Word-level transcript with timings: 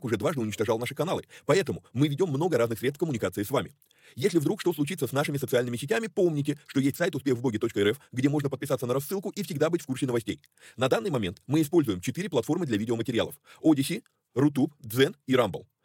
уже 0.00 0.16
дважды 0.16 0.40
уничтожал 0.40 0.78
наши 0.78 0.94
каналы. 0.94 1.24
Поэтому 1.46 1.84
мы 1.92 2.08
ведем 2.08 2.28
много 2.28 2.58
разных 2.58 2.78
средств 2.78 2.98
коммуникации 2.98 3.42
с 3.42 3.50
вами. 3.50 3.74
Если 4.14 4.38
вдруг 4.38 4.60
что 4.60 4.72
случится 4.72 5.06
с 5.06 5.12
нашими 5.12 5.38
социальными 5.38 5.76
сетями, 5.76 6.06
помните, 6.06 6.58
что 6.66 6.80
есть 6.80 6.96
сайт 6.96 7.14
успехвбоги.рф, 7.14 7.98
где 8.12 8.28
можно 8.28 8.50
подписаться 8.50 8.86
на 8.86 8.94
рассылку 8.94 9.30
и 9.30 9.42
всегда 9.42 9.70
быть 9.70 9.82
в 9.82 9.86
курсе 9.86 10.06
новостей. 10.06 10.40
На 10.76 10.88
данный 10.88 11.10
момент 11.10 11.42
мы 11.46 11.62
используем 11.62 12.00
четыре 12.00 12.28
платформы 12.28 12.66
для 12.66 12.76
видеоматериалов. 12.76 13.34
Odyssey, 13.62 14.02
Rutube, 14.34 14.72
Zen 14.82 15.14
и 15.26 15.34
Rumble. 15.34 15.66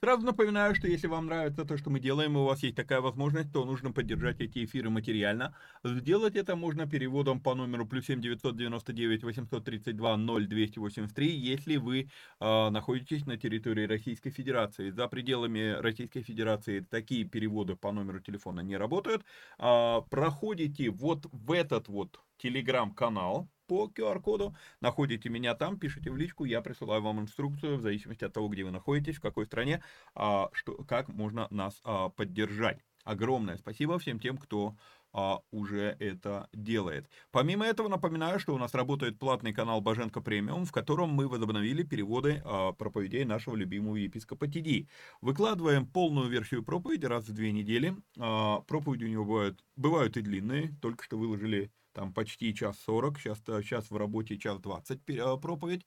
Сразу 0.00 0.24
напоминаю, 0.24 0.76
что 0.76 0.86
если 0.86 1.08
вам 1.08 1.26
нравится 1.26 1.64
то, 1.64 1.76
что 1.76 1.90
мы 1.90 1.98
делаем, 1.98 2.36
и 2.36 2.40
у 2.40 2.44
вас 2.44 2.62
есть 2.62 2.76
такая 2.76 3.00
возможность, 3.00 3.52
то 3.52 3.64
нужно 3.64 3.90
поддержать 3.90 4.40
эти 4.40 4.64
эфиры 4.64 4.90
материально. 4.90 5.56
Сделать 5.82 6.36
это 6.36 6.54
можно 6.54 6.88
переводом 6.88 7.40
по 7.40 7.56
номеру 7.56 7.84
плюс 7.84 8.06
7 8.06 8.20
999 8.20 9.24
832 9.24 10.16
0283, 10.16 11.28
если 11.28 11.78
вы 11.78 12.10
э, 12.38 12.68
находитесь 12.70 13.26
на 13.26 13.36
территории 13.36 13.88
Российской 13.88 14.30
Федерации. 14.30 14.90
За 14.90 15.08
пределами 15.08 15.72
Российской 15.80 16.22
Федерации 16.22 16.78
такие 16.78 17.24
переводы 17.24 17.74
по 17.74 17.90
номеру 17.90 18.20
телефона 18.20 18.60
не 18.60 18.76
работают. 18.76 19.24
Э, 19.58 20.02
проходите 20.08 20.90
вот 20.90 21.26
в 21.32 21.50
этот 21.50 21.88
вот 21.88 22.20
телеграм-канал, 22.36 23.48
по 23.68 23.86
QR-коду, 23.86 24.56
находите 24.80 25.28
меня 25.28 25.54
там, 25.54 25.78
пишите 25.78 26.10
в 26.10 26.16
личку, 26.16 26.44
я 26.44 26.62
присылаю 26.62 27.02
вам 27.02 27.20
инструкцию 27.20 27.76
в 27.76 27.82
зависимости 27.82 28.24
от 28.24 28.32
того, 28.32 28.48
где 28.48 28.64
вы 28.64 28.70
находитесь, 28.70 29.16
в 29.16 29.20
какой 29.20 29.44
стране, 29.44 29.82
что, 30.14 30.74
как 30.86 31.08
можно 31.08 31.46
нас 31.50 31.80
а, 31.84 32.08
поддержать. 32.08 32.80
Огромное 33.04 33.56
спасибо 33.56 33.98
всем 33.98 34.18
тем, 34.18 34.36
кто 34.36 34.76
а, 35.12 35.40
уже 35.50 35.96
это 35.98 36.48
делает. 36.52 37.08
Помимо 37.30 37.64
этого, 37.64 37.88
напоминаю, 37.88 38.38
что 38.38 38.54
у 38.54 38.58
нас 38.58 38.74
работает 38.74 39.18
платный 39.18 39.54
канал 39.54 39.80
Боженко 39.80 40.20
Премиум, 40.20 40.66
в 40.66 40.72
котором 40.72 41.10
мы 41.10 41.28
возобновили 41.28 41.82
переводы 41.82 42.42
а, 42.44 42.72
проповедей 42.72 43.24
нашего 43.24 43.56
любимого 43.56 43.96
епископа 43.96 44.48
Тиди. 44.48 44.88
Выкладываем 45.20 45.86
полную 45.86 46.28
версию 46.28 46.62
проповеди 46.62 47.06
раз 47.06 47.24
в 47.24 47.32
две 47.32 47.52
недели. 47.52 47.96
А, 48.18 48.60
проповеди 48.60 49.04
у 49.04 49.08
него 49.08 49.24
бывают, 49.24 49.64
бывают 49.76 50.16
и 50.16 50.20
длинные, 50.20 50.74
только 50.82 51.04
что 51.04 51.16
выложили 51.16 51.72
там 51.92 52.12
почти 52.12 52.54
час 52.54 52.78
40, 52.84 53.18
сейчас, 53.18 53.38
сейчас 53.38 53.90
в 53.90 53.96
работе 53.96 54.38
час 54.38 54.60
20 54.60 55.00
э, 55.08 55.36
проповедь. 55.40 55.84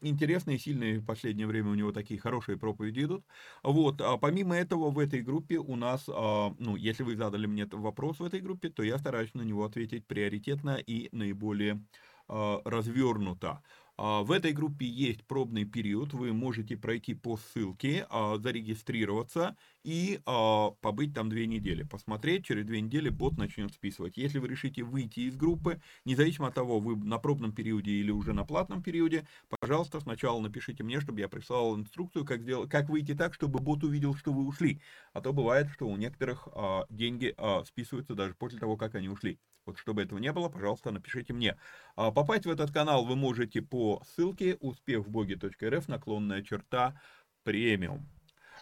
Интересные, 0.00 0.58
сильные 0.58 1.00
в 1.00 1.04
последнее 1.04 1.46
время 1.46 1.70
у 1.70 1.74
него 1.74 1.92
такие 1.92 2.18
хорошие 2.18 2.56
проповеди 2.58 3.00
идут. 3.04 3.26
Вот, 3.62 4.00
а 4.00 4.16
помимо 4.16 4.56
этого 4.56 4.90
в 4.90 4.98
этой 4.98 5.20
группе 5.22 5.58
у 5.58 5.76
нас, 5.76 6.04
а, 6.08 6.54
ну, 6.58 6.76
если 6.76 7.02
вы 7.02 7.16
задали 7.16 7.46
мне 7.46 7.66
вопрос 7.66 8.20
в 8.20 8.24
этой 8.24 8.40
группе, 8.40 8.70
то 8.70 8.82
я 8.82 8.98
стараюсь 8.98 9.34
на 9.34 9.42
него 9.42 9.64
ответить 9.64 10.06
приоритетно 10.06 10.76
и 10.76 11.08
наиболее 11.14 11.84
а, 12.28 12.62
развернуто. 12.64 13.62
А, 13.98 14.22
в 14.22 14.32
этой 14.32 14.52
группе 14.52 14.86
есть 14.86 15.26
пробный 15.26 15.64
период, 15.66 16.14
вы 16.14 16.32
можете 16.32 16.76
пройти 16.78 17.12
по 17.14 17.36
ссылке, 17.36 18.06
а, 18.08 18.38
зарегистрироваться 18.38 19.56
и 19.82 20.20
а, 20.26 20.70
побыть 20.80 21.14
там 21.14 21.28
две 21.28 21.46
недели, 21.46 21.82
посмотреть, 21.82 22.44
через 22.44 22.64
две 22.66 22.80
недели 22.80 23.08
бот 23.08 23.38
начнет 23.38 23.72
списывать. 23.72 24.16
Если 24.16 24.38
вы 24.38 24.48
решите 24.48 24.82
выйти 24.82 25.20
из 25.20 25.36
группы, 25.36 25.80
независимо 26.04 26.48
от 26.48 26.54
того, 26.54 26.80
вы 26.80 26.96
на 26.96 27.18
пробном 27.18 27.52
периоде 27.52 27.92
или 27.92 28.10
уже 28.10 28.32
на 28.32 28.44
платном 28.44 28.82
периоде, 28.82 29.26
пожалуйста, 29.60 30.00
сначала 30.00 30.40
напишите 30.40 30.82
мне, 30.82 31.00
чтобы 31.00 31.20
я 31.20 31.28
прислал 31.28 31.76
инструкцию, 31.76 32.24
как, 32.24 32.42
сделать, 32.42 32.70
как 32.70 32.88
выйти 32.88 33.14
так, 33.14 33.34
чтобы 33.34 33.60
бот 33.60 33.82
увидел, 33.84 34.14
что 34.14 34.32
вы 34.32 34.46
ушли. 34.46 34.80
А 35.12 35.20
то 35.20 35.32
бывает, 35.32 35.68
что 35.72 35.88
у 35.88 35.96
некоторых 35.96 36.48
деньги 36.90 37.34
списываются 37.64 38.14
даже 38.14 38.34
после 38.34 38.58
того, 38.58 38.76
как 38.76 38.94
они 38.94 39.08
ушли. 39.08 39.38
Вот 39.66 39.78
чтобы 39.78 40.02
этого 40.02 40.18
не 40.18 40.32
было, 40.32 40.48
пожалуйста, 40.48 40.90
напишите 40.90 41.32
мне. 41.32 41.56
Попасть 41.94 42.46
в 42.46 42.50
этот 42.50 42.72
канал 42.72 43.04
вы 43.04 43.14
можете 43.16 43.62
по 43.62 44.02
ссылке 44.06 44.56
успехвбоги.рф 44.60 45.88
наклонная 45.88 46.42
черта 46.42 47.00
премиум. 47.44 48.06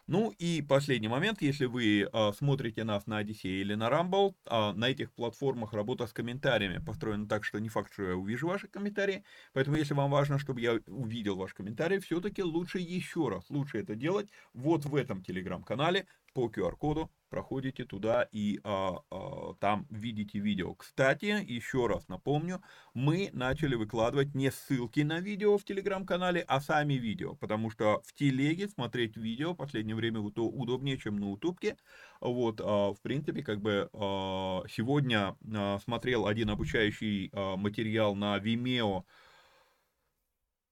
Ну 0.09 0.31
и 0.39 0.63
последний 0.63 1.09
момент, 1.09 1.43
если 1.43 1.67
вы 1.67 2.09
э, 2.11 2.33
смотрите 2.33 2.83
нас 2.83 3.07
на 3.07 3.21
Odyssey 3.21 3.61
или 3.61 3.75
на 3.75 3.91
Rumble, 3.91 4.35
э, 4.47 4.73
на 4.73 4.89
этих 4.89 5.13
платформах 5.13 5.75
работа 5.75 6.07
с 6.07 6.15
комментариями 6.15 6.83
построена 6.83 7.29
так, 7.29 7.45
что 7.45 7.59
не 7.59 7.69
факт, 7.69 7.93
что 7.93 8.05
я 8.05 8.17
увижу 8.17 8.49
ваши 8.49 8.69
комментарии, 8.69 9.23
поэтому 9.53 9.77
если 9.77 9.93
вам 9.93 10.11
важно, 10.11 10.39
чтобы 10.39 10.63
я 10.63 10.79
увидел 10.87 11.37
ваш 11.37 11.53
комментарий, 11.53 11.99
все-таки 12.01 12.43
лучше 12.43 12.79
еще 12.79 13.29
раз, 13.29 13.51
лучше 13.51 13.81
это 13.81 13.95
делать 13.97 14.31
вот 14.55 14.87
в 14.87 14.95
этом 14.97 15.23
телеграм-канале, 15.23 16.07
по 16.39 16.47
QR-коду 16.47 17.11
проходите 17.31 17.85
туда 17.85 18.29
и 18.31 18.61
а, 18.63 19.01
а, 19.11 19.55
там 19.59 19.89
видите 19.91 20.39
видео. 20.39 20.73
Кстати, 20.75 21.45
еще 21.45 21.89
раз 21.89 22.07
напомню, 22.07 22.63
мы 22.95 23.31
начали 23.33 23.75
выкладывать 23.75 24.37
не 24.37 24.53
ссылки 24.53 25.01
на 25.01 25.19
видео 25.19 25.59
в 25.59 25.65
телеграм-канале, 25.65 26.45
а 26.47 26.61
сами 26.61 26.95
видео, 26.95 27.35
потому 27.35 27.71
что 27.71 28.01
в 28.05 28.15
телеге 28.15 28.69
смотреть 28.69 29.17
видео 29.17 29.53
в 29.53 29.57
последнее 29.57 29.97
время 29.97 30.21
удобнее, 30.21 30.97
чем 30.97 31.17
на 31.19 31.33
ютубке. 31.33 31.77
Вот, 32.21 32.61
а, 32.63 32.93
в 32.93 33.01
принципе, 33.03 33.43
как 33.43 33.61
бы 33.61 33.91
а, 33.93 34.63
сегодня 34.71 35.37
а, 35.53 35.81
смотрел 35.81 36.29
один 36.29 36.51
обучающий 36.51 37.31
а, 37.33 37.57
материал 37.57 38.15
на 38.15 38.39
Vimeo. 38.39 39.03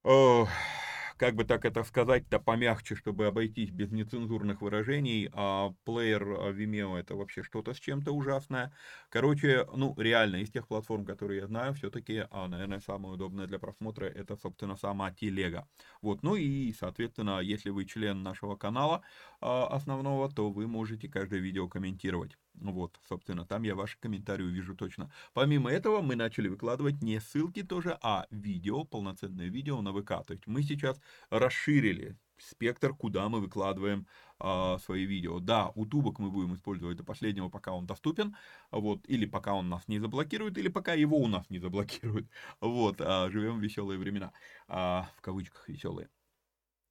А, 0.04 0.46
как 1.16 1.34
бы 1.34 1.44
так 1.44 1.64
это 1.64 1.82
сказать-то 1.84 2.38
помягче, 2.40 2.94
чтобы 2.94 3.26
обойтись 3.26 3.70
без 3.70 3.90
нецензурных 3.90 4.60
выражений, 4.60 5.30
а 5.32 5.72
плеер 5.84 6.22
а, 6.22 6.52
Vimeo 6.52 6.96
это 6.96 7.14
вообще 7.14 7.42
что-то 7.42 7.74
с 7.74 7.78
чем-то 7.78 8.12
ужасное. 8.12 8.72
Короче, 9.08 9.66
ну, 9.74 9.94
реально, 9.96 10.36
из 10.36 10.50
тех 10.50 10.68
платформ, 10.68 11.04
которые 11.04 11.40
я 11.40 11.46
знаю, 11.46 11.74
все-таки, 11.74 12.26
а, 12.30 12.48
наверное, 12.48 12.80
самое 12.80 13.14
удобное 13.14 13.46
для 13.46 13.58
просмотра, 13.58 14.06
это, 14.06 14.36
собственно, 14.36 14.76
сама 14.76 15.10
телега. 15.12 15.68
Вот, 16.02 16.22
ну 16.22 16.36
и, 16.36 16.72
соответственно, 16.72 17.40
если 17.40 17.70
вы 17.70 17.84
член 17.86 18.22
нашего 18.22 18.56
канала 18.56 19.02
а, 19.40 19.66
основного, 19.68 20.30
то 20.30 20.50
вы 20.50 20.66
можете 20.66 21.08
каждое 21.08 21.40
видео 21.40 21.68
комментировать. 21.68 22.36
Вот, 22.60 22.98
собственно, 23.08 23.44
там 23.44 23.62
я 23.62 23.74
ваши 23.74 23.98
комментарии 23.98 24.44
увижу 24.44 24.74
точно. 24.74 25.10
Помимо 25.34 25.70
этого, 25.70 26.00
мы 26.00 26.16
начали 26.16 26.48
выкладывать 26.48 27.02
не 27.02 27.20
ссылки 27.20 27.62
тоже, 27.62 27.98
а 28.02 28.26
видео, 28.30 28.84
полноценное 28.84 29.48
видео 29.48 29.82
на 29.82 29.92
ВК. 29.92 30.26
То 30.26 30.32
есть 30.32 30.46
мы 30.46 30.62
сейчас 30.62 31.00
расширили 31.30 32.16
спектр, 32.38 32.94
куда 32.94 33.28
мы 33.28 33.40
выкладываем 33.40 34.06
а, 34.38 34.78
свои 34.78 35.04
видео. 35.04 35.40
Да, 35.40 35.70
утубок 35.74 36.18
мы 36.18 36.30
будем 36.30 36.54
использовать 36.54 36.96
до 36.96 37.04
последнего, 37.04 37.48
пока 37.48 37.72
он 37.72 37.86
доступен, 37.86 38.36
вот, 38.70 39.00
или 39.08 39.26
пока 39.26 39.54
он 39.54 39.68
нас 39.68 39.86
не 39.88 39.98
заблокирует, 39.98 40.58
или 40.58 40.68
пока 40.68 40.94
его 40.94 41.18
у 41.18 41.28
нас 41.28 41.48
не 41.50 41.58
заблокируют. 41.58 42.28
Вот, 42.60 43.00
а, 43.00 43.30
живем 43.30 43.58
в 43.58 43.62
веселые 43.62 43.98
времена, 43.98 44.32
а, 44.68 45.08
в 45.16 45.20
кавычках 45.20 45.68
веселые. 45.68 46.08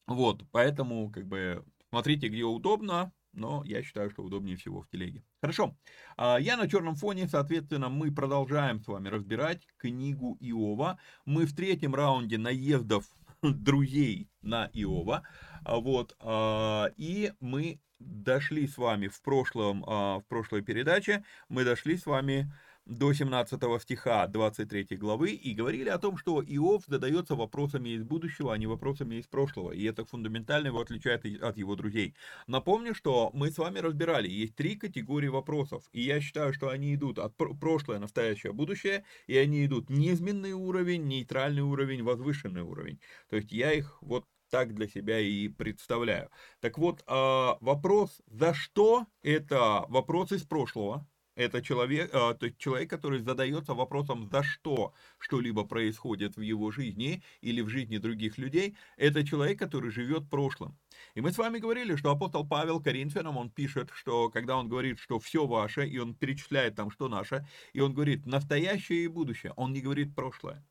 Вот, 0.07 0.43
поэтому, 0.51 1.11
как 1.11 1.27
бы, 1.27 1.65
смотрите, 1.89 2.27
где 2.27 2.43
удобно, 2.43 3.11
но 3.35 3.63
я 3.65 3.83
считаю, 3.83 4.09
что 4.09 4.23
удобнее 4.23 4.57
всего 4.57 4.81
в 4.81 4.89
телеге. 4.89 5.23
Хорошо, 5.41 5.75
а, 6.17 6.37
я 6.37 6.57
на 6.57 6.67
черном 6.67 6.95
фоне, 6.95 7.27
соответственно, 7.27 7.89
мы 7.89 8.11
продолжаем 8.11 8.81
с 8.81 8.87
вами 8.87 9.09
разбирать 9.09 9.67
книгу 9.77 10.37
Иова. 10.39 10.99
Мы 11.25 11.45
в 11.45 11.55
третьем 11.55 11.93
раунде 11.93 12.37
наездов 12.37 13.05
друзей 13.41 14.29
на 14.41 14.69
Иова, 14.73 15.23
а, 15.63 15.77
вот, 15.77 16.15
а, 16.19 16.91
и 16.97 17.33
мы 17.39 17.79
дошли 17.99 18.67
с 18.67 18.77
вами 18.77 19.07
в 19.07 19.21
прошлом, 19.21 19.81
в 19.81 20.23
прошлой 20.27 20.61
передаче, 20.61 21.23
мы 21.47 21.63
дошли 21.63 21.95
с 21.95 22.05
вами 22.05 22.51
до 22.85 23.13
17 23.13 23.59
стиха 23.81 24.27
23 24.27 24.97
главы 24.97 25.31
и 25.31 25.53
говорили 25.53 25.89
о 25.89 25.97
том, 25.97 26.17
что 26.17 26.43
Иов 26.43 26.83
задается 26.87 27.35
вопросами 27.35 27.89
из 27.89 28.03
будущего, 28.03 28.53
а 28.53 28.57
не 28.57 28.67
вопросами 28.67 29.15
из 29.15 29.25
прошлого, 29.25 29.71
и 29.71 29.83
это 29.83 30.05
фундаментально 30.05 30.67
его 30.67 30.79
отличает 30.79 31.25
от 31.41 31.57
его 31.57 31.75
друзей. 31.75 32.15
Напомню, 32.47 32.93
что 32.93 33.31
мы 33.33 33.49
с 33.49 33.57
вами 33.57 33.79
разбирали, 33.79 34.29
есть 34.29 34.55
три 34.55 34.75
категории 34.75 35.27
вопросов, 35.27 35.83
и 35.93 36.01
я 36.01 36.21
считаю, 36.21 36.53
что 36.53 36.69
они 36.69 36.93
идут 36.93 37.17
от 37.17 37.35
прошлое, 37.35 37.99
настоящее, 37.99 38.53
будущее, 38.53 39.03
и 39.25 39.35
они 39.37 39.65
идут 39.65 39.89
низменный 39.89 40.53
уровень, 40.53 41.07
нейтральный 41.07 41.63
уровень, 41.63 42.03
возвышенный 42.03 42.61
уровень. 42.61 42.99
То 43.29 43.37
есть 43.37 43.51
я 43.51 43.73
их 43.73 43.97
вот 44.01 44.25
так 44.51 44.75
для 44.75 44.87
себя 44.87 45.19
и 45.19 45.47
представляю. 45.47 46.29
Так 46.59 46.77
вот, 46.77 47.03
а, 47.07 47.57
вопрос 47.61 48.21
«за 48.27 48.53
что?»– 48.53 49.07
это 49.23 49.85
вопрос 49.89 50.31
из 50.31 50.43
прошлого, 50.43 51.07
это 51.35 51.61
человек, 51.61 52.09
э, 52.13 52.33
то 52.33 52.45
есть 52.45 52.57
человек, 52.57 52.89
который 52.89 53.19
задается 53.19 53.73
вопросом, 53.73 54.29
за 54.31 54.43
что 54.43 54.93
что-либо 55.19 55.63
происходит 55.65 56.37
в 56.37 56.41
его 56.41 56.71
жизни 56.71 57.21
или 57.41 57.61
в 57.61 57.69
жизни 57.69 57.97
других 57.97 58.37
людей. 58.37 58.75
Это 58.97 59.25
человек, 59.25 59.59
который 59.59 59.91
живет 59.91 60.29
прошлым. 60.29 60.77
И 61.13 61.21
мы 61.21 61.31
с 61.31 61.37
вами 61.37 61.59
говорили, 61.59 61.95
что 61.95 62.11
апостол 62.11 62.47
Павел 62.47 62.81
Коринфянам, 62.81 63.37
он 63.37 63.49
пишет, 63.49 63.89
что 63.93 64.29
когда 64.29 64.57
он 64.57 64.69
говорит, 64.69 64.99
что 64.99 65.19
все 65.19 65.45
ваше, 65.45 65.87
и 65.87 65.97
он 65.99 66.15
перечисляет 66.15 66.75
там, 66.75 66.89
что 66.89 67.09
наше, 67.09 67.45
и 67.73 67.81
он 67.81 67.93
говорит 67.93 68.25
настоящее 68.25 69.03
и 69.03 69.07
будущее, 69.07 69.53
он 69.55 69.73
не 69.73 69.81
говорит 69.81 70.15
прошлое. 70.15 70.63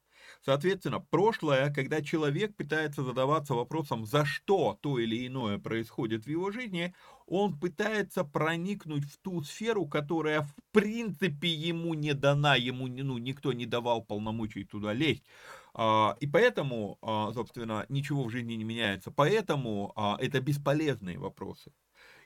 Соответственно, 0.45 1.01
прошлое, 1.01 1.73
когда 1.73 2.03
человек 2.03 2.55
пытается 2.55 3.03
задаваться 3.03 3.55
вопросом, 3.55 4.05
за 4.05 4.27
что 4.27 4.79
то 4.83 4.99
или 4.99 5.27
иное 5.27 5.59
происходит 5.59 6.27
в 6.27 6.29
его 6.29 6.51
жизни, 6.51 6.95
он 7.27 7.59
пытается 7.59 8.25
проникнуть 8.25 9.05
в 9.05 9.17
ту 9.17 9.43
сферу, 9.43 9.87
которая 9.87 10.43
в 10.43 10.55
принципе 10.71 11.49
ему 11.49 11.95
не 11.95 12.13
дана, 12.13 12.57
ему 12.57 12.89
ну, 12.89 13.17
никто 13.17 13.55
не 13.55 13.65
давал 13.65 14.03
полномочий 14.05 14.65
туда 14.65 14.93
лезть. 14.93 15.25
А, 15.73 16.15
и 16.21 16.27
поэтому, 16.27 16.99
а, 17.01 17.33
собственно, 17.33 17.87
ничего 17.89 18.25
в 18.25 18.31
жизни 18.31 18.53
не 18.53 18.65
меняется. 18.65 19.11
Поэтому 19.11 19.95
а, 19.97 20.19
это 20.21 20.43
бесполезные 20.43 21.19
вопросы. 21.19 21.73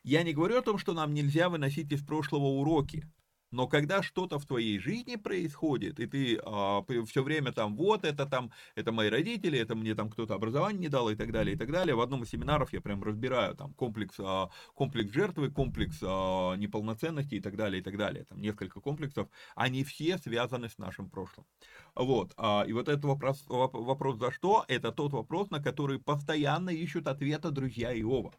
Я 0.02 0.24
не 0.24 0.32
говорю 0.32 0.58
о 0.58 0.62
том, 0.62 0.78
что 0.78 0.92
нам 0.92 1.14
нельзя 1.14 1.48
выносить 1.48 1.92
из 1.92 2.02
прошлого 2.04 2.46
уроки. 2.46 3.06
Но 3.50 3.66
когда 3.66 4.02
что-то 4.02 4.38
в 4.38 4.46
твоей 4.46 4.78
жизни 4.78 5.16
происходит, 5.16 6.00
и 6.00 6.06
ты 6.06 6.38
а, 6.44 6.84
все 7.06 7.22
время 7.22 7.52
там, 7.52 7.76
вот 7.76 8.04
это 8.04 8.26
там, 8.26 8.52
это 8.74 8.92
мои 8.92 9.08
родители, 9.08 9.58
это 9.58 9.74
мне 9.74 9.94
там 9.94 10.10
кто-то 10.10 10.34
образование 10.34 10.80
не 10.80 10.88
дал 10.88 11.08
и 11.08 11.14
так 11.14 11.32
далее, 11.32 11.54
и 11.54 11.58
так 11.58 11.72
далее. 11.72 11.94
В 11.94 12.00
одном 12.00 12.22
из 12.22 12.30
семинаров 12.30 12.72
я 12.72 12.80
прям 12.80 13.02
разбираю 13.02 13.54
там 13.54 13.72
комплекс, 13.74 14.16
а, 14.18 14.50
комплекс 14.74 15.12
жертвы, 15.12 15.50
комплекс 15.50 15.98
а, 16.02 16.56
неполноценности 16.56 17.36
и 17.36 17.40
так 17.40 17.56
далее, 17.56 17.80
и 17.80 17.82
так 17.82 17.96
далее. 17.96 18.24
Там 18.24 18.40
несколько 18.40 18.80
комплексов, 18.80 19.28
они 19.54 19.82
все 19.82 20.18
связаны 20.18 20.68
с 20.68 20.76
нашим 20.76 21.08
прошлым. 21.08 21.46
Вот, 21.94 22.34
а, 22.36 22.64
и 22.66 22.72
вот 22.72 22.88
этот 22.88 23.04
вопрос, 23.04 23.44
вопрос 23.48 24.18
за 24.18 24.30
что, 24.30 24.64
это 24.68 24.92
тот 24.92 25.12
вопрос, 25.12 25.50
на 25.50 25.62
который 25.62 25.98
постоянно 25.98 26.70
ищут 26.70 27.06
ответа 27.06 27.50
друзья 27.50 27.98
Иова. 27.98 28.34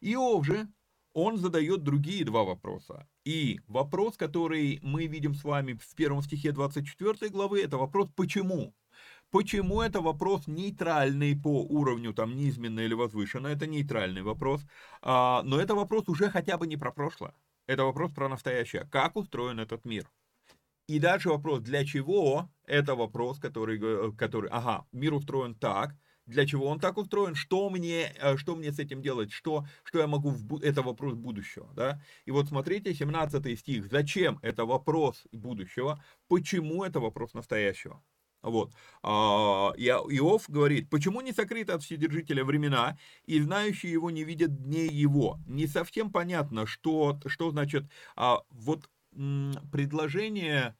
Иов 0.00 0.46
же 0.46 0.68
он 1.12 1.36
задает 1.36 1.82
другие 1.82 2.24
два 2.24 2.44
вопроса. 2.44 3.08
И 3.28 3.60
вопрос, 3.66 4.16
который 4.16 4.80
мы 4.82 5.06
видим 5.06 5.34
с 5.34 5.44
вами 5.44 5.74
в 5.74 5.94
первом 5.94 6.22
стихе 6.22 6.50
24 6.50 7.30
главы, 7.30 7.60
это 7.60 7.76
вопрос 7.76 8.08
«почему?». 8.16 8.72
Почему 9.30 9.82
это 9.82 10.00
вопрос 10.00 10.46
нейтральный 10.46 11.36
по 11.36 11.62
уровню, 11.62 12.14
там, 12.14 12.34
низменно 12.34 12.80
или 12.80 12.94
возвышенно, 12.94 13.48
это 13.48 13.66
нейтральный 13.66 14.22
вопрос, 14.22 14.62
а, 15.02 15.42
но 15.42 15.60
это 15.60 15.74
вопрос 15.74 16.08
уже 16.08 16.30
хотя 16.30 16.56
бы 16.56 16.66
не 16.66 16.78
про 16.78 16.90
прошлое, 16.90 17.34
это 17.66 17.84
вопрос 17.84 18.12
про 18.12 18.30
настоящее, 18.30 18.88
как 18.90 19.14
устроен 19.16 19.60
этот 19.60 19.84
мир. 19.84 20.10
И 20.86 20.98
дальше 20.98 21.28
вопрос, 21.28 21.60
для 21.60 21.84
чего, 21.84 22.48
это 22.64 22.94
вопрос, 22.94 23.38
который, 23.38 23.78
э, 23.78 24.12
который 24.16 24.48
ага, 24.48 24.86
мир 24.90 25.12
устроен 25.12 25.54
так, 25.54 25.94
для 26.28 26.46
чего 26.46 26.66
он 26.66 26.78
так 26.78 26.98
устроен, 26.98 27.34
что 27.34 27.68
мне, 27.70 28.12
э, 28.20 28.36
что 28.36 28.54
мне 28.54 28.70
с 28.70 28.78
этим 28.78 29.02
делать, 29.02 29.32
что, 29.32 29.66
что 29.82 29.98
я 29.98 30.06
могу, 30.06 30.30
в, 30.30 30.62
это 30.62 30.82
вопрос 30.82 31.14
будущего, 31.14 31.68
да. 31.74 32.00
И 32.26 32.30
вот 32.30 32.48
смотрите, 32.48 32.94
17 32.94 33.58
стих, 33.58 33.88
зачем 33.90 34.38
это 34.42 34.64
вопрос 34.64 35.24
будущего, 35.32 36.02
почему 36.28 36.84
это 36.84 37.00
вопрос 37.00 37.34
настоящего. 37.34 38.02
Вот. 38.42 38.72
А, 39.02 39.72
Иов 39.76 40.48
говорит, 40.48 40.88
почему 40.90 41.20
не 41.22 41.32
сокрыты 41.32 41.72
от 41.72 41.82
Вседержителя 41.82 42.44
времена, 42.44 42.96
и 43.26 43.40
знающие 43.40 43.90
его 43.90 44.10
не 44.10 44.22
видят 44.22 44.62
дней 44.62 44.88
его. 44.88 45.40
Не 45.46 45.66
совсем 45.66 46.12
понятно, 46.12 46.66
что, 46.66 47.18
что 47.26 47.50
значит 47.50 47.84
а, 48.14 48.42
вот 48.50 48.88
предложение 49.72 50.76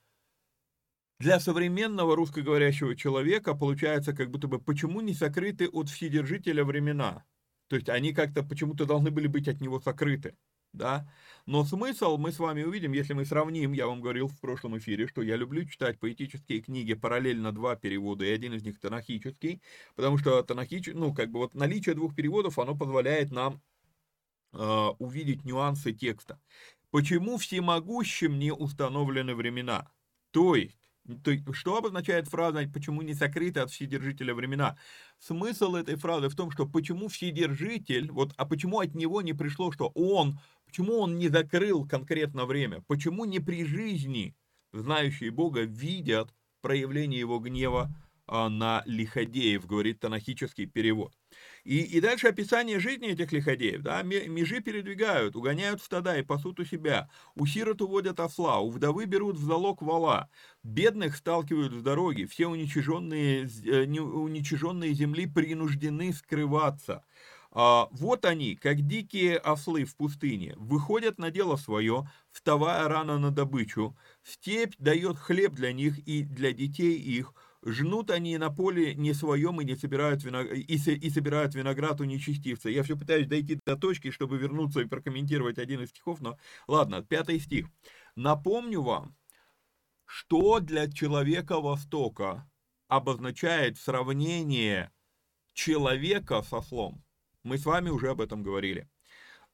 для 1.18 1.40
современного 1.40 2.14
русскоговорящего 2.14 2.94
человека 2.94 3.54
получается 3.54 4.12
как 4.12 4.30
будто 4.30 4.46
бы, 4.46 4.60
почему 4.60 5.00
не 5.00 5.14
сокрыты 5.14 5.68
от 5.68 5.88
Вседержителя 5.88 6.64
времена? 6.64 7.24
То 7.68 7.76
есть 7.76 7.88
они 7.88 8.12
как-то 8.12 8.42
почему-то 8.42 8.86
должны 8.86 9.10
были 9.10 9.26
быть 9.26 9.48
от 9.48 9.60
него 9.60 9.80
сокрыты. 9.80 10.36
Да? 10.72 11.10
Но 11.46 11.64
смысл 11.64 12.18
мы 12.18 12.30
с 12.30 12.38
вами 12.38 12.62
увидим, 12.62 12.92
если 12.92 13.14
мы 13.14 13.24
сравним, 13.24 13.72
я 13.72 13.86
вам 13.86 14.00
говорил 14.00 14.28
в 14.28 14.38
прошлом 14.38 14.78
эфире, 14.78 15.06
что 15.06 15.22
я 15.22 15.36
люблю 15.36 15.64
читать 15.64 15.98
поэтические 15.98 16.60
книги 16.60 16.94
параллельно 16.94 17.52
два 17.52 17.74
перевода, 17.74 18.24
и 18.24 18.30
один 18.30 18.54
из 18.54 18.62
них 18.62 18.78
танахический, 18.78 19.62
потому 19.96 20.18
что 20.18 20.42
танахич, 20.42 20.90
ну, 20.92 21.14
как 21.14 21.30
бы 21.30 21.40
вот 21.40 21.54
наличие 21.54 21.94
двух 21.94 22.14
переводов, 22.14 22.58
оно 22.58 22.76
позволяет 22.76 23.30
нам 23.30 23.62
э, 24.52 24.58
увидеть 24.98 25.44
нюансы 25.44 25.92
текста. 25.92 26.38
Почему 26.90 27.38
всемогущим 27.38 28.38
не 28.38 28.52
установлены 28.52 29.34
времена? 29.34 29.90
То 30.30 30.54
есть, 30.54 30.77
То 31.22 31.54
что 31.54 31.76
обозначает 31.76 32.28
фраза 32.28 32.68
«почему 32.72 33.02
не 33.02 33.14
сокрыты 33.14 33.60
от 33.60 33.70
Вседержителя 33.70 34.34
времена»? 34.34 34.76
Смысл 35.18 35.74
этой 35.74 35.96
фразы 35.96 36.28
в 36.28 36.36
том, 36.36 36.50
что 36.50 36.66
почему 36.66 37.08
Вседержитель, 37.08 38.10
вот, 38.10 38.34
а 38.36 38.44
почему 38.44 38.80
от 38.80 38.94
него 38.94 39.22
не 39.22 39.32
пришло, 39.32 39.72
что 39.72 39.90
он, 39.94 40.38
почему 40.66 40.98
он 40.98 41.16
не 41.16 41.28
закрыл 41.28 41.86
конкретно 41.86 42.44
время, 42.44 42.82
почему 42.86 43.24
не 43.24 43.40
при 43.40 43.64
жизни 43.64 44.36
знающие 44.72 45.30
Бога 45.30 45.62
видят 45.62 46.34
проявление 46.60 47.20
его 47.20 47.38
гнева 47.38 47.90
а, 48.26 48.50
на 48.50 48.82
лиходеев, 48.84 49.66
говорит 49.66 50.00
танахический 50.00 50.66
перевод. 50.66 51.14
И, 51.68 51.82
и 51.82 52.00
дальше 52.00 52.28
описание 52.28 52.80
жизни 52.80 53.08
этих 53.08 53.30
лиходеев. 53.30 53.82
Да, 53.82 54.02
межи 54.02 54.60
передвигают, 54.60 55.36
угоняют 55.36 55.82
стада 55.82 56.16
и 56.16 56.22
пасут 56.22 56.58
у 56.60 56.64
себя. 56.64 57.10
У 57.34 57.44
сирот 57.44 57.82
уводят 57.82 58.20
осла, 58.20 58.60
у 58.60 58.70
вдовы 58.70 59.04
берут 59.04 59.36
в 59.36 59.44
залог 59.44 59.82
вала. 59.82 60.30
Бедных 60.62 61.14
сталкивают 61.14 61.74
с 61.74 61.82
дороги. 61.82 62.24
Все 62.24 62.46
уничиженные, 62.46 63.46
э, 63.66 63.84
уничиженные 63.84 64.94
земли 64.94 65.26
принуждены 65.26 66.14
скрываться. 66.14 67.04
А, 67.50 67.88
вот 67.90 68.24
они, 68.24 68.56
как 68.56 68.86
дикие 68.86 69.36
ослы 69.36 69.84
в 69.84 69.94
пустыне, 69.94 70.54
выходят 70.56 71.18
на 71.18 71.30
дело 71.30 71.56
свое, 71.56 72.10
вставая 72.32 72.88
рано 72.88 73.18
на 73.18 73.30
добычу. 73.30 73.94
Степь 74.22 74.72
дает 74.78 75.18
хлеб 75.18 75.52
для 75.52 75.74
них 75.74 75.98
и 75.98 76.22
для 76.22 76.52
детей 76.52 76.96
их– 76.96 77.34
жнут 77.70 78.10
они 78.10 78.36
на 78.38 78.50
поле 78.50 78.94
не 78.94 79.14
своем 79.14 79.60
и 79.60 79.64
не 79.64 79.76
собирают, 79.76 80.24
виног... 80.24 80.46
и, 80.52 80.74
и 80.74 81.10
собирают 81.10 81.54
виноград 81.54 82.00
у 82.00 82.04
нечестивца. 82.04 82.68
Я 82.68 82.82
все 82.82 82.96
пытаюсь 82.96 83.26
дойти 83.26 83.58
до 83.64 83.76
точки, 83.76 84.10
чтобы 84.10 84.38
вернуться 84.38 84.80
и 84.80 84.86
прокомментировать 84.86 85.58
один 85.58 85.82
из 85.82 85.90
стихов, 85.90 86.20
но 86.20 86.38
ладно, 86.66 87.02
пятый 87.02 87.40
стих. 87.40 87.66
Напомню 88.16 88.82
вам, 88.82 89.16
что 90.04 90.60
для 90.60 90.90
человека 90.90 91.60
Востока 91.60 92.50
обозначает 92.88 93.78
сравнение 93.78 94.90
человека 95.52 96.42
со 96.42 96.62
слом. 96.62 97.04
Мы 97.42 97.58
с 97.58 97.66
вами 97.66 97.90
уже 97.90 98.10
об 98.10 98.20
этом 98.20 98.42
говорили. 98.42 98.88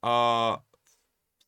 А, 0.01 0.63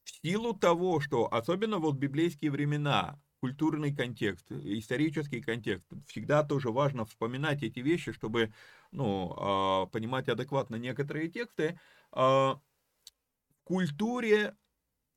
в 0.03 0.11
силу 0.23 0.55
того, 0.55 1.01
что 1.01 1.33
особенно 1.33 1.79
вот 1.79 1.95
в 1.95 1.99
библейские 1.99 2.51
времена 2.51 3.21
культурный 3.41 3.95
контекст, 3.95 4.51
исторический 4.51 5.41
контекст. 5.41 5.87
Всегда 6.07 6.43
тоже 6.43 6.71
важно 6.71 7.05
вспоминать 7.05 7.63
эти 7.63 7.81
вещи, 7.81 8.13
чтобы 8.13 8.53
ну, 8.93 9.35
а, 9.37 9.87
понимать 9.87 10.29
адекватно 10.29 10.77
некоторые 10.77 11.29
тексты. 11.29 11.79
А, 12.13 12.55
в 12.55 13.65
культуре 13.65 14.57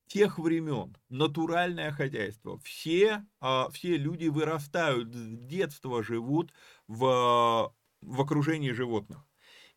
тех 0.07 0.39
времен, 0.39 0.97
натуральное 1.09 1.91
хозяйство, 1.91 2.59
все, 2.59 3.25
а, 3.39 3.69
все 3.69 3.95
люди 3.97 4.27
вырастают, 4.27 5.13
с 5.13 5.37
детства 5.37 6.03
живут 6.03 6.51
в, 6.87 7.73
в 8.01 8.21
окружении 8.21 8.71
животных. 8.71 9.25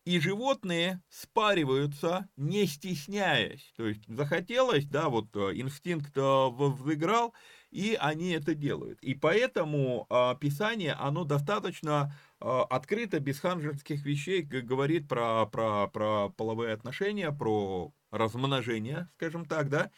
И 0.05 0.19
животные 0.19 1.01
спариваются, 1.07 2.27
не 2.35 2.65
стесняясь. 2.65 3.71
То 3.77 3.87
есть 3.87 4.05
захотелось, 4.05 4.85
да, 4.85 5.07
вот 5.07 5.33
инстинкт 5.33 6.11
взыграл, 6.17 7.33
и 7.73 7.95
они 7.99 8.31
это 8.31 8.53
делают. 8.53 8.99
И 9.01 9.15
поэтому 9.15 10.05
э, 10.09 10.35
Писание, 10.39 10.93
оно 10.93 11.23
достаточно 11.23 12.15
э, 12.39 12.45
открыто, 12.69 13.19
без 13.19 13.39
ханжеских 13.39 14.05
вещей, 14.05 14.43
говорит 14.43 15.07
про, 15.07 15.47
про, 15.47 15.87
про 15.87 16.29
половые 16.29 16.73
отношения, 16.73 17.31
про 17.31 17.91
размножение, 18.11 19.09
скажем 19.15 19.45
так, 19.45 19.69
да. 19.69 19.89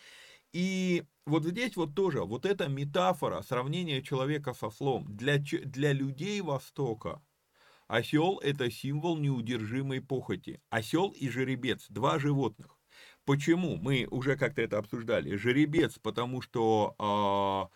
И 0.53 1.03
вот 1.25 1.43
здесь 1.43 1.75
вот 1.75 1.95
тоже, 1.95 2.23
вот 2.23 2.45
эта 2.45 2.69
метафора, 2.69 3.41
сравнение 3.41 4.01
человека 4.01 4.53
со 4.53 4.69
слом, 4.69 5.05
для, 5.09 5.37
для 5.37 5.91
людей 5.91 6.39
Востока, 6.39 7.21
осел 7.87 8.39
это 8.39 8.71
символ 8.71 9.17
неудержимой 9.17 9.99
похоти. 9.99 10.61
Осел 10.69 11.09
и 11.09 11.27
жеребец, 11.27 11.87
два 11.89 12.19
животных. 12.19 12.74
Почему? 13.25 13.77
Мы 13.77 14.07
уже 14.11 14.37
как-то 14.37 14.61
это 14.61 14.77
обсуждали. 14.77 15.35
Жеребец, 15.35 15.97
потому 15.97 16.41
что 16.41 16.95
э, 17.71 17.75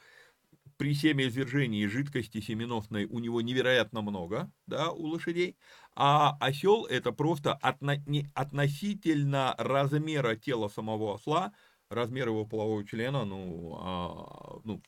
при 0.77 0.93
семяизвержении 0.93 1.85
жидкости 1.87 2.39
семеносной 2.39 3.05
у 3.05 3.19
него 3.19 3.41
невероятно 3.41 4.01
много, 4.01 4.51
да, 4.67 4.91
у 4.91 5.07
лошадей, 5.07 5.57
а 5.95 6.37
осел 6.39 6.85
это 6.85 7.11
просто 7.11 7.53
отно, 7.53 7.97
не, 8.05 8.29
относительно 8.35 9.55
размера 9.57 10.35
тела 10.35 10.69
самого 10.69 11.15
осла, 11.15 11.53
размер 11.89 12.29
его 12.29 12.45
полового 12.45 12.85
члена, 12.87 13.25
ну, 13.25 13.77
а, 13.81 14.59
ну 14.63 14.81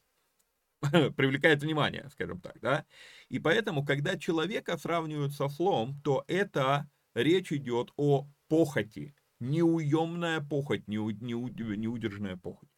привлекает 1.16 1.62
внимание, 1.62 2.10
скажем 2.12 2.42
так, 2.42 2.60
да. 2.62 2.86
И 3.30 3.40
поэтому, 3.40 3.86
когда 3.86 4.18
человека 4.18 4.78
сравнивают 4.78 5.34
со 5.34 5.50
слом, 5.50 6.00
то 6.04 6.24
это 6.28 6.90
речь 7.14 7.52
идет 7.52 7.92
о 7.98 8.28
похоти, 8.48 9.16
неуемная 9.42 10.42
похоть, 10.42 10.88
неу, 10.88 11.10
неу, 11.10 11.50
неудержная 11.50 12.38
похоть. 12.38 12.70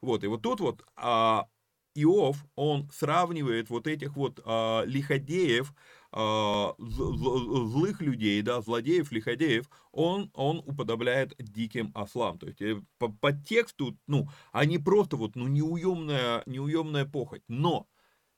Вот, 0.00 0.24
и 0.24 0.26
вот 0.26 0.42
тут 0.42 0.60
вот 0.60 0.84
а, 0.96 1.46
Иов, 1.94 2.44
он 2.54 2.88
сравнивает 2.92 3.70
вот 3.70 3.86
этих 3.86 4.16
вот 4.16 4.40
а, 4.44 4.84
лиходеев, 4.84 5.72
а, 6.12 6.74
злых 6.78 8.00
людей, 8.00 8.40
да, 8.42 8.60
злодеев, 8.60 9.12
лиходеев, 9.12 9.68
он, 9.92 10.30
он 10.34 10.58
уподобляет 10.58 11.34
диким 11.38 11.92
ослам. 11.94 12.38
То 12.38 12.46
есть 12.46 12.60
э, 12.62 12.80
по, 12.98 13.08
по 13.08 13.32
тексту, 13.32 13.98
ну, 14.06 14.28
они 14.52 14.78
просто 14.78 15.16
вот, 15.16 15.36
ну, 15.36 15.46
неуемная, 15.46 16.42
неуемная 16.46 17.06
похоть. 17.06 17.42
Но 17.48 17.86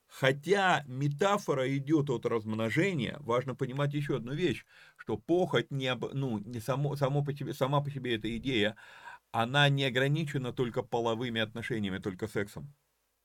Хотя 0.09 0.83
метафора 0.87 1.75
идет 1.77 2.09
от 2.09 2.25
размножения, 2.25 3.17
важно 3.19 3.55
понимать 3.55 3.93
еще 3.93 4.15
одну 4.17 4.33
вещь, 4.33 4.65
что 4.97 5.17
похоть 5.17 5.69
не, 5.71 5.93
ну, 6.13 6.39
не 6.39 6.59
само, 6.59 6.95
само 6.95 7.23
по 7.23 7.31
себе, 7.33 7.53
сама 7.53 7.79
по 7.81 7.91
себе 7.91 8.15
эта 8.15 8.35
идея, 8.37 8.75
она 9.31 9.69
не 9.69 9.85
ограничена 9.85 10.51
только 10.51 10.81
половыми 10.83 11.41
отношениями, 11.41 11.99
только 11.99 12.27
сексом. 12.27 12.73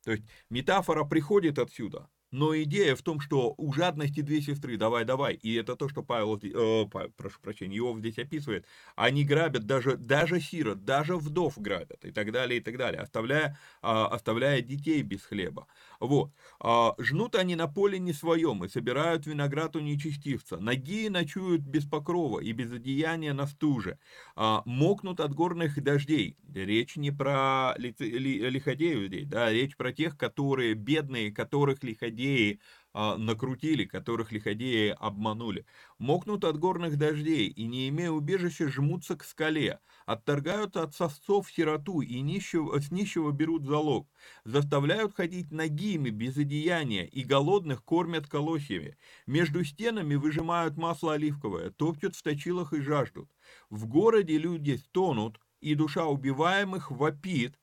То 0.05 0.13
есть 0.13 0.25
метафора 0.51 1.05
приходит 1.05 1.59
отсюда, 1.59 2.11
но 2.31 2.55
идея 2.63 2.97
в 2.97 3.03
том, 3.03 3.21
что 3.21 3.55
у 3.57 3.73
жадности 3.73 4.21
две 4.21 4.43
сестры, 4.43 4.77
давай, 4.77 5.05
давай, 5.05 5.35
и 5.35 5.55
это 5.55 5.77
то, 5.77 5.89
что 5.89 6.03
Павел, 6.03 6.37
э, 6.43 6.87
прошу 7.17 7.41
прощения, 7.41 7.79
Иов 7.79 8.01
здесь 8.01 8.19
описывает, 8.19 8.67
они 8.97 9.25
грабят 9.25 9.67
даже, 9.67 9.97
даже 9.97 10.41
сирот, 10.41 10.85
даже 10.85 11.17
вдов 11.17 11.57
грабят, 11.59 12.05
и 12.05 12.11
так 12.11 12.33
далее, 12.33 12.59
и 12.61 12.63
так 12.63 12.77
далее, 12.77 13.01
оставляя, 13.03 13.57
э, 13.83 13.87
оставляя 13.87 14.61
детей 14.63 15.03
без 15.03 15.25
хлеба. 15.25 15.69
Вот. 16.01 16.33
Э, 16.63 16.91
жнут 16.99 17.35
они 17.35 17.57
на 17.57 17.69
поле 17.69 17.99
не 17.99 18.13
своем, 18.13 18.65
и 18.65 18.69
собирают 18.69 19.27
виноград 19.27 19.77
у 19.77 19.81
нечестивца, 19.81 20.59
ноги 20.59 21.09
ночуют 21.09 21.63
без 21.63 21.85
покрова 21.87 22.41
и 22.41 22.53
без 22.53 22.73
одеяния 22.73 23.33
на 23.33 23.47
стуже, 23.47 23.99
э, 24.37 24.57
мокнут 24.65 25.21
от 25.21 25.35
горных 25.35 25.83
дождей. 25.83 26.37
Речь 26.55 26.97
не 26.97 27.11
про 27.11 27.75
ли, 27.79 27.95
ли, 27.99 28.51
лиходеев 28.51 29.09
здесь, 29.09 29.27
да, 29.27 29.51
речь 29.51 29.77
про 29.77 29.93
тех, 29.93 30.17
которые 30.17 30.75
бедные, 30.75 31.33
которых 31.33 31.83
лиходеи 31.83 32.61
а, 32.97 33.17
накрутили, 33.17 33.85
которых 33.85 34.31
лиходеи 34.31 34.97
обманули. 35.01 35.67
Мокнут 35.99 36.45
от 36.45 36.59
горных 36.59 36.97
дождей 36.97 37.49
и, 37.49 37.67
не 37.67 37.89
имея 37.89 38.13
убежища, 38.13 38.69
жмутся 38.69 39.17
к 39.17 39.25
скале, 39.25 39.81
отторгают 40.07 40.77
от 40.77 40.95
сосцов 40.95 41.51
сироту 41.51 42.03
и 42.03 42.21
нищего, 42.21 42.81
с 42.81 42.93
нищего 42.93 43.33
берут 43.33 43.65
залог, 43.67 44.09
заставляют 44.45 45.13
ходить 45.17 45.51
нагими, 45.51 46.11
без 46.11 46.37
одеяния, 46.37 47.05
и 47.05 47.25
голодных 47.25 47.83
кормят 47.83 48.29
колосьями. 48.29 48.97
Между 49.27 49.65
стенами 49.65 50.15
выжимают 50.15 50.77
масло 50.77 51.15
оливковое, 51.15 51.71
топчут 51.71 52.15
в 52.15 52.23
точилах 52.23 52.73
и 52.73 52.81
жаждут. 52.81 53.29
В 53.71 53.87
городе 53.87 54.39
люди 54.39 54.77
стонут, 54.77 55.41
и 55.61 55.75
душа 55.75 56.07
убиваемых 56.07 56.93
вопит, 56.93 57.59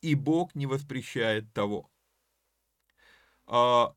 и 0.00 0.14
Бог 0.14 0.54
не 0.54 0.66
воспрещает 0.66 1.52
того. 1.52 1.90
А, 3.46 3.94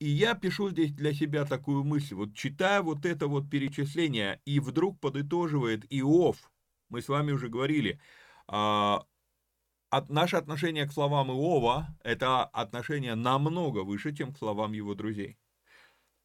и 0.00 0.08
я 0.08 0.34
пишу 0.34 0.70
здесь 0.70 0.92
для 0.92 1.12
себя 1.12 1.44
такую 1.44 1.84
мысль, 1.84 2.14
вот 2.14 2.34
читая 2.34 2.80
вот 2.82 3.04
это 3.04 3.28
вот 3.28 3.48
перечисление, 3.50 4.40
и 4.46 4.58
вдруг 4.58 4.98
подытоживает 4.98 5.84
Иов, 5.90 6.50
мы 6.88 7.02
с 7.02 7.08
вами 7.08 7.32
уже 7.32 7.48
говорили, 7.48 8.00
а, 8.48 9.04
от, 9.90 10.08
наше 10.08 10.36
отношение 10.36 10.86
к 10.86 10.92
словам 10.92 11.30
Иова, 11.30 11.94
это 12.02 12.44
отношение 12.44 13.14
намного 13.14 13.80
выше, 13.80 14.14
чем 14.16 14.32
к 14.32 14.38
словам 14.38 14.72
его 14.72 14.94
друзей. 14.94 15.38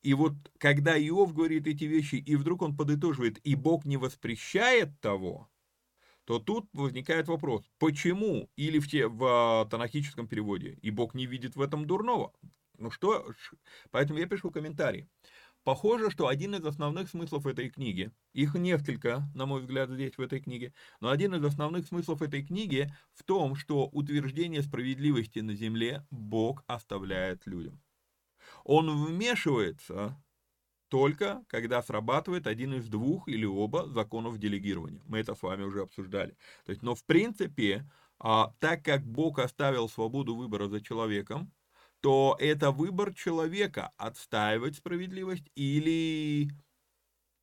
И 0.04 0.14
вот 0.14 0.34
когда 0.58 0.98
Иов 0.98 1.34
говорит 1.34 1.68
эти 1.68 1.84
вещи, 1.84 2.16
и 2.16 2.36
вдруг 2.38 2.62
он 2.62 2.78
подытоживает, 2.78 3.40
и 3.46 3.56
Бог 3.56 3.86
не 3.86 3.98
воспрещает 3.98 5.00
того, 5.02 5.50
то 6.24 6.40
тут 6.40 6.70
возникает 6.74 7.28
вопрос, 7.28 7.64
почему, 7.78 8.50
или 8.56 8.80
в, 8.80 8.88
те, 8.88 9.08
в 9.08 9.24
а, 9.26 9.66
танахическом 9.66 10.28
переводе, 10.28 10.80
и 10.82 10.92
Бог 10.92 11.14
не 11.14 11.26
видит 11.26 11.58
в 11.58 11.62
этом 11.62 11.86
дурного. 11.86 12.32
Ну 12.78 12.92
что, 12.92 13.32
поэтому 13.92 14.20
я 14.20 14.28
пишу 14.28 14.52
комментарий. 14.52 15.08
Похоже, 15.64 16.12
что 16.12 16.28
один 16.28 16.54
из 16.54 16.64
основных 16.64 17.10
смыслов 17.10 17.48
этой 17.48 17.70
книги, 17.70 18.12
их 18.34 18.54
несколько, 18.54 19.28
на 19.34 19.48
мой 19.48 19.62
взгляд, 19.62 19.90
здесь 19.90 20.16
в 20.16 20.22
этой 20.22 20.40
книге, 20.40 20.74
но 21.00 21.10
один 21.10 21.34
из 21.34 21.44
основных 21.44 21.88
смыслов 21.88 22.22
этой 22.22 22.46
книги 22.46 22.94
в 23.14 23.24
том, 23.24 23.56
что 23.56 23.88
утверждение 23.88 24.62
справедливости 24.62 25.40
на 25.40 25.56
земле 25.56 26.06
Бог 26.12 26.64
оставляет 26.68 27.48
людям. 27.48 27.82
Он 28.64 29.06
вмешивается 29.06 30.22
только 30.90 31.44
когда 31.48 31.82
срабатывает 31.82 32.48
один 32.48 32.76
из 32.76 32.88
двух 32.88 33.28
или 33.28 33.46
оба 33.46 33.88
законов 33.88 34.38
делегирования. 34.38 35.02
Мы 35.08 35.20
это 35.20 35.36
с 35.36 35.42
вами 35.42 35.64
уже 35.64 35.82
обсуждали. 35.82 36.38
То 36.66 36.70
есть, 36.70 36.84
но 36.84 36.96
в 36.96 37.04
принципе, 37.06 37.90
а, 38.20 38.54
так 38.60 38.84
как 38.84 39.04
Бог 39.06 39.40
оставил 39.40 39.90
свободу 39.90 40.36
выбора 40.36 40.68
за 40.68 40.82
человеком, 40.82 41.52
то 42.06 42.38
это 42.40 42.70
выбор 42.70 43.16
человека 43.16 43.92
отстаивать 43.98 44.76
справедливость 44.76 45.50
или 45.56 46.52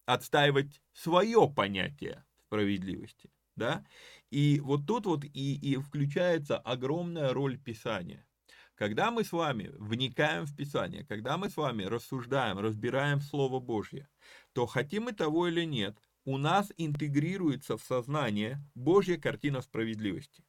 отстаивать 0.06 0.80
свое 0.92 1.52
понятие 1.52 2.24
справедливости. 2.46 3.32
Да? 3.56 3.84
И 4.30 4.60
вот 4.60 4.86
тут 4.86 5.06
вот 5.06 5.24
и, 5.24 5.56
и 5.56 5.76
включается 5.78 6.58
огромная 6.58 7.32
роль 7.32 7.58
Писания. 7.58 8.24
Когда 8.76 9.10
мы 9.10 9.24
с 9.24 9.32
вами 9.32 9.72
вникаем 9.80 10.46
в 10.46 10.54
Писание, 10.54 11.04
когда 11.04 11.36
мы 11.36 11.50
с 11.50 11.56
вами 11.56 11.82
рассуждаем, 11.82 12.60
разбираем 12.60 13.20
Слово 13.20 13.58
Божье, 13.58 14.08
то 14.52 14.66
хотим 14.66 15.06
мы 15.06 15.12
того 15.12 15.48
или 15.48 15.64
нет, 15.64 15.98
у 16.24 16.38
нас 16.38 16.72
интегрируется 16.76 17.76
в 17.76 17.82
сознание 17.82 18.64
Божья 18.76 19.16
картина 19.16 19.60
справедливости. 19.60 20.44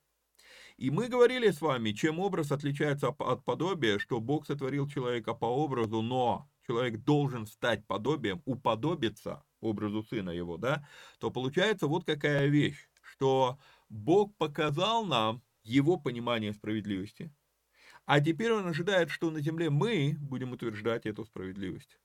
И 0.77 0.89
мы 0.89 1.07
говорили 1.07 1.51
с 1.51 1.61
вами, 1.61 1.91
чем 1.91 2.19
образ 2.19 2.51
отличается 2.51 3.09
от 3.09 3.45
подобия, 3.45 3.99
что 3.99 4.19
Бог 4.19 4.45
сотворил 4.45 4.87
человека 4.87 5.33
по 5.33 5.45
образу, 5.45 6.01
но 6.01 6.49
человек 6.65 7.03
должен 7.03 7.45
стать 7.45 7.85
подобием, 7.85 8.41
уподобиться 8.45 9.43
образу 9.59 10.03
сына 10.03 10.31
его, 10.31 10.57
да, 10.57 10.87
то 11.19 11.31
получается 11.31 11.87
вот 11.87 12.05
какая 12.05 12.47
вещь, 12.47 12.89
что 13.01 13.59
Бог 13.89 14.35
показал 14.37 15.05
нам 15.05 15.41
его 15.63 15.97
понимание 15.97 16.53
справедливости, 16.53 17.31
а 18.05 18.19
теперь 18.19 18.51
он 18.51 18.67
ожидает, 18.67 19.09
что 19.09 19.31
на 19.31 19.39
земле 19.39 19.69
мы 19.69 20.17
будем 20.19 20.51
утверждать 20.51 21.05
эту 21.05 21.23
справедливость. 21.23 21.97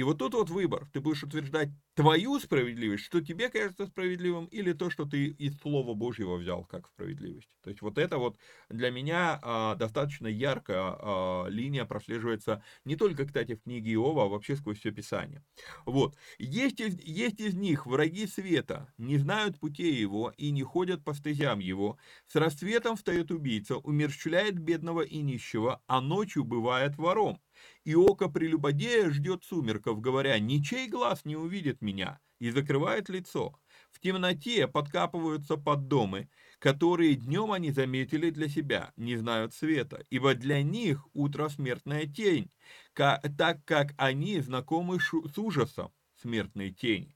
И 0.00 0.02
вот 0.02 0.16
тут 0.16 0.32
вот 0.32 0.48
выбор. 0.48 0.88
Ты 0.94 1.00
будешь 1.00 1.22
утверждать 1.22 1.68
твою 1.94 2.40
справедливость, 2.40 3.04
что 3.04 3.20
тебе 3.20 3.50
кажется 3.50 3.86
справедливым, 3.86 4.46
или 4.46 4.72
то, 4.72 4.88
что 4.88 5.04
ты 5.04 5.26
из 5.26 5.58
Слова 5.58 5.92
Божьего 5.92 6.36
взял 6.36 6.64
как 6.64 6.86
справедливость. 6.86 7.50
То 7.62 7.68
есть 7.68 7.82
вот 7.82 7.98
это 7.98 8.16
вот 8.16 8.38
для 8.70 8.90
меня 8.90 9.38
а, 9.42 9.74
достаточно 9.74 10.26
ярко 10.26 10.72
а, 10.74 11.46
линия 11.48 11.84
прослеживается 11.84 12.64
не 12.86 12.96
только, 12.96 13.26
кстати, 13.26 13.56
в 13.56 13.62
книге 13.64 13.92
Иова, 13.92 14.24
а 14.24 14.28
вообще 14.28 14.56
сквозь 14.56 14.78
все 14.78 14.90
Писание. 14.90 15.44
Вот. 15.84 16.16
Есть 16.38 16.80
из, 16.80 16.98
есть 17.02 17.38
из 17.38 17.52
них 17.52 17.84
враги 17.84 18.26
света, 18.26 18.90
не 18.96 19.18
знают 19.18 19.60
путей 19.60 19.92
его 19.92 20.32
и 20.38 20.50
не 20.50 20.62
ходят 20.62 21.04
по 21.04 21.12
стезям 21.12 21.58
его. 21.58 21.98
С 22.26 22.36
рассветом 22.36 22.96
встает 22.96 23.30
убийца, 23.30 23.76
умерщвляет 23.76 24.58
бедного 24.58 25.02
и 25.02 25.18
нищего, 25.18 25.82
а 25.86 26.00
ночью 26.00 26.44
бывает 26.44 26.96
вором. 26.96 27.38
И 27.84 27.94
око 27.94 28.28
прелюбодея 28.28 29.10
ждет 29.10 29.44
сумерков, 29.44 30.00
говоря, 30.00 30.38
«Ничей 30.38 30.88
глаз 30.88 31.24
не 31.24 31.36
увидит 31.36 31.80
меня», 31.80 32.20
и 32.40 32.50
закрывает 32.50 33.08
лицо. 33.08 33.58
В 33.90 34.00
темноте 34.00 34.66
подкапываются 34.66 35.56
под 35.56 35.88
домы, 35.88 36.28
которые 36.58 37.14
днем 37.14 37.52
они 37.52 37.70
заметили 37.70 38.30
для 38.30 38.48
себя, 38.48 38.92
не 38.96 39.16
знают 39.16 39.54
света, 39.54 40.04
ибо 40.10 40.34
для 40.34 40.62
них 40.62 41.06
утро 41.12 41.48
смертная 41.48 42.06
тень, 42.06 42.50
так 42.94 43.64
как 43.64 43.94
они 43.96 44.40
знакомы 44.40 44.98
с 45.00 45.38
ужасом 45.38 45.92
смертной 46.16 46.70
тени. 46.70 47.14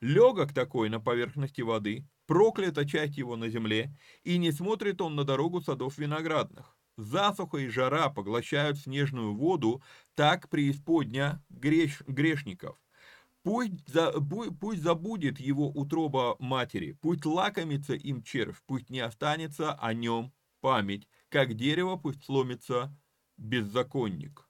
Легок 0.00 0.52
такой 0.52 0.88
на 0.88 1.00
поверхности 1.00 1.60
воды, 1.60 2.08
проклята 2.26 2.88
часть 2.88 3.18
его 3.18 3.36
на 3.36 3.48
земле, 3.48 3.96
и 4.24 4.38
не 4.38 4.52
смотрит 4.52 5.00
он 5.00 5.14
на 5.14 5.24
дорогу 5.24 5.60
садов 5.60 5.98
виноградных. 5.98 6.75
Засуха 6.96 7.58
и 7.58 7.68
жара 7.68 8.08
поглощают 8.08 8.78
снежную 8.78 9.34
воду, 9.34 9.82
так 10.14 10.48
преисподня 10.48 11.42
греш, 11.50 12.02
грешников. 12.06 12.78
Пусть, 13.42 13.86
за, 13.86 14.12
пусть 14.60 14.82
забудет 14.82 15.38
его 15.38 15.68
утроба 15.68 16.36
матери, 16.38 16.92
пусть 17.00 17.24
лакомится 17.24 17.94
им 17.94 18.22
червь, 18.22 18.60
пусть 18.66 18.90
не 18.90 19.00
останется 19.00 19.72
о 19.74 19.94
нем 19.94 20.32
память, 20.60 21.06
как 21.28 21.54
дерево 21.54 21.96
пусть 21.96 22.24
сломится 22.24 22.96
беззаконник. 23.36 24.45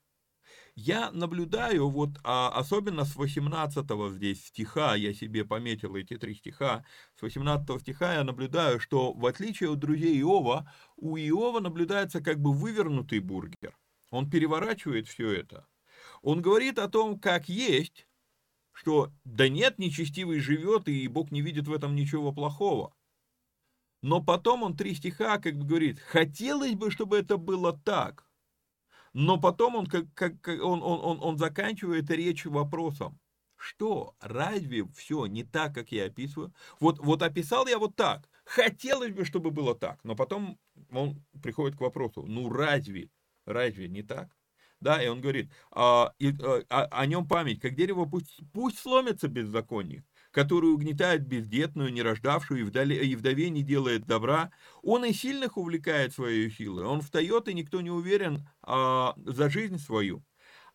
Я 0.79 1.11
наблюдаю, 1.11 1.89
вот 1.89 2.11
а, 2.23 2.51
особенно 2.51 3.07
с 3.07 3.17
18 3.17 3.87
здесь 4.13 4.45
стиха, 4.45 4.95
я 4.95 5.15
себе 5.15 5.47
пометил 5.47 5.97
эти 5.97 6.19
три 6.19 6.35
стиха, 6.35 6.85
с 7.19 7.23
18 7.23 7.81
стиха 7.81 8.13
я 8.13 8.25
наблюдаю, 8.25 8.79
что 8.79 9.15
в 9.15 9.25
отличие 9.25 9.73
от 9.73 9.79
друзей 9.79 10.21
Иова, 10.21 10.71
у 10.97 11.17
Иова 11.17 11.61
наблюдается 11.61 12.21
как 12.21 12.41
бы 12.41 12.53
вывернутый 12.53 13.21
бургер. 13.21 13.75
Он 14.11 14.29
переворачивает 14.29 15.09
все 15.09 15.31
это. 15.31 15.67
Он 16.21 16.43
говорит 16.43 16.79
о 16.79 16.89
том, 16.89 17.19
как 17.19 17.49
есть, 17.49 18.07
что 18.73 19.11
да 19.25 19.49
нет, 19.49 19.79
нечестивый 19.79 20.41
живет, 20.41 20.89
и 20.89 21.09
Бог 21.09 21.31
не 21.31 21.41
видит 21.41 21.69
в 21.69 21.73
этом 21.73 21.95
ничего 21.95 22.33
плохого. 22.33 22.95
Но 24.03 24.23
потом 24.23 24.63
он 24.63 24.77
три 24.77 24.95
стиха 24.95 25.39
как 25.39 25.57
бы 25.57 25.65
говорит, 25.65 26.01
хотелось 26.01 26.75
бы, 26.75 26.91
чтобы 26.91 27.17
это 27.17 27.39
было 27.39 27.73
так, 27.73 28.26
но 29.19 29.39
потом 29.39 29.77
он, 29.77 29.87
как, 29.87 30.13
как, 30.13 30.47
он, 30.47 30.83
он, 30.83 31.01
он, 31.03 31.19
он 31.23 31.39
заканчивает 31.39 32.11
речь 32.11 32.45
вопросом. 32.45 33.19
Что? 33.57 34.15
Разве 34.21 34.87
все 34.95 35.25
не 35.25 35.43
так, 35.43 35.75
как 35.75 35.91
я 35.91 36.05
описываю? 36.05 36.53
Вот, 36.81 36.99
вот 36.99 37.23
описал 37.23 37.67
я 37.67 37.79
вот 37.79 37.97
так. 37.97 38.29
Хотелось 38.45 39.15
бы, 39.15 39.25
чтобы 39.25 39.51
было 39.51 39.75
так. 39.75 39.99
Но 40.05 40.15
потом 40.17 40.59
он 40.91 41.25
приходит 41.43 41.79
к 41.79 41.81
вопросу. 41.81 42.27
Ну 42.27 42.51
разве? 42.51 43.09
Разве 43.47 43.89
не 43.89 44.03
так? 44.03 44.37
Да, 44.81 45.03
и 45.03 45.09
он 45.09 45.23
говорит, 45.23 45.51
а, 45.71 46.13
и, 46.19 46.35
а, 46.69 46.85
о 46.85 47.07
нем 47.07 47.27
память, 47.27 47.59
как 47.59 47.75
дерево, 47.75 48.05
пусть, 48.05 48.43
пусть 48.53 48.79
сломится 48.79 49.29
беззаконник, 49.29 50.05
который 50.37 50.71
угнетает 50.71 51.27
бездетную, 51.27 51.91
нерождавшую 51.91 52.61
и, 52.61 52.63
вдали, 52.65 52.95
и 52.95 53.17
вдове 53.17 53.49
не 53.49 53.63
делает 53.63 54.05
добра. 54.05 54.51
Он 54.83 55.03
и 55.07 55.15
сильных 55.15 55.57
увлекает 55.57 56.13
своей 56.13 56.51
силой. 56.51 56.85
Он 56.85 57.01
встает, 57.01 57.49
и 57.49 57.55
никто 57.55 57.81
не 57.81 57.91
уверен 57.91 58.47
а, 58.61 59.15
за 59.17 59.49
жизнь 59.49 59.79
свою. 59.79 60.23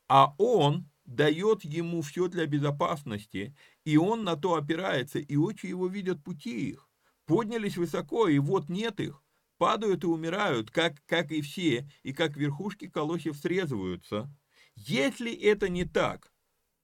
А 0.09 0.33
он 0.39 0.89
дает 1.05 1.63
ему 1.63 2.01
все 2.01 2.27
для 2.27 2.47
безопасности, 2.47 3.55
и 3.85 3.97
он 3.97 4.23
на 4.23 4.35
то 4.35 4.55
опирается, 4.55 5.19
и 5.19 5.35
очи 5.35 5.67
его 5.67 5.85
видят 5.85 6.23
пути 6.23 6.71
их. 6.71 6.89
Поднялись 7.27 7.77
высоко, 7.77 8.27
и 8.27 8.39
вот 8.39 8.67
нет 8.67 8.99
их. 8.99 9.21
Падают 9.59 10.03
и 10.03 10.07
умирают, 10.07 10.71
как, 10.71 11.05
как 11.05 11.31
и 11.31 11.43
все, 11.43 11.87
и 12.01 12.13
как 12.13 12.35
верхушки 12.35 12.87
колосьев 12.87 13.37
срезываются. 13.37 14.27
Если 14.75 15.31
это 15.31 15.69
не 15.69 15.85
так, 15.85 16.30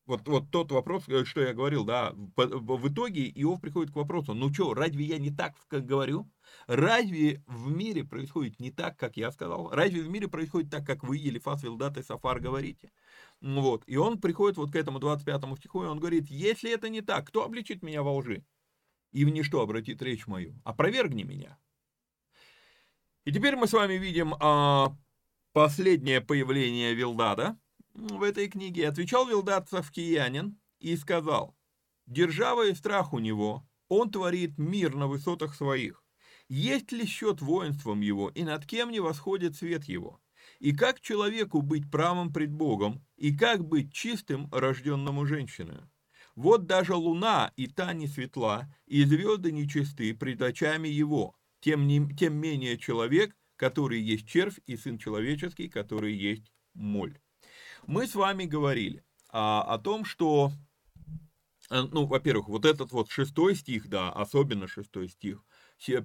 вот, 0.08 0.28
вот 0.28 0.50
тот 0.52 0.72
вопрос, 0.72 1.04
э, 1.08 1.26
что 1.26 1.42
я 1.42 1.54
говорил, 1.54 1.84
да, 1.84 2.14
в 2.16 2.88
итоге 2.88 3.30
Иов 3.30 3.60
приходит 3.60 3.92
к 3.92 3.96
вопросу, 3.98 4.34
ну 4.34 4.52
что, 4.54 4.74
разве 4.74 5.04
я 5.04 5.20
не 5.20 5.32
так 5.32 5.56
как 5.68 5.86
говорю? 5.86 6.32
Разве 6.66 7.44
в 7.46 7.70
мире 7.70 8.06
происходит 8.06 8.60
не 8.60 8.72
так, 8.72 8.98
как 8.98 9.18
я 9.18 9.32
сказал? 9.32 9.70
Разве 9.72 10.02
в 10.02 10.10
мире 10.10 10.30
происходит 10.30 10.72
так, 10.72 10.86
как 10.86 11.04
вы, 11.04 11.18
Елифас, 11.18 11.62
Вилдат 11.62 11.98
и 11.98 12.04
Сафар 12.04 12.40
говорите? 12.40 12.92
Вот, 13.42 13.84
и 13.86 13.98
он 13.98 14.20
приходит 14.20 14.58
вот 14.58 14.72
к 14.72 14.76
этому 14.76 15.00
25 15.00 15.58
стиху, 15.58 15.84
и 15.84 15.88
он 15.88 16.00
говорит, 16.00 16.28
если 16.30 16.72
это 16.72 16.88
не 16.90 17.02
так, 17.02 17.28
кто 17.28 17.44
обличит 17.44 17.84
меня 17.84 18.02
во 18.02 18.16
лжи? 18.16 18.46
И 19.12 19.26
в 19.26 19.30
ничто 19.30 19.62
обратит 19.62 20.02
речь 20.02 20.26
мою, 20.26 20.56
опровергни 20.64 21.24
меня. 21.24 21.58
И 23.26 23.32
теперь 23.34 23.58
мы 23.58 23.68
с 23.68 23.74
вами 23.74 23.96
видим 23.96 24.36
а, 24.40 24.96
последнее 25.52 26.22
появление 26.22 26.94
Вилдада, 26.94 27.58
в 27.98 28.22
этой 28.22 28.48
книге, 28.48 28.88
отвечал 28.88 29.28
Вилдат 29.28 29.70
Савкиянин 29.70 30.58
и 30.80 30.96
сказал, 30.96 31.58
«Держава 32.06 32.68
и 32.68 32.76
страх 32.76 33.12
у 33.14 33.20
него, 33.20 33.68
он 33.90 34.12
творит 34.12 34.58
мир 34.58 34.96
на 34.96 35.08
высотах 35.08 35.56
своих. 35.56 36.04
Есть 36.48 36.92
ли 36.92 37.06
счет 37.06 37.42
воинством 37.42 38.02
его, 38.02 38.30
и 38.30 38.44
над 38.44 38.66
кем 38.66 38.92
не 38.92 39.00
восходит 39.00 39.56
свет 39.56 39.86
его? 39.86 40.22
И 40.60 40.74
как 40.74 41.02
человеку 41.02 41.62
быть 41.62 41.90
правым 41.92 42.32
пред 42.32 42.52
Богом, 42.52 43.04
и 43.18 43.36
как 43.36 43.66
быть 43.66 43.92
чистым, 43.92 44.48
рожденному 44.52 45.26
женщиной? 45.26 45.82
Вот 46.36 46.68
даже 46.68 46.94
луна 46.94 47.52
и 47.56 47.68
та 47.68 47.94
не 47.94 48.08
светла, 48.08 48.72
и 48.86 49.04
звезды 49.04 49.52
нечисты 49.52 50.14
пред 50.14 50.42
очами 50.42 50.88
его, 50.88 51.36
тем, 51.60 51.88
не, 51.88 52.08
тем 52.16 52.36
менее 52.36 52.78
человек, 52.78 53.36
который 53.56 54.00
есть 54.00 54.28
червь, 54.28 54.60
и 54.68 54.78
сын 54.78 55.00
человеческий, 55.00 55.68
который 55.68 56.16
есть 56.16 56.54
моль. 56.74 57.20
Мы 57.88 58.06
с 58.06 58.16
вами 58.16 58.44
говорили 58.44 59.02
а, 59.30 59.62
о 59.62 59.80
том, 59.80 60.04
что, 60.04 60.52
э, 61.70 61.82
ну, 61.84 62.06
во-первых, 62.06 62.50
вот 62.50 62.66
этот 62.66 62.92
вот 62.92 63.10
шестой 63.10 63.56
стих, 63.56 63.88
да, 63.88 64.12
особенно 64.12 64.68
шестой 64.68 65.08
стих, 65.08 65.42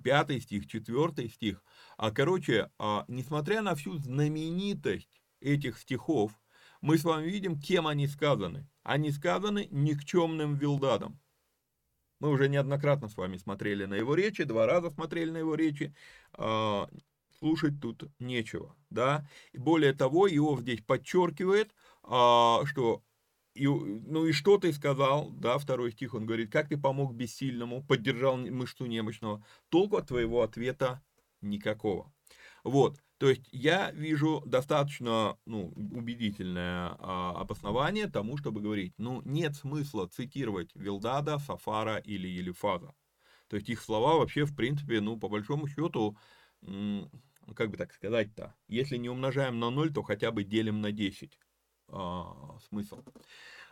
пятый 0.04 0.40
стих, 0.40 0.68
четвертый 0.68 1.28
стих, 1.28 1.60
а, 1.96 2.12
короче, 2.12 2.70
а, 2.78 3.04
несмотря 3.08 3.62
на 3.62 3.74
всю 3.74 3.96
знаменитость 3.96 5.20
этих 5.40 5.76
стихов, 5.76 6.30
мы 6.80 6.98
с 6.98 7.02
вами 7.02 7.26
видим, 7.26 7.58
кем 7.58 7.88
они 7.88 8.06
сказаны. 8.06 8.68
Они 8.84 9.10
сказаны 9.10 9.66
никчемным 9.72 10.54
Вилдадом. 10.54 11.18
Мы 12.20 12.28
уже 12.28 12.48
неоднократно 12.48 13.08
с 13.08 13.16
вами 13.16 13.38
смотрели 13.38 13.86
на 13.86 13.94
его 13.94 14.14
речи, 14.14 14.44
два 14.44 14.66
раза 14.66 14.90
смотрели 14.90 15.30
на 15.30 15.38
его 15.38 15.56
речи. 15.56 15.92
Слушать 17.42 17.80
тут 17.80 18.04
нечего, 18.20 18.76
да. 18.88 19.28
И 19.50 19.58
более 19.58 19.92
того, 19.92 20.28
Иов 20.28 20.60
здесь 20.60 20.80
подчеркивает, 20.80 21.74
а, 22.04 22.64
что 22.66 23.02
и, 23.54 23.66
ну 23.66 24.26
и 24.26 24.30
что 24.30 24.58
ты 24.58 24.72
сказал, 24.72 25.28
да, 25.32 25.58
второй 25.58 25.90
стих, 25.90 26.14
он 26.14 26.24
говорит, 26.24 26.52
как 26.52 26.68
ты 26.68 26.78
помог 26.78 27.14
бессильному, 27.14 27.82
поддержал 27.82 28.36
мышцу 28.36 28.86
немощного, 28.86 29.44
толку 29.70 29.96
от 29.96 30.06
твоего 30.06 30.42
ответа 30.42 31.02
никакого. 31.40 32.12
Вот, 32.62 33.02
то 33.18 33.28
есть 33.28 33.48
я 33.50 33.90
вижу 33.90 34.44
достаточно 34.46 35.36
ну, 35.44 35.72
убедительное 35.74 36.94
а, 37.00 37.40
обоснование 37.40 38.06
тому, 38.06 38.36
чтобы 38.36 38.60
говорить, 38.60 38.94
ну 38.98 39.20
нет 39.24 39.56
смысла 39.56 40.06
цитировать 40.06 40.70
Вилдада, 40.76 41.40
Сафара 41.40 41.96
или 41.96 42.28
Елифаза. 42.28 42.94
То 43.48 43.56
есть 43.56 43.68
их 43.68 43.82
слова 43.82 44.14
вообще, 44.16 44.44
в 44.44 44.54
принципе, 44.54 45.00
ну, 45.00 45.18
по 45.18 45.28
большому 45.28 45.66
счету, 45.66 46.16
как 47.54 47.70
бы 47.70 47.76
так 47.76 47.92
сказать-то, 47.92 48.54
если 48.68 48.96
не 48.96 49.08
умножаем 49.08 49.58
на 49.58 49.70
0, 49.70 49.92
то 49.92 50.02
хотя 50.02 50.30
бы 50.30 50.44
делим 50.44 50.80
на 50.80 50.92
10 50.92 51.38
а, 51.88 52.58
смысл. 52.68 53.02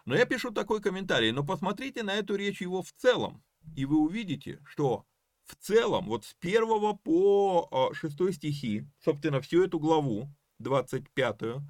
Но 0.04 0.16
я 0.16 0.26
пишу 0.26 0.50
такой 0.50 0.80
комментарий, 0.80 1.32
но 1.32 1.44
посмотрите 1.44 2.02
на 2.02 2.14
эту 2.14 2.36
речь 2.36 2.60
его 2.60 2.82
в 2.82 2.92
целом, 2.92 3.42
и 3.76 3.84
вы 3.84 3.98
увидите, 3.98 4.60
что 4.64 5.06
в 5.44 5.56
целом, 5.56 6.06
вот 6.06 6.24
с 6.24 6.36
1 6.40 6.98
по 6.98 7.90
6 7.92 8.20
а, 8.20 8.32
стихи, 8.32 8.86
собственно, 9.02 9.40
всю 9.40 9.64
эту 9.64 9.78
главу, 9.78 10.28
25, 10.58 11.62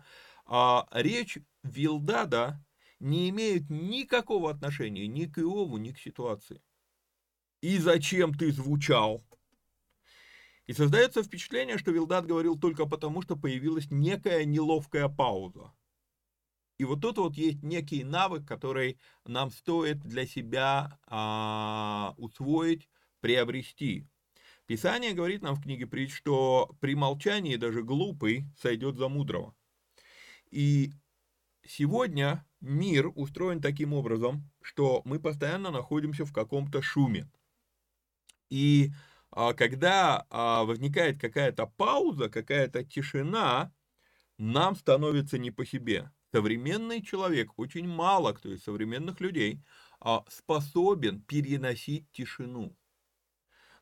а, 0.46 0.86
речь 0.92 1.38
Вилдада 1.62 2.64
не 2.98 3.30
имеет 3.30 3.70
никакого 3.70 4.50
отношения 4.50 5.06
ни 5.06 5.24
к 5.24 5.38
Иову, 5.38 5.78
ни 5.78 5.92
к 5.92 5.98
ситуации. 5.98 6.62
И 7.62 7.78
зачем 7.78 8.34
ты 8.34 8.52
звучал? 8.52 9.24
И 10.70 10.72
создается 10.72 11.24
впечатление, 11.24 11.78
что 11.78 11.90
Вилдат 11.90 12.26
говорил 12.26 12.56
только 12.56 12.86
потому, 12.86 13.22
что 13.22 13.34
появилась 13.34 13.90
некая 13.90 14.44
неловкая 14.44 15.08
пауза. 15.08 15.72
И 16.78 16.84
вот 16.84 17.00
тут 17.00 17.18
вот 17.18 17.34
есть 17.34 17.64
некий 17.64 18.04
навык, 18.04 18.46
который 18.46 18.96
нам 19.26 19.50
стоит 19.50 19.98
для 19.98 20.26
себя 20.26 21.00
а, 21.08 22.14
усвоить, 22.18 22.88
приобрести. 23.18 24.06
Писание 24.66 25.12
говорит 25.12 25.42
нам 25.42 25.56
в 25.56 25.62
книге 25.64 25.88
притч, 25.88 26.14
что 26.14 26.70
при 26.78 26.94
молчании 26.94 27.56
даже 27.56 27.82
глупый 27.82 28.46
сойдет 28.56 28.94
за 28.94 29.08
мудрого. 29.08 29.56
И 30.52 30.92
сегодня 31.66 32.46
мир 32.60 33.10
устроен 33.16 33.60
таким 33.60 33.92
образом, 33.92 34.48
что 34.62 35.02
мы 35.04 35.18
постоянно 35.18 35.72
находимся 35.72 36.24
в 36.24 36.32
каком-то 36.32 36.80
шуме. 36.80 37.28
И 38.50 38.92
когда 39.54 40.26
а, 40.30 40.64
возникает 40.64 41.20
какая-то 41.20 41.66
пауза, 41.66 42.28
какая-то 42.28 42.84
тишина, 42.84 43.72
нам 44.38 44.76
становится 44.76 45.38
не 45.38 45.50
по 45.50 45.64
себе 45.66 46.10
современный 46.32 47.02
человек, 47.02 47.58
очень 47.58 47.88
мало 47.88 48.32
кто 48.32 48.50
из 48.52 48.62
современных 48.62 49.20
людей 49.20 49.62
а, 50.00 50.24
способен 50.28 51.22
переносить 51.22 52.10
тишину. 52.12 52.76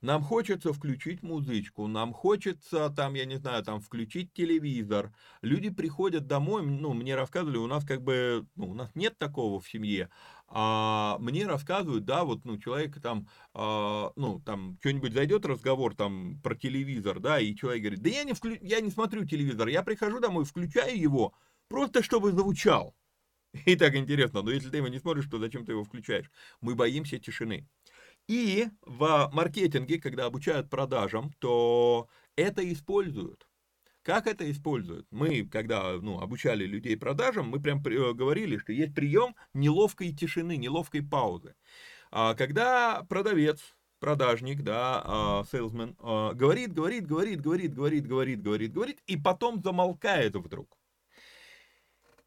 Нам 0.00 0.22
хочется 0.22 0.72
включить 0.72 1.22
музычку, 1.22 1.86
нам 1.88 2.12
хочется, 2.12 2.90
там, 2.90 3.14
я 3.14 3.24
не 3.24 3.36
знаю, 3.36 3.64
там, 3.64 3.80
включить 3.80 4.32
телевизор. 4.32 5.12
Люди 5.42 5.70
приходят 5.70 6.26
домой, 6.26 6.64
ну, 6.64 6.94
мне 6.94 7.16
рассказывали, 7.16 7.58
у 7.58 7.66
нас 7.66 7.84
как 7.84 8.02
бы, 8.02 8.46
ну, 8.54 8.70
у 8.70 8.74
нас 8.74 8.90
нет 8.94 9.18
такого 9.18 9.60
в 9.60 9.68
семье, 9.68 10.08
а 10.46 11.16
мне 11.18 11.46
рассказывают, 11.46 12.04
да, 12.04 12.24
вот, 12.24 12.44
ну, 12.44 12.58
человек 12.58 13.00
там, 13.00 13.28
а, 13.54 14.12
ну, 14.16 14.40
там, 14.40 14.78
что-нибудь 14.80 15.12
зайдет 15.12 15.44
разговор 15.46 15.96
там 15.96 16.40
про 16.42 16.54
телевизор, 16.54 17.18
да, 17.18 17.40
и 17.40 17.56
человек 17.56 17.82
говорит, 17.82 18.02
да 18.02 18.10
я 18.10 18.24
не, 18.24 18.34
вклю... 18.34 18.56
я 18.60 18.80
не 18.80 18.90
смотрю 18.90 19.24
телевизор, 19.24 19.68
я 19.68 19.82
прихожу 19.82 20.20
домой, 20.20 20.44
включаю 20.44 20.98
его, 20.98 21.34
Просто 21.68 22.02
чтобы 22.02 22.32
звучал. 22.32 22.94
И 23.66 23.76
так 23.76 23.94
интересно, 23.94 24.42
но 24.42 24.50
если 24.50 24.70
ты 24.70 24.78
его 24.78 24.88
не 24.88 24.98
смотришь, 24.98 25.26
то 25.30 25.38
зачем 25.38 25.64
ты 25.64 25.72
его 25.72 25.84
включаешь? 25.84 26.30
Мы 26.60 26.74
боимся 26.74 27.18
тишины. 27.18 27.66
И 28.28 28.68
в 28.82 29.30
маркетинге, 29.32 29.98
когда 29.98 30.26
обучают 30.26 30.68
продажам, 30.68 31.32
то 31.38 32.08
это 32.36 32.70
используют. 32.72 33.48
Как 34.02 34.26
это 34.26 34.50
используют? 34.50 35.06
Мы, 35.10 35.44
когда 35.46 35.92
ну, 35.94 36.20
обучали 36.20 36.64
людей 36.64 36.96
продажам, 36.96 37.48
мы 37.48 37.60
прям 37.60 37.82
э, 37.84 38.12
говорили, 38.12 38.58
что 38.58 38.72
есть 38.72 38.94
прием 38.94 39.34
неловкой 39.54 40.12
тишины, 40.14 40.56
неловкой 40.56 41.02
паузы. 41.02 41.54
А 42.10 42.34
когда 42.34 43.04
продавец, 43.08 43.60
продажник, 43.98 44.62
да, 44.62 45.44
сейлсмен, 45.50 45.94
говорит, 45.98 46.72
говорит, 46.72 47.06
говорит, 47.06 47.40
говорит, 47.40 47.74
говорит, 47.74 48.06
говорит, 48.06 48.42
говорит, 48.42 48.72
говорит, 48.72 49.02
и 49.06 49.16
потом 49.16 49.62
замолкает 49.62 50.36
вдруг. 50.36 50.78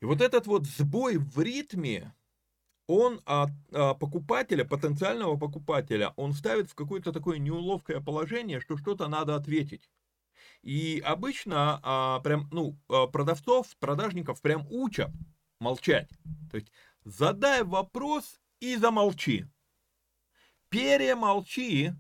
И 0.02 0.06
вот 0.06 0.22
этот 0.22 0.48
вот 0.48 0.66
сбой 0.66 1.18
в 1.18 1.40
ритме, 1.40 2.14
он 2.92 3.22
от 3.26 3.52
а, 3.72 3.94
покупателя, 3.94 4.66
потенциального 4.66 5.38
покупателя, 5.38 6.14
он 6.18 6.34
ставит 6.34 6.70
в 6.70 6.76
какое-то 6.76 7.14
такое 7.14 7.38
неуловкое 7.38 8.02
положение, 8.02 8.60
что 8.60 8.78
что-то 8.78 9.08
надо 9.08 9.36
ответить. 9.36 9.90
И 10.62 11.02
обычно 11.06 11.80
а, 11.84 12.20
прям, 12.20 12.50
ну, 12.52 12.78
а, 12.90 13.08
продавцов, 13.08 13.76
продажников 13.78 14.42
прям 14.42 14.68
учат 14.70 15.12
молчать. 15.60 16.10
То 16.52 16.58
есть 16.58 16.72
задай 17.06 17.64
вопрос 17.64 18.42
и 18.60 18.76
замолчи. 18.76 19.46
Перемолчи 20.70 21.94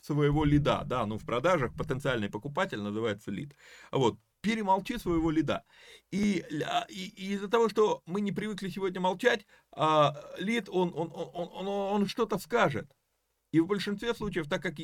своего 0.00 0.44
лида, 0.44 0.82
да, 0.84 1.06
ну 1.06 1.18
в 1.18 1.24
продажах 1.24 1.74
потенциальный 1.74 2.28
покупатель 2.28 2.80
называется 2.80 3.30
лид. 3.30 3.54
Вот, 3.90 4.18
перемолчи 4.40 4.98
своего 4.98 5.30
лида. 5.30 5.64
И, 6.10 6.44
и, 6.88 7.12
и 7.16 7.32
из-за 7.34 7.48
того, 7.48 7.68
что 7.68 8.02
мы 8.06 8.20
не 8.20 8.32
привыкли 8.32 8.68
сегодня 8.68 9.00
молчать, 9.00 9.46
а, 9.72 10.14
лид, 10.38 10.68
он, 10.68 10.92
он, 10.94 11.10
он, 11.14 11.30
он, 11.34 11.48
он, 11.54 11.68
он 11.68 12.06
что-то 12.06 12.38
скажет. 12.38 12.90
И 13.50 13.60
в 13.60 13.66
большинстве 13.66 14.14
случаев, 14.14 14.48
так 14.48 14.62
как 14.62 14.74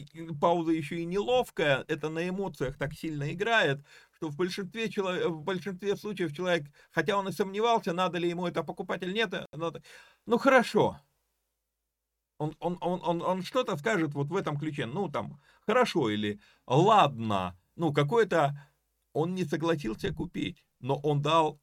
пауза 0.40 0.72
еще 0.72 0.98
и 0.98 1.04
неловкая, 1.04 1.84
это 1.86 2.08
на 2.08 2.26
эмоциях 2.26 2.78
так 2.78 2.94
сильно 2.94 3.30
играет, 3.32 3.84
что 4.16 4.28
в 4.28 4.36
большинстве, 4.36 4.88
в 5.28 5.42
большинстве 5.42 5.96
случаев 5.96 6.34
человек, 6.34 6.66
хотя 6.90 7.18
он 7.18 7.28
и 7.28 7.32
сомневался, 7.32 7.92
надо 7.92 8.16
ли 8.18 8.28
ему 8.28 8.46
это 8.46 8.62
покупать 8.62 9.02
или 9.02 9.12
нет, 9.12 9.34
надо, 9.52 9.82
ну 10.24 10.38
хорошо. 10.38 10.98
Он, 12.38 12.56
он, 12.58 12.78
он, 12.80 13.00
он, 13.04 13.22
он 13.22 13.42
что-то 13.42 13.76
скажет 13.76 14.14
вот 14.14 14.28
в 14.28 14.36
этом 14.36 14.58
ключе, 14.58 14.86
ну 14.86 15.10
там, 15.10 15.40
хорошо 15.66 16.08
или 16.08 16.40
ладно, 16.66 17.56
ну 17.76 17.92
какое-то 17.92 18.58
он 19.14 19.34
не 19.34 19.44
согласился 19.44 20.12
купить, 20.12 20.66
но 20.80 20.98
он 20.98 21.22
дал 21.22 21.60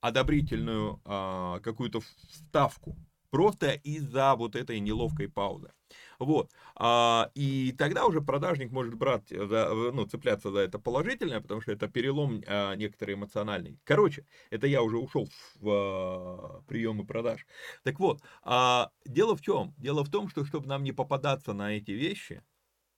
одобрительную 0.00 1.00
а, 1.04 1.60
какую-то 1.60 2.00
ставку, 2.30 2.96
просто 3.30 3.72
из-за 3.72 4.34
вот 4.34 4.56
этой 4.56 4.80
неловкой 4.80 5.28
паузы. 5.28 5.72
Вот. 6.18 6.50
А, 6.74 7.30
и 7.34 7.72
тогда 7.78 8.06
уже 8.06 8.20
продажник 8.20 8.70
может 8.72 8.94
брать, 8.94 9.28
за, 9.28 9.70
ну, 9.92 10.06
цепляться 10.06 10.50
за 10.50 10.60
это 10.60 10.78
положительное, 10.78 11.40
потому 11.40 11.60
что 11.60 11.72
это 11.72 11.88
перелом 11.88 12.42
а, 12.46 12.74
некоторый 12.74 13.14
эмоциональный. 13.14 13.78
Короче, 13.84 14.26
это 14.50 14.66
я 14.66 14.82
уже 14.82 14.98
ушел 14.98 15.28
в 15.60 15.70
а, 15.70 16.62
приемы 16.66 17.06
продаж. 17.06 17.46
Так 17.84 18.00
вот, 18.00 18.20
а, 18.42 18.90
дело 19.06 19.36
в 19.36 19.40
чем? 19.40 19.74
Дело 19.78 20.04
в 20.04 20.10
том, 20.10 20.28
что 20.28 20.44
чтобы 20.44 20.66
нам 20.66 20.82
не 20.82 20.92
попадаться 20.92 21.52
на 21.52 21.76
эти 21.76 21.92
вещи, 21.92 22.42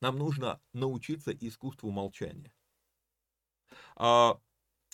нам 0.01 0.19
нужно 0.19 0.61
научиться 0.73 1.33
искусству 1.33 1.90
молчания. 1.90 2.54
А, 3.97 4.41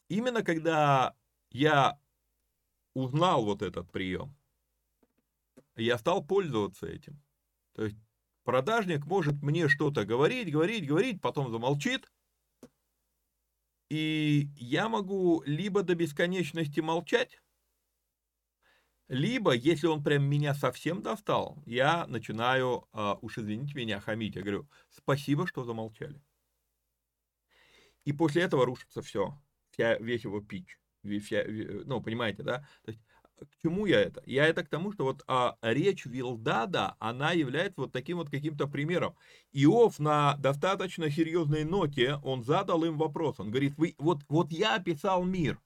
именно 0.09 0.43
когда 0.43 1.15
я 1.51 1.99
узнал 2.95 3.45
вот 3.45 3.63
этот 3.63 3.91
прием, 3.91 4.37
я 5.77 5.99
стал 5.99 6.25
пользоваться 6.25 6.87
этим. 6.87 7.23
То 7.75 7.85
есть 7.85 7.97
продажник 8.45 9.07
может 9.07 9.43
мне 9.43 9.69
что-то 9.69 10.05
говорить, 10.05 10.53
говорить, 10.53 10.87
говорить, 10.87 11.21
потом 11.21 11.51
замолчит, 11.51 12.11
и 13.89 14.49
я 14.57 14.89
могу 14.89 15.43
либо 15.45 15.83
до 15.83 15.95
бесконечности 15.95 16.81
молчать, 16.81 17.43
либо, 19.09 19.53
если 19.53 19.89
он 19.89 20.05
прям 20.05 20.23
меня 20.23 20.55
совсем 20.55 21.03
достал, 21.03 21.61
я 21.67 22.07
начинаю, 22.07 22.87
а, 22.93 23.19
уж 23.21 23.39
извините 23.39 23.75
меня, 23.75 23.99
хамить. 23.99 24.37
Я 24.37 24.43
говорю, 24.43 24.69
спасибо, 24.89 25.49
что 25.49 25.65
замолчали. 25.65 26.23
И 28.11 28.12
после 28.12 28.42
этого 28.42 28.66
рушится 28.66 29.03
все, 29.03 29.38
вся, 29.70 29.96
весь 29.99 30.25
его 30.25 30.40
пич. 30.40 30.81
Вся, 31.23 31.44
ну, 31.46 32.01
понимаете, 32.01 32.42
да? 32.42 32.66
То 32.83 32.90
есть, 32.90 33.01
к 33.38 33.62
чему 33.62 33.87
я 33.87 34.01
это? 34.01 34.20
Я 34.27 34.46
это 34.46 34.64
к 34.64 34.68
тому, 34.68 34.92
что 34.92 35.05
вот 35.05 35.23
а, 35.29 35.57
речь 35.62 36.07
Вилдада, 36.07 36.96
она 36.99 37.31
является 37.31 37.83
вот 37.83 37.92
таким 37.92 38.16
вот 38.16 38.29
каким-то 38.29 38.66
примером. 38.66 39.14
Иов 39.53 40.01
на 40.01 40.35
достаточно 40.38 41.09
серьезной 41.09 41.62
ноте, 41.62 42.16
он 42.25 42.42
задал 42.42 42.83
им 42.83 42.99
вопрос. 42.99 43.38
Он 43.38 43.51
говорит, 43.51 43.75
вы, 43.77 43.94
вот, 43.99 44.23
вот 44.29 44.51
я 44.51 44.75
описал 44.75 45.23
мир. 45.23 45.61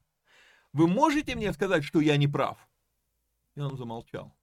Вы 0.74 0.86
можете 0.86 1.36
мне 1.36 1.50
сказать, 1.54 1.82
что 1.82 2.00
я 2.00 2.18
не 2.18 2.28
прав? 2.28 2.58
И 3.54 3.60
он 3.60 3.78
замолчал. 3.78 4.36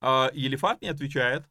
А 0.00 0.30
Елифат 0.34 0.82
не 0.82 0.88
отвечает. 0.88 1.42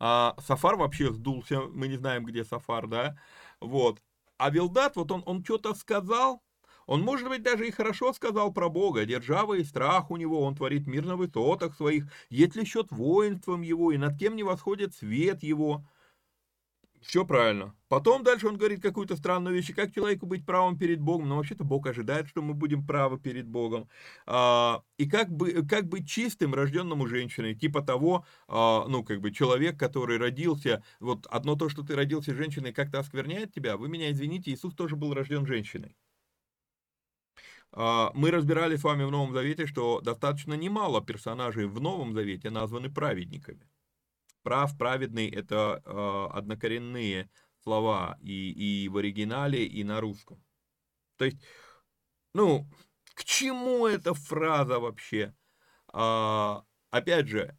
А 0.00 0.34
Сафар 0.40 0.76
вообще 0.76 1.12
сдулся, 1.12 1.60
мы 1.60 1.86
не 1.86 1.96
знаем, 1.96 2.24
где 2.24 2.42
Сафар, 2.42 2.86
да, 2.86 3.18
вот. 3.60 4.00
А 4.38 4.48
Вилдат, 4.48 4.96
вот 4.96 5.12
он, 5.12 5.22
он 5.26 5.44
что-то 5.44 5.74
сказал, 5.74 6.42
он, 6.86 7.02
может 7.02 7.28
быть, 7.28 7.42
даже 7.42 7.68
и 7.68 7.70
хорошо 7.70 8.14
сказал 8.14 8.50
про 8.52 8.70
Бога, 8.70 9.04
держава 9.04 9.54
и 9.54 9.64
страх 9.64 10.10
у 10.10 10.16
него, 10.16 10.40
он 10.40 10.56
творит 10.56 10.86
мир 10.86 11.04
на 11.04 11.16
высотах 11.16 11.76
своих, 11.76 12.06
есть 12.30 12.56
ли 12.56 12.64
счет 12.64 12.90
воинством 12.90 13.60
его, 13.60 13.92
и 13.92 13.98
над 13.98 14.18
кем 14.18 14.36
не 14.36 14.42
восходит 14.42 14.94
свет 14.94 15.42
его. 15.42 15.84
Все 17.00 17.24
правильно. 17.24 17.74
Потом 17.88 18.22
дальше 18.22 18.46
он 18.46 18.58
говорит 18.58 18.82
какую-то 18.82 19.16
странную 19.16 19.56
вещь, 19.56 19.74
как 19.74 19.92
человеку 19.94 20.26
быть 20.26 20.44
правым 20.44 20.78
перед 20.78 21.00
Богом. 21.00 21.28
Но 21.28 21.36
вообще-то 21.36 21.64
Бог 21.64 21.86
ожидает, 21.86 22.28
что 22.28 22.42
мы 22.42 22.52
будем 22.52 22.86
правы 22.86 23.18
перед 23.18 23.46
Богом. 23.48 23.88
А, 24.26 24.82
и 24.98 25.08
как, 25.08 25.30
бы, 25.30 25.66
как 25.66 25.88
быть 25.88 26.08
чистым, 26.08 26.54
рожденному 26.54 27.06
женщиной. 27.06 27.54
Типа 27.54 27.80
того, 27.80 28.26
а, 28.48 28.86
ну, 28.86 29.02
как 29.02 29.20
бы 29.20 29.30
человек, 29.32 29.78
который 29.78 30.18
родился, 30.18 30.82
вот 31.00 31.26
одно 31.30 31.56
то, 31.56 31.70
что 31.70 31.82
ты 31.82 31.96
родился 31.96 32.34
женщиной, 32.34 32.72
как-то 32.72 32.98
оскверняет 32.98 33.52
тебя. 33.52 33.78
Вы 33.78 33.88
меня 33.88 34.10
извините, 34.12 34.50
Иисус 34.52 34.74
тоже 34.74 34.96
был 34.96 35.14
рожден 35.14 35.46
женщиной. 35.46 35.96
А, 37.72 38.12
мы 38.14 38.30
разбирали 38.30 38.76
с 38.76 38.84
вами 38.84 39.04
в 39.04 39.10
Новом 39.10 39.32
Завете, 39.32 39.66
что 39.66 40.00
достаточно 40.02 40.54
немало 40.54 41.02
персонажей 41.02 41.66
в 41.66 41.80
Новом 41.80 42.12
Завете 42.12 42.50
названы 42.50 42.90
праведниками. 42.90 43.66
Прав, 44.42 44.76
праведный– 44.78 45.28
это 45.30 45.82
э, 45.84 46.26
однокоренные 46.36 47.28
слова 47.62 48.18
и, 48.22 48.84
и 48.84 48.88
в 48.88 48.96
оригинале, 48.96 49.66
и 49.66 49.84
на 49.84 50.00
русском. 50.00 50.42
То 51.16 51.26
есть, 51.26 51.38
ну, 52.32 52.66
к 53.14 53.24
чему 53.24 53.86
эта 53.86 54.14
фраза 54.14 54.78
вообще? 54.78 55.34
А, 55.92 56.64
опять 56.90 57.28
же, 57.28 57.58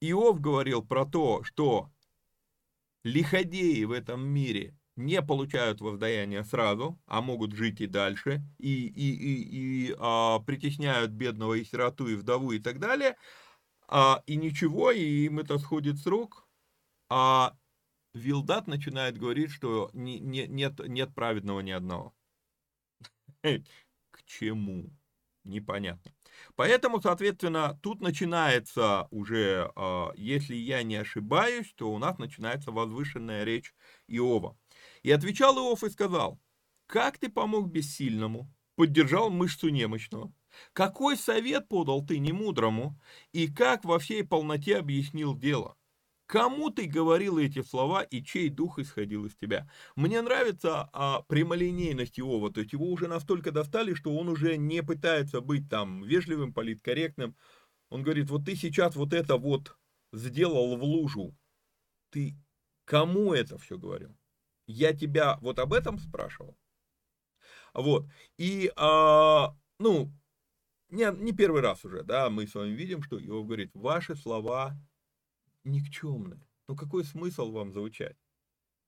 Иов 0.00 0.40
говорил 0.40 0.84
про 0.84 1.04
то, 1.04 1.42
что 1.42 1.90
лиходеи 3.02 3.82
в 3.84 3.90
этом 3.90 4.22
мире 4.22 4.76
не 4.94 5.20
получают 5.22 5.80
воздаяние 5.80 6.44
сразу, 6.44 7.00
а 7.06 7.20
могут 7.20 7.52
жить 7.52 7.80
и 7.80 7.86
дальше, 7.86 8.44
и, 8.58 8.86
и, 8.86 9.10
и, 9.12 9.88
и 9.88 9.96
а, 9.98 10.38
притесняют 10.40 11.10
бедного 11.10 11.54
и 11.54 11.64
сироту, 11.64 12.06
и 12.06 12.14
вдову, 12.14 12.52
и 12.52 12.60
так 12.60 12.78
далее– 12.78 13.16
а, 13.90 14.22
и 14.26 14.36
ничего, 14.36 14.92
и 14.92 15.02
им 15.24 15.40
это 15.40 15.58
сходит 15.58 15.98
с 15.98 16.06
рук. 16.06 16.46
А 17.08 17.56
Вилдат 18.14 18.68
начинает 18.68 19.18
говорить, 19.18 19.50
что 19.50 19.90
не, 19.92 20.20
не, 20.20 20.46
нет, 20.46 20.78
нет 20.86 21.12
праведного 21.12 21.60
ни 21.60 21.72
одного. 21.72 22.14
К 23.42 24.24
чему? 24.24 24.90
Непонятно. 25.42 26.12
Поэтому, 26.54 27.00
соответственно, 27.00 27.78
тут 27.82 28.00
начинается 28.00 29.08
уже, 29.10 29.72
а, 29.74 30.12
если 30.14 30.54
я 30.54 30.84
не 30.84 30.96
ошибаюсь, 30.96 31.72
то 31.74 31.92
у 31.92 31.98
нас 31.98 32.18
начинается 32.18 32.70
возвышенная 32.70 33.42
речь 33.42 33.74
Иова. 34.06 34.56
И 35.02 35.10
отвечал 35.10 35.56
Иов 35.56 35.82
и 35.82 35.90
сказал, 35.90 36.40
как 36.86 37.18
ты 37.18 37.28
помог 37.28 37.68
бессильному, 37.68 38.52
поддержал 38.76 39.30
мышцу 39.30 39.68
немощного, 39.68 40.32
какой 40.72 41.16
совет 41.16 41.68
подал 41.68 42.04
ты 42.04 42.18
немудрому, 42.18 42.98
и 43.32 43.48
как 43.48 43.84
во 43.84 43.98
всей 43.98 44.24
полноте 44.24 44.76
объяснил 44.76 45.36
дело? 45.36 45.76
Кому 46.30 46.70
ты 46.70 46.86
говорил 46.86 47.38
эти 47.38 47.60
слова, 47.60 48.02
и 48.02 48.22
чей 48.22 48.50
дух 48.50 48.78
исходил 48.78 49.26
из 49.26 49.34
тебя? 49.34 49.68
Мне 49.96 50.22
нравится 50.22 50.88
а, 50.92 51.22
прямолинейность 51.22 52.20
Иова, 52.20 52.52
то 52.52 52.60
есть 52.60 52.72
его 52.72 52.86
уже 52.86 53.08
настолько 53.08 53.50
достали, 53.50 53.94
что 53.94 54.16
он 54.16 54.28
уже 54.28 54.56
не 54.56 54.80
пытается 54.84 55.40
быть 55.40 55.68
там 55.68 56.04
вежливым, 56.04 56.52
политкорректным. 56.52 57.34
Он 57.88 58.04
говорит, 58.04 58.30
вот 58.30 58.44
ты 58.44 58.54
сейчас 58.54 58.94
вот 58.94 59.12
это 59.12 59.38
вот 59.38 59.76
сделал 60.12 60.76
в 60.76 60.84
лужу, 60.84 61.36
ты 62.10 62.36
кому 62.84 63.34
это 63.34 63.58
все 63.58 63.76
говорил? 63.76 64.16
Я 64.68 64.94
тебя 64.94 65.36
вот 65.40 65.58
об 65.58 65.72
этом 65.72 65.98
спрашивал? 65.98 66.56
Вот, 67.74 68.06
и, 68.38 68.70
а, 68.76 69.56
ну, 69.80 70.12
не, 70.90 71.10
не 71.22 71.32
первый 71.32 71.62
раз 71.62 71.84
уже, 71.84 72.02
да, 72.02 72.30
мы 72.30 72.46
с 72.46 72.54
вами 72.54 72.70
видим, 72.70 73.02
что 73.02 73.18
Иов 73.18 73.46
говорит, 73.46 73.70
ваши 73.74 74.14
слова 74.14 74.76
никчемные. 75.64 76.46
Ну 76.68 76.76
какой 76.76 77.04
смысл 77.04 77.50
вам 77.50 77.72
звучать? 77.72 78.16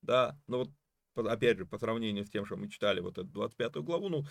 Да, 0.02 0.38
ну 0.46 0.58
вот 0.58 0.70
опять 1.28 1.58
же, 1.58 1.66
по 1.66 1.78
сравнению 1.78 2.24
с 2.24 2.30
тем, 2.30 2.46
что 2.46 2.56
мы 2.56 2.68
читали 2.68 3.00
вот 3.00 3.18
эту 3.18 3.28
25 3.28 3.76
главу, 3.76 4.08
ну, 4.08 4.24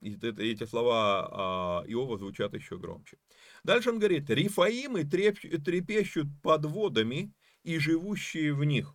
эти 0.00 0.66
слова 0.66 1.28
а, 1.30 1.84
Иова 1.86 2.18
звучат 2.18 2.54
еще 2.54 2.78
громче. 2.78 3.18
Дальше 3.64 3.90
он 3.90 3.98
говорит, 3.98 4.28
рифаимы 4.28 5.04
трепещут 5.04 6.26
под 6.42 6.66
водами 6.66 7.32
и 7.62 7.78
живущие 7.78 8.52
в 8.52 8.64
них. 8.64 8.94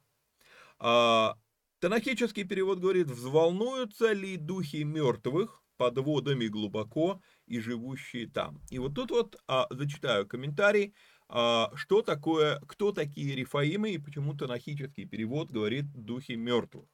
А, 0.80 1.38
Танахический 1.80 2.44
перевод 2.44 2.80
говорит, 2.80 3.08
взволнуются 3.08 4.12
ли 4.12 4.38
духи 4.38 4.84
мертвых 4.84 5.64
под 5.78 5.98
водами 5.98 6.46
глубоко 6.46 7.20
и 7.52 7.60
живущие 7.60 8.28
там. 8.28 8.62
И 8.70 8.80
вот 8.80 8.96
тут 8.96 9.12
вот 9.12 9.36
а, 9.48 9.68
зачитаю 9.70 10.26
комментарий, 10.26 10.94
а, 11.28 11.72
что 11.76 12.02
такое, 12.02 12.60
кто 12.68 12.92
такие 12.94 13.36
рифаимы, 13.36 13.92
и 13.92 13.98
почему 13.98 14.34
танахический 14.34 15.06
перевод 15.06 15.52
говорит 15.52 15.86
«духи 15.94 16.36
мертвых». 16.36 16.86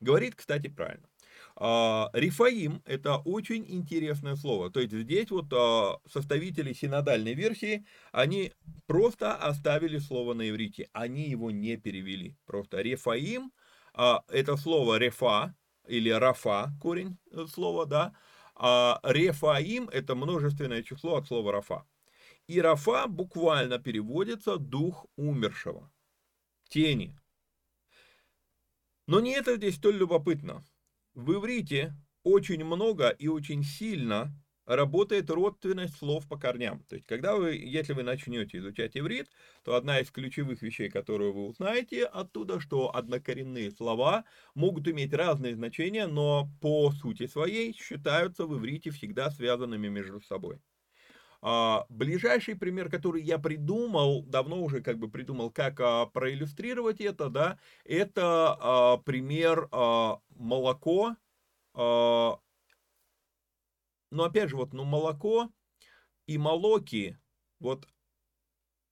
Говорит, 0.00 0.34
кстати, 0.34 0.68
правильно. 0.68 1.08
А, 1.56 2.10
рифаим– 2.12 2.82
это 2.84 3.16
очень 3.16 3.64
интересное 3.66 4.36
слово. 4.36 4.70
То 4.70 4.80
есть 4.80 4.92
здесь 4.92 5.30
вот 5.30 5.46
а, 5.52 5.98
составители 6.06 6.74
синодальной 6.74 7.34
версии, 7.34 7.86
они 8.12 8.52
просто 8.86 9.34
оставили 9.34 9.98
слово 9.98 10.34
на 10.34 10.50
иврите, 10.50 10.88
они 10.92 11.30
его 11.30 11.50
не 11.50 11.76
перевели. 11.78 12.36
Просто 12.44 12.82
рифаим 12.82 13.50
а,– 13.94 14.24
это 14.28 14.56
слово 14.56 14.98
рефа, 14.98 15.54
или 15.86 16.10
рафа, 16.10 16.72
корень 16.80 17.18
э, 17.30 17.46
слова, 17.52 17.86
да, 17.86 18.12
а 18.54 19.00
Рефаим– 19.02 19.88
это 19.92 20.14
множественное 20.14 20.82
число 20.82 21.16
от 21.16 21.26
слова 21.26 21.52
Рафа. 21.52 21.86
И 22.46 22.60
Рафа 22.60 23.06
буквально 23.06 23.78
переводится 23.78 24.56
«дух 24.56 25.06
умершего», 25.16 25.90
«тени». 26.68 27.18
Но 29.06 29.20
не 29.20 29.32
это 29.32 29.56
здесь 29.56 29.76
столь 29.76 29.96
любопытно. 29.96 30.64
В 31.14 31.34
иврите 31.34 31.94
очень 32.22 32.64
много 32.64 33.10
и 33.10 33.28
очень 33.28 33.62
сильно 33.62 34.32
работает 34.66 35.30
родственность 35.30 35.96
слов 35.96 36.26
по 36.28 36.38
корням. 36.38 36.84
То 36.88 36.96
есть, 36.96 37.06
когда 37.06 37.36
вы, 37.36 37.56
если 37.56 37.92
вы 37.92 38.02
начнете 38.02 38.58
изучать 38.58 38.96
иврит, 38.96 39.30
то 39.64 39.74
одна 39.74 40.00
из 40.00 40.10
ключевых 40.10 40.62
вещей, 40.62 40.88
которую 40.88 41.32
вы 41.32 41.46
узнаете 41.46 42.04
оттуда, 42.04 42.60
что 42.60 42.94
однокоренные 42.94 43.70
слова 43.70 44.24
могут 44.54 44.88
иметь 44.88 45.12
разные 45.14 45.54
значения, 45.54 46.06
но 46.06 46.48
по 46.60 46.90
сути 46.92 47.26
своей 47.26 47.72
считаются 47.74 48.46
в 48.46 48.56
иврите 48.58 48.90
всегда 48.90 49.30
связанными 49.30 49.88
между 49.88 50.20
собой. 50.20 50.60
А, 51.44 51.86
ближайший 51.88 52.54
пример, 52.54 52.88
который 52.88 53.22
я 53.22 53.38
придумал, 53.38 54.22
давно 54.22 54.62
уже 54.62 54.80
как 54.80 54.98
бы 54.98 55.10
придумал, 55.10 55.50
как 55.50 55.80
а, 55.80 56.06
проиллюстрировать 56.06 57.00
это, 57.00 57.28
да, 57.30 57.58
это 57.84 58.56
а, 58.60 58.96
пример 58.98 59.68
а, 59.72 60.20
молоко, 60.30 61.16
а, 61.74 62.38
но 64.12 64.24
опять 64.24 64.50
же, 64.50 64.56
вот, 64.56 64.72
ну, 64.72 64.84
молоко 64.84 65.50
и 66.26 66.38
молоки, 66.38 67.18
вот, 67.60 67.88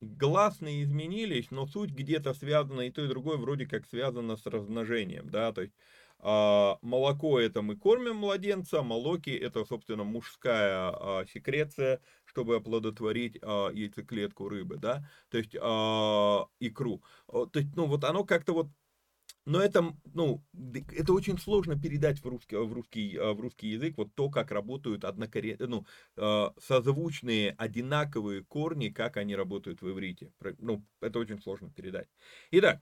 гласные 0.00 0.83
изменились, 0.83 1.50
но 1.50 1.66
суть 1.66 1.90
где-то 1.90 2.33
связана, 2.35 2.83
и 2.83 2.90
то, 2.90 3.04
и 3.04 3.09
другое 3.09 3.37
вроде 3.37 3.66
как 3.66 3.87
связано 3.87 4.37
с 4.37 4.46
размножением, 4.46 5.28
да, 5.30 5.52
то 5.52 5.62
есть 5.62 5.74
а, 6.18 6.78
молоко 6.83 7.38
это 7.40 7.62
мы 7.62 7.76
кормим 7.76 8.16
младенца, 8.16 8.83
молоки 8.83 9.30
это, 9.30 9.64
собственно, 9.64 10.04
мужская 10.04 10.90
а, 10.90 11.24
секреция, 11.26 12.00
чтобы 12.24 12.56
оплодотворить 12.56 13.38
а, 13.42 13.70
яйцеклетку 13.70 14.48
рыбы, 14.48 14.76
да, 14.76 15.09
то 15.30 15.38
есть 15.38 15.54
а, 15.61 16.46
икру. 16.61 17.02
То 17.26 17.50
есть, 17.54 17.74
ну, 17.76 17.87
вот 17.87 18.04
оно 18.04 18.24
как-то 18.24 18.52
вот 18.52 18.68
но 19.46 19.61
это, 19.61 19.94
ну, 20.12 20.42
это 20.92 21.12
очень 21.12 21.38
сложно 21.38 21.81
передать 21.81 22.20
в 22.20 22.26
русский, 22.26 22.57
в 22.57 22.72
русский, 22.72 23.16
э, 23.16 23.33
в 23.33 23.40
русский 23.40 23.68
язык, 23.68 23.96
вот 23.96 24.14
то, 24.14 24.29
как 24.31 24.50
работают 24.50 25.05
однокоре... 25.05 25.57
ну, 25.59 25.87
э, 26.16 26.50
созвучные, 26.61 27.53
одинаковые 27.59 28.44
корни, 28.44 28.88
как 28.88 29.16
они 29.16 29.35
работают 29.35 29.83
в 29.83 29.90
иврите. 29.90 30.33
Ну, 30.59 30.85
это 31.00 31.18
очень 31.18 31.40
сложно 31.40 31.70
передать. 31.70 32.09
Итак, 32.50 32.81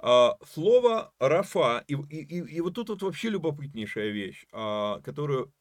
э, 0.00 0.28
слово 0.46 1.12
«рафа», 1.18 1.84
и, 1.88 1.94
и, 1.94 2.56
и 2.56 2.60
вот 2.60 2.74
тут 2.74 2.90
вот 2.90 3.02
вообще 3.02 3.30
любопытнейшая 3.30 4.10
вещь, 4.10 4.46
которую 4.50 5.52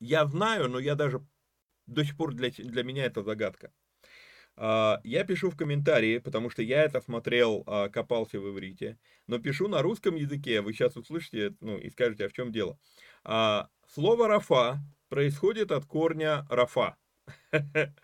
я 0.00 0.26
знаю, 0.26 0.68
но 0.68 0.78
я 0.78 0.94
даже 0.94 1.26
до 1.86 2.04
сих 2.04 2.16
пор 2.16 2.34
для, 2.34 2.50
для 2.50 2.82
меня 2.82 3.04
это 3.04 3.22
загадка. 3.22 3.72
А, 4.56 5.00
я 5.04 5.24
пишу 5.24 5.50
в 5.50 5.56
комментарии, 5.56 6.18
потому 6.18 6.50
что 6.50 6.62
я 6.62 6.82
это 6.82 7.00
смотрел, 7.00 7.64
а, 7.66 7.88
копался 7.88 8.38
в 8.38 8.48
иврите, 8.50 8.98
но 9.26 9.38
пишу 9.38 9.68
на 9.68 9.82
русском 9.82 10.14
языке, 10.16 10.60
вы 10.60 10.72
сейчас 10.72 10.96
услышите, 10.96 11.54
ну, 11.60 11.78
и 11.78 11.88
скажете, 11.90 12.26
а 12.26 12.28
в 12.28 12.32
чем 12.32 12.52
дело. 12.52 12.78
А, 13.24 13.68
слово 13.88 14.28
«рафа» 14.28 14.80
происходит 15.08 15.72
от 15.72 15.86
корня 15.86 16.46
«рафа». 16.50 16.96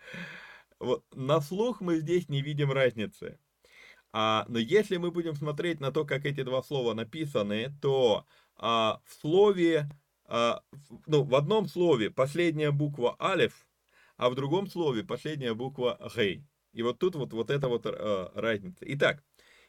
На 1.15 1.41
слух 1.41 1.81
мы 1.81 1.97
здесь 1.97 2.29
не 2.29 2.43
видим 2.43 2.71
разницы. 2.71 3.39
Но 4.13 4.45
если 4.59 4.97
мы 4.97 5.09
будем 5.09 5.35
смотреть 5.35 5.79
на 5.79 5.91
то, 5.91 6.05
как 6.05 6.25
эти 6.25 6.43
два 6.43 6.61
слова 6.61 6.93
написаны, 6.93 7.73
то 7.81 8.25
в 8.57 9.01
слове, 9.19 9.89
ну, 10.27 11.23
в 11.23 11.35
одном 11.35 11.67
слове 11.67 12.11
последняя 12.11 12.69
буква 12.69 13.15
алиф, 13.19 13.66
а 14.17 14.29
в 14.29 14.35
другом 14.35 14.67
слове 14.67 15.03
последняя 15.03 15.53
буква 15.53 15.97
гей. 16.15 16.43
И 16.73 16.81
вот 16.81 16.99
тут 16.99 17.15
вот, 17.15 17.33
вот 17.33 17.49
эта 17.49 17.67
вот 17.67 17.85
а, 17.85 18.31
разница. 18.35 18.85
Итак, 18.87 19.23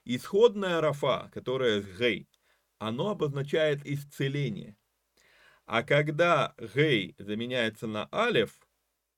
исходная 0.04 0.80
рафа, 0.80 1.30
которая 1.32 1.82
гей, 1.82 2.28
оно 2.78 3.11
обозначает 3.11 3.87
исцеление. 3.87 4.76
А 5.66 5.82
когда 5.82 6.54
гей 6.74 7.14
заменяется 7.18 7.87
на 7.87 8.08
алиф, 8.12 8.58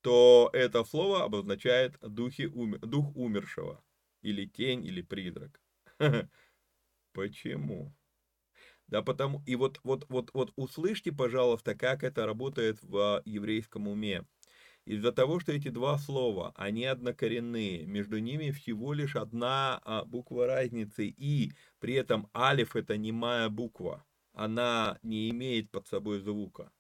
то 0.03 0.51
это 0.53 0.85
слово 0.85 1.25
обозначает 1.25 1.97
духи 2.01 2.47
умер, 2.47 2.81
дух 2.81 3.15
умершего, 3.15 3.85
или 4.23 4.47
тень, 4.47 4.85
или 4.85 5.03
призрак. 5.03 5.61
Почему? 7.13 7.95
Да 8.89 9.03
потому, 9.03 9.43
и 9.47 9.55
вот, 9.55 9.79
вот, 9.85 10.07
вот, 10.09 10.31
вот 10.35 10.53
услышьте, 10.57 11.13
пожалуйста, 11.13 11.77
как 11.77 12.03
это 12.03 12.27
работает 12.27 12.83
в 12.83 13.23
еврейском 13.25 13.87
уме. 13.87 14.25
Из-за 14.91 15.13
того, 15.13 15.39
что 15.39 15.53
эти 15.53 15.69
два 15.69 15.99
слова, 15.99 16.53
они 16.57 16.85
однокоренные, 16.85 17.87
между 17.87 18.19
ними 18.19 18.51
всего 18.51 18.93
лишь 18.93 19.15
одна 19.15 19.81
а, 19.85 20.05
буква 20.05 20.49
разницы, 20.49 21.07
и 21.07 21.53
при 21.79 21.95
этом 21.95 22.29
алиф 22.35 22.75
это 22.75 22.97
немая 22.97 23.49
буква, 23.51 24.05
она 24.33 24.99
не 25.05 25.31
имеет 25.31 25.71
под 25.71 25.87
собой 25.87 26.19
звука. 26.19 26.73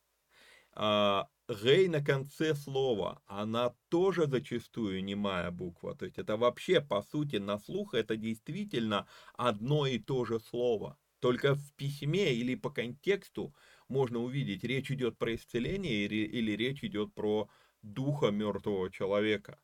А, 0.72 1.28
гей 1.48 1.86
на 1.86 2.04
конце 2.04 2.56
слова, 2.56 3.22
она 3.26 3.76
тоже 3.90 4.26
зачастую 4.26 5.04
немая 5.04 5.52
буква, 5.52 5.94
то 5.94 6.04
есть 6.04 6.18
это 6.18 6.36
вообще, 6.36 6.80
по 6.80 7.02
сути, 7.02 7.36
на 7.36 7.60
слух 7.60 7.94
это 7.94 8.16
действительно 8.16 9.06
одно 9.34 9.86
и 9.86 10.00
то 10.00 10.24
же 10.24 10.40
слово. 10.40 10.98
Только 11.20 11.54
в 11.54 11.72
письме 11.74 12.34
или 12.34 12.56
по 12.56 12.70
контексту 12.70 13.54
можно 13.86 14.18
увидеть, 14.18 14.64
речь 14.64 14.90
идет 14.90 15.16
про 15.16 15.36
исцеление 15.36 16.06
или, 16.06 16.24
или 16.26 16.56
речь 16.56 16.82
идет 16.82 17.14
про 17.14 17.48
духа 17.82 18.30
мертвого 18.30 18.90
человека. 18.90 19.58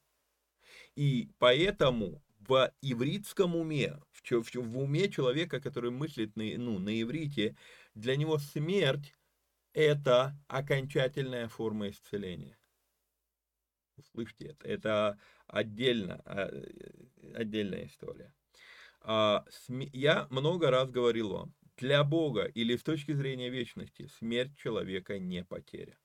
И 0.94 1.31
поэтому 1.38 2.22
в 2.40 2.72
ивритском 2.81 3.57
уме, 3.57 3.98
в, 4.12 4.42
в, 4.42 4.55
в 4.55 4.79
уме 4.79 5.09
человека, 5.09 5.61
который 5.61 5.90
мыслит 5.90 6.37
на, 6.37 6.44
ну, 6.57 6.79
на 6.79 7.00
иврите, 7.00 7.57
для 7.94 8.16
него 8.16 8.38
смерть– 8.38 9.14
это 9.72 10.38
окончательная 10.48 11.48
форма 11.48 11.90
исцеления. 11.90 12.59
Услышьте 13.96 14.46
это. 14.46 14.68
Это 14.68 15.18
отдельно, 15.46 16.20
а, 16.24 16.50
отдельная 17.35 17.87
история. 17.87 18.33
А, 19.00 19.44
я 19.92 20.26
много 20.31 20.70
раз 20.70 20.90
говорил 20.90 21.31
вам, 21.33 21.55
для 21.76 22.05
Бога 22.05 22.44
или 22.44 22.76
с 22.76 22.83
точки 22.83 23.12
зрения 23.12 23.50
вечности 23.50 24.09
смерть 24.18 24.57
человека 24.57 25.18
не 25.18 25.44
потеря. 25.44 25.98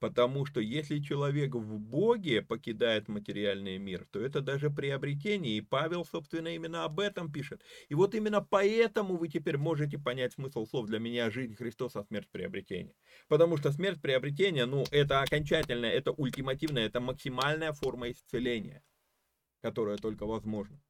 Потому 0.00 0.46
что 0.46 0.60
если 0.60 1.00
человек 1.00 1.54
в 1.54 1.78
Боге 1.78 2.42
покидает 2.42 3.08
материальный 3.08 3.78
мир, 3.78 4.06
то 4.10 4.20
это 4.20 4.40
даже 4.40 4.70
приобретение. 4.70 5.58
И 5.58 5.60
Павел, 5.60 6.04
собственно, 6.04 6.48
именно 6.48 6.84
об 6.84 7.00
этом 7.00 7.32
пишет. 7.32 7.62
И 7.88 7.94
вот 7.94 8.14
именно 8.14 8.40
поэтому 8.40 9.16
вы 9.16 9.28
теперь 9.28 9.58
можете 9.58 9.98
понять 9.98 10.34
смысл 10.34 10.66
слов 10.66 10.86
«для 10.86 10.98
меня 10.98 11.30
жизнь 11.30 11.54
Христос, 11.56 11.96
а 11.96 12.04
смерть 12.04 12.28
приобретение». 12.30 12.94
Потому 13.28 13.56
что 13.56 13.72
смерть 13.72 14.00
приобретения, 14.00 14.66
ну, 14.66 14.84
это 14.90 15.20
окончательная, 15.20 15.90
это 15.90 16.12
ультимативная, 16.12 16.86
это 16.86 17.00
максимальная 17.00 17.72
форма 17.72 18.10
исцеления, 18.10 18.82
которая 19.60 19.96
только 19.96 20.26
возможна 20.26 20.80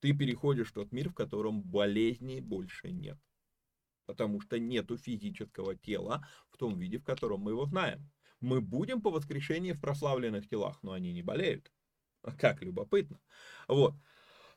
ты 0.00 0.14
переходишь 0.14 0.68
в 0.68 0.72
тот 0.72 0.92
мир, 0.92 1.10
в 1.10 1.14
котором 1.14 1.62
болезней 1.62 2.40
больше 2.40 2.90
нет. 2.90 3.18
Потому 4.06 4.40
что 4.40 4.58
нету 4.58 4.96
физического 4.96 5.76
тела 5.76 6.26
в 6.50 6.56
том 6.56 6.78
виде, 6.78 6.98
в 6.98 7.04
котором 7.04 7.40
мы 7.40 7.52
его 7.52 7.66
знаем. 7.66 8.10
Мы 8.40 8.60
будем 8.60 9.02
по 9.02 9.10
воскрешении 9.10 9.72
в 9.72 9.80
прославленных 9.80 10.48
телах, 10.48 10.78
но 10.82 10.92
они 10.92 11.12
не 11.12 11.22
болеют. 11.22 11.70
Как 12.38 12.62
любопытно. 12.62 13.18
Вот. 13.68 13.94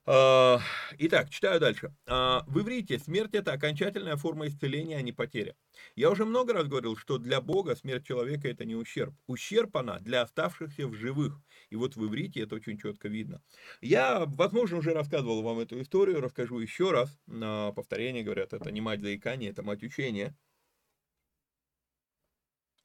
А, 0.06 0.60
итак, 0.98 1.30
читаю 1.30 1.62
дальше. 1.62 1.96
А, 2.08 2.44
в 2.48 2.60
иврите 2.60 3.00
смерть 3.00 3.34
это 3.34 3.54
окончательная 3.54 4.18
форма 4.18 4.48
исцеления, 4.48 4.98
а 4.98 5.02
не 5.02 5.14
потеря. 5.14 5.56
Я 5.96 6.10
уже 6.10 6.26
много 6.26 6.52
раз 6.54 6.68
говорил, 6.68 6.98
что 6.98 7.18
для 7.18 7.40
Бога 7.40 7.76
смерть 7.76 8.06
человека 8.06 8.50
это 8.50 8.66
не 8.66 8.76
ущерб. 8.76 9.16
Ущерб 9.28 9.78
она 9.78 10.00
для 10.00 10.22
оставшихся 10.22 10.88
в 10.88 10.94
живых. 10.94 11.40
И 11.70 11.78
вот 11.78 11.96
в 11.96 12.06
иврите 12.06 12.42
это 12.42 12.56
очень 12.56 12.78
четко 12.78 13.08
видно. 13.08 13.42
Я, 13.80 14.26
возможно, 14.26 14.78
уже 14.78 14.94
рассказывал 14.94 15.42
вам 15.42 15.60
эту 15.60 15.82
историю, 15.82 16.20
расскажу 16.20 16.60
еще 16.60 16.92
раз. 16.92 17.18
На 17.26 17.72
повторение 17.72 18.24
говорят, 18.24 18.52
это 18.52 18.72
не 18.72 18.82
мать 18.82 19.02
заикания, 19.02 19.52
это 19.52 19.64
мать 19.64 19.84
учения. 19.84 20.36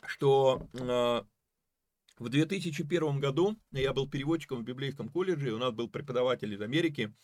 Что 0.09 0.66
а, 0.73 1.27
в 2.18 2.29
2001 2.31 3.21
году 3.21 3.57
я 3.73 3.92
был 3.92 4.09
переводчиком 4.09 4.61
в 4.61 4.64
библейском 4.64 5.11
колледже, 5.11 5.49
и 5.49 5.53
у 5.53 5.59
нас 5.59 5.73
был 5.75 5.88
преподаватель 5.88 6.55
из 6.55 6.62
Америки, 6.62 7.14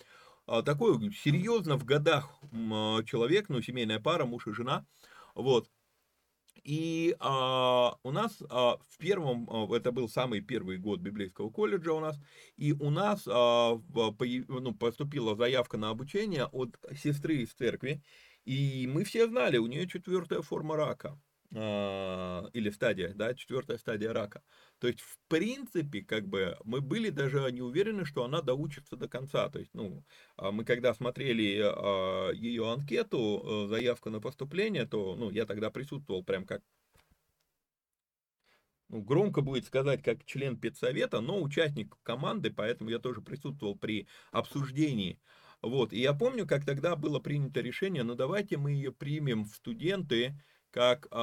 а, 0.46 0.62
такой 0.62 0.94
серьезно 1.14 1.78
в 1.78 1.84
годах 1.86 2.30
а, 2.52 3.02
человек, 3.04 3.48
ну, 3.48 3.62
семейная 3.62 4.00
пара, 4.00 4.26
муж 4.26 4.46
и 4.46 4.52
жена, 4.52 4.86
вот. 5.34 5.70
И 6.62 7.16
а, 7.20 7.96
у 8.02 8.10
нас 8.10 8.42
а, 8.50 8.76
в 8.76 8.98
первом, 8.98 9.48
а, 9.50 9.74
это 9.74 9.90
был 9.90 10.06
самый 10.06 10.42
первый 10.42 10.76
год 10.76 11.00
библейского 11.00 11.48
колледжа 11.48 11.94
у 11.94 12.00
нас, 12.00 12.18
и 12.58 12.72
у 12.72 12.90
нас 12.90 13.26
а, 13.26 13.76
по, 13.78 14.26
ну, 14.26 14.74
поступила 14.74 15.34
заявка 15.34 15.78
на 15.78 15.88
обучение 15.88 16.44
от 16.44 16.76
сестры 17.02 17.36
из 17.36 17.54
церкви, 17.54 18.02
и 18.44 18.86
мы 18.92 19.04
все 19.04 19.26
знали, 19.26 19.56
у 19.56 19.66
нее 19.66 19.88
четвертая 19.88 20.42
форма 20.42 20.76
рака. 20.76 21.18
А, 21.56 22.48
или 22.52 22.70
стадия, 22.70 23.12
да, 23.14 23.32
четвертая 23.34 23.78
стадия 23.78 24.12
рака. 24.12 24.42
То 24.80 24.88
есть, 24.88 25.00
в 25.00 25.18
принципе, 25.28 26.02
как 26.02 26.26
бы 26.26 26.58
мы 26.64 26.80
были 26.80 27.10
даже 27.10 27.50
не 27.52 27.62
уверены, 27.62 28.04
что 28.04 28.24
она 28.24 28.42
доучится 28.42 28.96
до 28.96 29.08
конца. 29.08 29.48
То 29.48 29.60
есть, 29.60 29.72
ну, 29.72 30.04
а 30.36 30.50
мы 30.50 30.64
когда 30.64 30.92
смотрели 30.94 31.60
а, 31.62 32.30
ее 32.32 32.70
анкету, 32.72 33.66
э, 33.66 33.68
заявку 33.68 34.10
на 34.10 34.20
поступление, 34.20 34.84
то, 34.84 35.14
ну, 35.14 35.30
я 35.30 35.46
тогда 35.46 35.70
присутствовал 35.70 36.24
прям 36.24 36.44
как 36.44 36.62
ну, 38.88 39.00
громко 39.02 39.40
будет 39.40 39.64
сказать, 39.64 40.02
как 40.02 40.24
член 40.24 40.58
педсовета, 40.58 41.20
но 41.20 41.40
участник 41.40 41.96
команды, 42.02 42.52
поэтому 42.52 42.90
я 42.90 42.98
тоже 42.98 43.22
присутствовал 43.22 43.76
при 43.76 44.08
обсуждении. 44.32 45.20
Вот, 45.62 45.92
и 45.92 46.00
я 46.00 46.12
помню, 46.14 46.46
как 46.46 46.66
тогда 46.66 46.94
было 46.94 47.20
принято 47.20 47.60
решение, 47.60 48.02
ну 48.02 48.14
давайте 48.14 48.56
мы 48.56 48.72
ее 48.72 48.92
примем 48.92 49.44
в 49.44 49.54
студенты, 49.54 50.38
как, 50.74 51.06
э, 51.06 51.16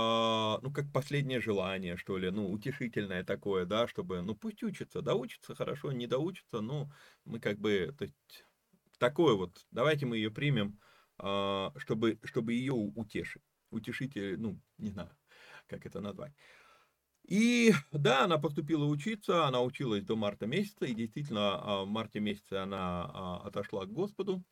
ну, 0.61 0.71
как 0.73 0.93
последнее 0.93 1.41
желание, 1.41 1.97
что 1.97 2.17
ли, 2.17 2.31
ну, 2.31 2.49
утешительное 2.49 3.25
такое, 3.25 3.65
да, 3.65 3.85
чтобы, 3.85 4.21
ну, 4.21 4.33
пусть 4.33 4.63
учится, 4.63 5.01
да, 5.01 5.13
учится 5.13 5.53
хорошо, 5.55 5.91
не 5.91 6.07
доучится, 6.07 6.61
ну, 6.61 6.89
мы 7.25 7.41
как 7.41 7.59
бы, 7.59 7.93
то 7.97 8.05
есть, 8.05 8.15
такое 8.97 9.35
вот, 9.35 9.65
давайте 9.69 10.05
мы 10.05 10.15
ее 10.15 10.31
примем, 10.31 10.79
э, 11.21 11.69
чтобы, 11.75 12.17
чтобы 12.23 12.53
ее 12.53 12.71
утешить, 12.71 13.43
утешитель, 13.71 14.39
ну, 14.39 14.61
не 14.77 14.91
знаю, 14.91 15.11
как 15.67 15.85
это 15.85 15.99
назвать. 15.99 16.31
И 17.27 17.73
да, 17.91 18.23
она 18.23 18.37
поступила 18.37 18.85
учиться, 18.85 19.47
она 19.47 19.61
училась 19.61 20.05
до 20.05 20.15
марта 20.15 20.47
месяца, 20.47 20.85
и 20.85 20.93
действительно 20.93 21.83
в 21.83 21.87
марте 21.87 22.21
месяце 22.21 22.53
она 22.53 23.41
отошла 23.41 23.85
к 23.85 23.91
Господу, 23.91 24.45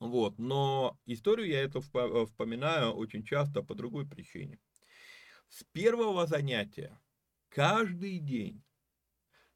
вот, 0.00 0.38
но 0.38 0.96
историю 1.06 1.48
я 1.48 1.62
эту 1.62 1.80
э, 1.80 2.26
вспоминаю 2.26 2.92
очень 2.92 3.24
часто 3.24 3.62
по 3.62 3.74
другой 3.74 4.06
причине. 4.06 4.58
С 5.48 5.64
первого 5.72 6.26
занятия, 6.26 7.00
каждый 7.48 8.18
день, 8.18 8.62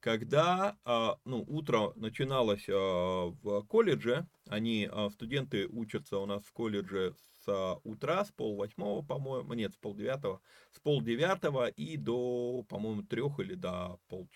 когда 0.01 0.77
а, 0.85 1.17
ну, 1.25 1.45
утро 1.47 1.93
начиналось 1.95 2.69
а, 2.69 3.27
в 3.27 3.63
колледже, 3.67 4.27
они, 4.49 4.89
а, 4.91 5.11
студенты 5.11 5.69
учатся 5.69 6.19
у 6.19 6.27
нас 6.27 6.43
в 6.45 6.53
колледже 6.53 7.15
с 7.45 7.79
утра, 7.85 8.25
с 8.25 8.33
пол 8.33 8.57
восьмого, 8.57 9.05
по-моему, 9.07 9.53
нет, 9.55 9.75
с 9.75 9.77
пол 9.77 9.95
девятого, 9.95 10.41
с 10.73 10.81
пол 10.81 11.03
девятого 11.03 11.69
и 11.69 11.97
до, 11.97 12.65
по-моему, 12.69 13.03
трех 13.03 13.39
или 13.39 13.55
до 13.55 14.01
пол, 14.09 14.29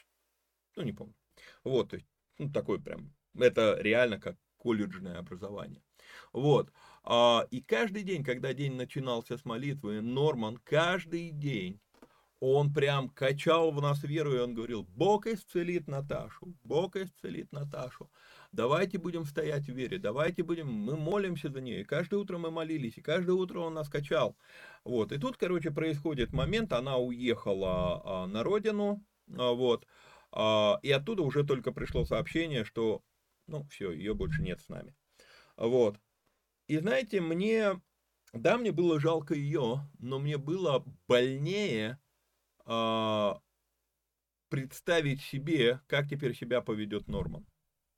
ну, 0.76 0.82
не 0.84 0.92
помню. 0.92 1.14
Вот, 1.64 1.90
то 1.90 1.96
есть, 1.96 2.08
ну, 2.38 2.52
такой 2.52 2.80
прям, 2.80 3.12
это 3.34 3.76
реально 3.80 4.20
как 4.20 4.36
колледжное 4.56 5.18
образование. 5.18 5.82
Вот. 6.36 6.70
А, 7.02 7.46
и 7.50 7.62
каждый 7.62 8.02
день, 8.02 8.22
когда 8.22 8.52
день 8.52 8.74
начинался 8.74 9.38
с 9.38 9.46
молитвы, 9.46 10.02
Норман 10.02 10.58
каждый 10.58 11.30
день 11.30 11.80
он 12.40 12.74
прям 12.74 13.08
качал 13.08 13.70
в 13.70 13.80
нас 13.80 14.02
веру, 14.02 14.34
и 14.34 14.38
он 14.38 14.52
говорил, 14.52 14.82
Бог 14.82 15.26
исцелит 15.26 15.88
Наташу, 15.88 16.54
Бог 16.62 16.96
исцелит 16.96 17.50
Наташу. 17.52 18.10
Давайте 18.52 18.98
будем 18.98 19.24
стоять 19.24 19.64
в 19.64 19.72
вере, 19.72 19.98
давайте 19.98 20.42
будем, 20.42 20.70
мы 20.70 20.98
молимся 20.98 21.48
за 21.48 21.62
нее. 21.62 21.80
И 21.80 21.84
каждое 21.84 22.20
утро 22.20 22.36
мы 22.36 22.50
молились, 22.50 22.98
и 22.98 23.00
каждое 23.00 23.32
утро 23.32 23.60
он 23.60 23.72
нас 23.72 23.88
качал. 23.88 24.36
Вот, 24.84 25.12
и 25.12 25.18
тут, 25.18 25.38
короче, 25.38 25.70
происходит 25.70 26.34
момент, 26.34 26.74
она 26.74 26.98
уехала 26.98 28.02
а, 28.04 28.26
на 28.26 28.42
родину, 28.42 29.02
а, 29.34 29.52
вот, 29.52 29.86
и 30.82 30.90
оттуда 30.90 31.22
уже 31.22 31.44
только 31.44 31.72
пришло 31.72 32.04
сообщение, 32.04 32.66
что 32.66 33.02
Ну, 33.46 33.64
все, 33.70 33.90
ее 33.90 34.12
больше 34.12 34.42
нет 34.42 34.60
с 34.60 34.68
нами. 34.68 34.94
Вот. 35.56 35.96
И 36.68 36.78
знаете, 36.78 37.20
мне, 37.20 37.80
да, 38.32 38.58
мне 38.58 38.72
было 38.72 38.98
жалко 39.00 39.34
ее, 39.34 39.88
но 39.98 40.18
мне 40.18 40.36
было 40.36 40.84
больнее 41.06 42.00
э, 42.66 43.34
представить 44.48 45.22
себе, 45.22 45.80
как 45.86 46.08
теперь 46.08 46.36
себя 46.36 46.60
поведет 46.60 47.06
Норман. 47.08 47.46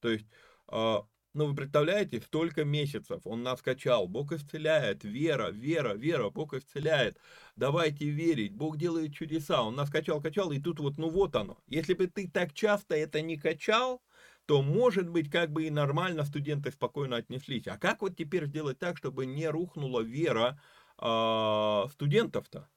То 0.01 0.11
есть, 0.11 0.27
э, 0.71 0.97
ну, 1.35 1.47
вы 1.47 1.55
представляете, 1.55 2.21
столько 2.21 2.64
месяцев 2.64 3.23
он 3.25 3.43
нас 3.43 3.62
качал, 3.62 4.07
Бог 4.07 4.33
исцеляет, 4.33 5.03
вера, 5.05 5.51
вера, 5.51 5.95
вера, 5.95 6.29
Бог 6.29 6.53
исцеляет, 6.53 7.19
давайте 7.57 8.11
верить, 8.11 8.55
Бог 8.55 8.77
делает 8.77 9.14
чудеса, 9.14 9.62
он 9.62 9.77
нас 9.77 9.89
качал, 9.89 10.21
качал, 10.21 10.53
и 10.53 10.61
тут 10.61 10.79
вот, 10.81 10.99
ну 10.99 11.09
вот 11.11 11.37
оно. 11.37 11.59
Если 11.66 11.95
бы 11.95 12.07
ты 12.07 12.29
так 12.29 12.53
часто 12.53 12.97
это 12.97 13.23
не 13.23 13.39
качал, 13.39 14.03
то, 14.49 14.63
может 14.63 15.11
быть, 15.11 15.31
как 15.31 15.53
бы 15.53 15.65
и 15.67 15.71
нормально 15.71 16.25
студенты 16.25 16.73
спокойно 16.73 17.17
отнеслись. 17.17 17.67
А 17.69 17.77
как 17.77 18.01
вот 18.01 18.17
теперь 18.17 18.47
сделать 18.47 18.79
так, 18.79 18.97
чтобы 18.97 19.27
не 19.27 19.47
рухнула 19.47 20.01
вера 20.01 20.59
э, 20.99 21.85
студентов-то? 21.93 22.71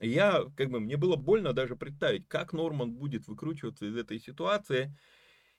Я, 0.00 0.44
как 0.56 0.70
бы, 0.70 0.80
мне 0.80 0.96
было 0.96 1.16
больно 1.16 1.52
даже 1.52 1.76
представить, 1.76 2.28
как 2.28 2.54
Норман 2.54 2.94
будет 2.94 3.28
выкручиваться 3.28 3.86
из 3.86 3.96
этой 3.96 4.18
ситуации. 4.18 4.96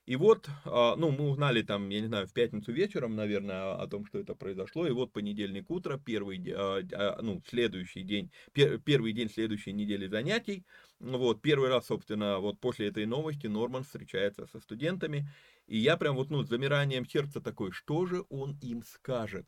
И 0.08 0.16
вот, 0.16 0.48
а, 0.64 0.96
ну, 0.96 1.10
мы 1.10 1.28
узнали 1.28 1.60
там, 1.60 1.90
я 1.90 2.00
не 2.00 2.06
знаю, 2.06 2.26
в 2.26 2.32
пятницу 2.32 2.72
вечером, 2.72 3.14
наверное, 3.14 3.74
о 3.74 3.86
том, 3.88 4.06
что 4.06 4.18
это 4.18 4.34
произошло. 4.34 4.86
И 4.86 4.90
вот 4.90 5.12
понедельник 5.12 5.70
утро, 5.70 5.98
первый, 5.98 6.42
а, 6.50 6.80
а, 6.92 7.20
ну, 7.20 7.42
следующий 7.46 8.02
день, 8.04 8.32
первый 8.54 9.12
день 9.12 9.28
следующей 9.28 9.74
недели 9.74 10.06
занятий. 10.06 10.64
Вот, 10.98 11.42
первый 11.42 11.68
раз, 11.68 11.88
собственно, 11.88 12.38
вот 12.38 12.58
после 12.58 12.88
этой 12.88 13.04
новости 13.04 13.48
Норман 13.48 13.84
встречается 13.84 14.46
со 14.46 14.60
студентами. 14.60 15.28
И 15.66 15.76
я 15.76 15.98
прям 15.98 16.16
вот, 16.16 16.30
ну, 16.30 16.42
с 16.42 16.48
замиранием 16.48 17.04
сердца 17.04 17.42
такой, 17.42 17.70
что 17.72 18.06
же 18.06 18.24
он 18.30 18.58
им 18.62 18.82
скажет? 18.84 19.46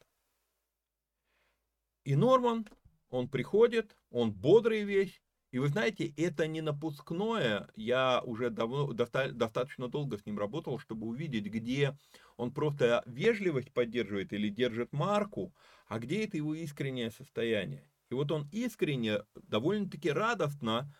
И 2.04 2.14
Норман, 2.14 2.68
он 3.08 3.28
приходит, 3.28 3.96
он 4.10 4.30
бодрый 4.30 4.82
весь, 4.82 5.22
и 5.50 5.58
вы 5.58 5.68
знаете, 5.68 6.12
это 6.16 6.46
не 6.46 6.60
напускное. 6.60 7.68
Я 7.76 8.20
уже 8.24 8.50
давно, 8.50 8.92
доста, 8.92 9.32
достаточно 9.32 9.88
долго 9.88 10.16
с 10.16 10.26
ним 10.26 10.38
работал, 10.38 10.78
чтобы 10.78 11.06
увидеть, 11.06 11.46
где 11.46 11.96
он 12.36 12.52
просто 12.52 13.02
вежливость 13.06 13.72
поддерживает 13.72 14.32
или 14.32 14.48
держит 14.48 14.92
марку, 14.92 15.52
а 15.88 15.98
где 15.98 16.24
это 16.24 16.36
его 16.36 16.54
искреннее 16.54 17.10
состояние. 17.10 17.84
И 18.10 18.14
вот 18.14 18.30
он 18.32 18.48
искренне, 18.52 19.22
довольно-таки 19.34 20.10
радостно 20.10 20.92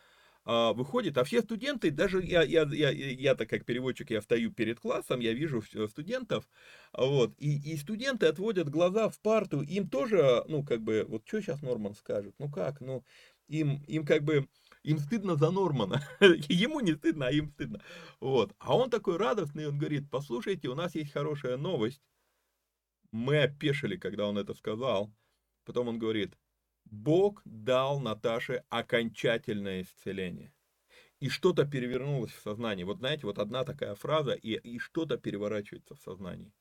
а, 0.45 0.73
выходит, 0.73 1.19
а 1.19 1.25
все 1.25 1.43
студенты, 1.43 1.91
даже 1.91 2.23
я, 2.23 2.43
я, 2.43 2.63
я, 2.63 2.91
я 2.91 3.35
так 3.35 3.49
как 3.49 3.67
переводчик, 3.67 4.11
я 4.11 4.21
встаю 4.21 4.51
перед 4.51 4.81
классом, 4.81 5.21
я 5.21 5.35
вижу 5.35 5.63
студентов, 5.89 6.49
вот, 6.93 7.35
и, 7.39 7.73
и 7.73 7.77
студенты 7.77 8.27
отводят 8.27 8.71
глаза 8.71 9.11
в 9.11 9.21
парту, 9.21 9.61
им 9.61 9.89
тоже, 9.89 10.43
ну, 10.49 10.65
как 10.65 10.81
бы, 10.81 11.05
вот 11.07 11.25
что 11.27 11.43
сейчас 11.43 11.61
Норман 11.61 11.95
скажет, 11.95 12.35
ну 12.39 12.51
как, 12.51 12.81
ну, 12.81 13.05
им, 13.51 13.83
им 13.89 14.07
как 14.07 14.23
бы, 14.23 14.49
им 14.83 14.99
стыдно 14.99 15.37
за 15.37 15.51
Нормана. 15.51 16.03
Ему 16.49 16.81
не 16.81 16.95
стыдно, 16.95 17.27
а 17.27 17.31
им 17.33 17.49
стыдно. 17.49 17.83
Вот. 18.21 18.55
А 18.59 18.77
он 18.77 18.91
такой 18.91 19.17
радостный, 19.17 19.67
он 19.67 19.79
говорит, 19.79 20.09
послушайте, 20.11 20.69
у 20.69 20.75
нас 20.75 20.95
есть 20.95 21.13
хорошая 21.13 21.57
новость. 21.57 22.01
Мы 23.13 23.43
опешили, 23.43 23.97
когда 23.97 24.29
он 24.29 24.39
это 24.39 24.55
сказал. 24.55 25.13
Потом 25.65 25.89
он 25.89 25.99
говорит, 25.99 26.39
Бог 26.85 27.43
дал 27.45 28.01
Наташе 28.01 28.65
окончательное 28.69 29.83
исцеление. 29.83 30.53
И 31.19 31.29
что-то 31.29 31.67
перевернулось 31.67 32.33
в 32.33 32.41
сознании. 32.41 32.85
Вот 32.85 32.99
знаете, 32.99 33.27
вот 33.27 33.39
одна 33.39 33.65
такая 33.65 33.95
фраза, 33.95 34.33
и, 34.33 34.55
и 34.55 34.79
что-то 34.79 35.19
переворачивается 35.19 35.95
в 35.95 36.01
сознании. 36.01 36.55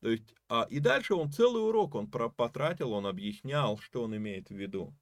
То 0.00 0.10
есть, 0.10 0.34
а, 0.48 0.66
и 0.68 0.80
дальше 0.80 1.14
он 1.14 1.30
целый 1.30 1.62
урок 1.62 1.94
он 1.94 2.10
про, 2.10 2.28
потратил, 2.28 2.92
он 2.92 3.06
объяснял, 3.06 3.78
что 3.78 4.02
он 4.02 4.16
имеет 4.16 4.48
в 4.48 4.54
виду 4.54 4.92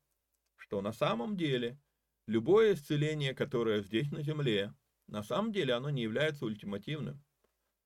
что 0.71 0.83
на 0.83 0.93
самом 0.93 1.37
деле 1.37 1.81
любое 2.29 2.75
исцеление, 2.75 3.35
которое 3.35 3.83
здесь 3.83 4.13
на 4.13 4.23
земле, 4.23 4.73
на 5.09 5.25
самом 5.25 5.51
деле 5.51 5.75
оно 5.75 5.91
не 5.91 6.03
является 6.03 6.45
ультимативным. 6.45 7.21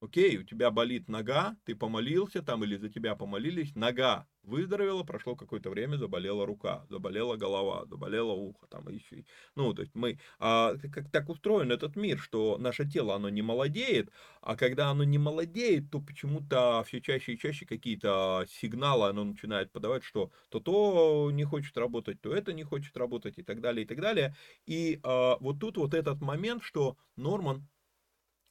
Окей, 0.05 0.37
у 0.37 0.43
тебя 0.43 0.71
болит 0.71 1.09
нога, 1.09 1.57
ты 1.65 1.75
помолился 1.75 2.43
там 2.43 2.63
или 2.63 2.77
за 2.77 2.91
тебя 2.91 3.17
помолились, 3.17 3.75
нога 3.75 4.27
выздоровела, 4.43 5.03
прошло 5.03 5.35
какое-то 5.35 5.71
время, 5.71 5.97
заболела 5.97 6.45
рука, 6.45 6.85
заболела 6.91 7.37
голова, 7.37 7.87
заболело 7.87 8.33
ухо, 8.33 8.67
там 8.67 8.87
еще. 8.91 9.25
Ну, 9.57 9.73
то 9.73 9.81
есть 9.81 9.95
мы, 9.95 10.19
а, 10.39 10.75
как 10.93 11.11
так 11.11 11.31
устроен 11.31 11.73
этот 11.73 11.97
мир, 11.97 12.19
что 12.19 12.59
наше 12.59 12.87
тело, 12.87 13.15
оно 13.15 13.31
не 13.31 13.41
молодеет, 13.41 14.11
а 14.43 14.57
когда 14.57 14.91
оно 14.91 15.05
не 15.05 15.17
молодеет, 15.17 15.91
то 15.91 16.01
почему-то 16.01 16.85
все 16.87 17.01
чаще 17.01 17.33
и 17.33 17.39
чаще 17.39 17.65
какие-то 17.65 18.45
сигналы 18.51 19.09
оно 19.09 19.25
начинает 19.25 19.73
подавать, 19.73 20.05
что 20.05 20.31
то 20.51 20.61
то 20.61 21.31
не 21.33 21.45
хочет 21.45 21.79
работать, 21.79 22.21
то 22.21 22.31
это 22.35 22.53
не 22.53 22.63
хочет 22.63 22.95
работать 22.99 23.39
и 23.39 23.43
так 23.43 23.63
далее, 23.63 23.85
и 23.87 23.89
так 23.89 24.03
далее. 24.03 24.37
И 24.67 25.01
а, 25.03 25.39
вот 25.41 25.61
тут 25.61 25.79
вот 25.79 25.95
этот 25.95 26.21
момент, 26.21 26.63
что 26.63 26.99
Норман, 27.17 27.67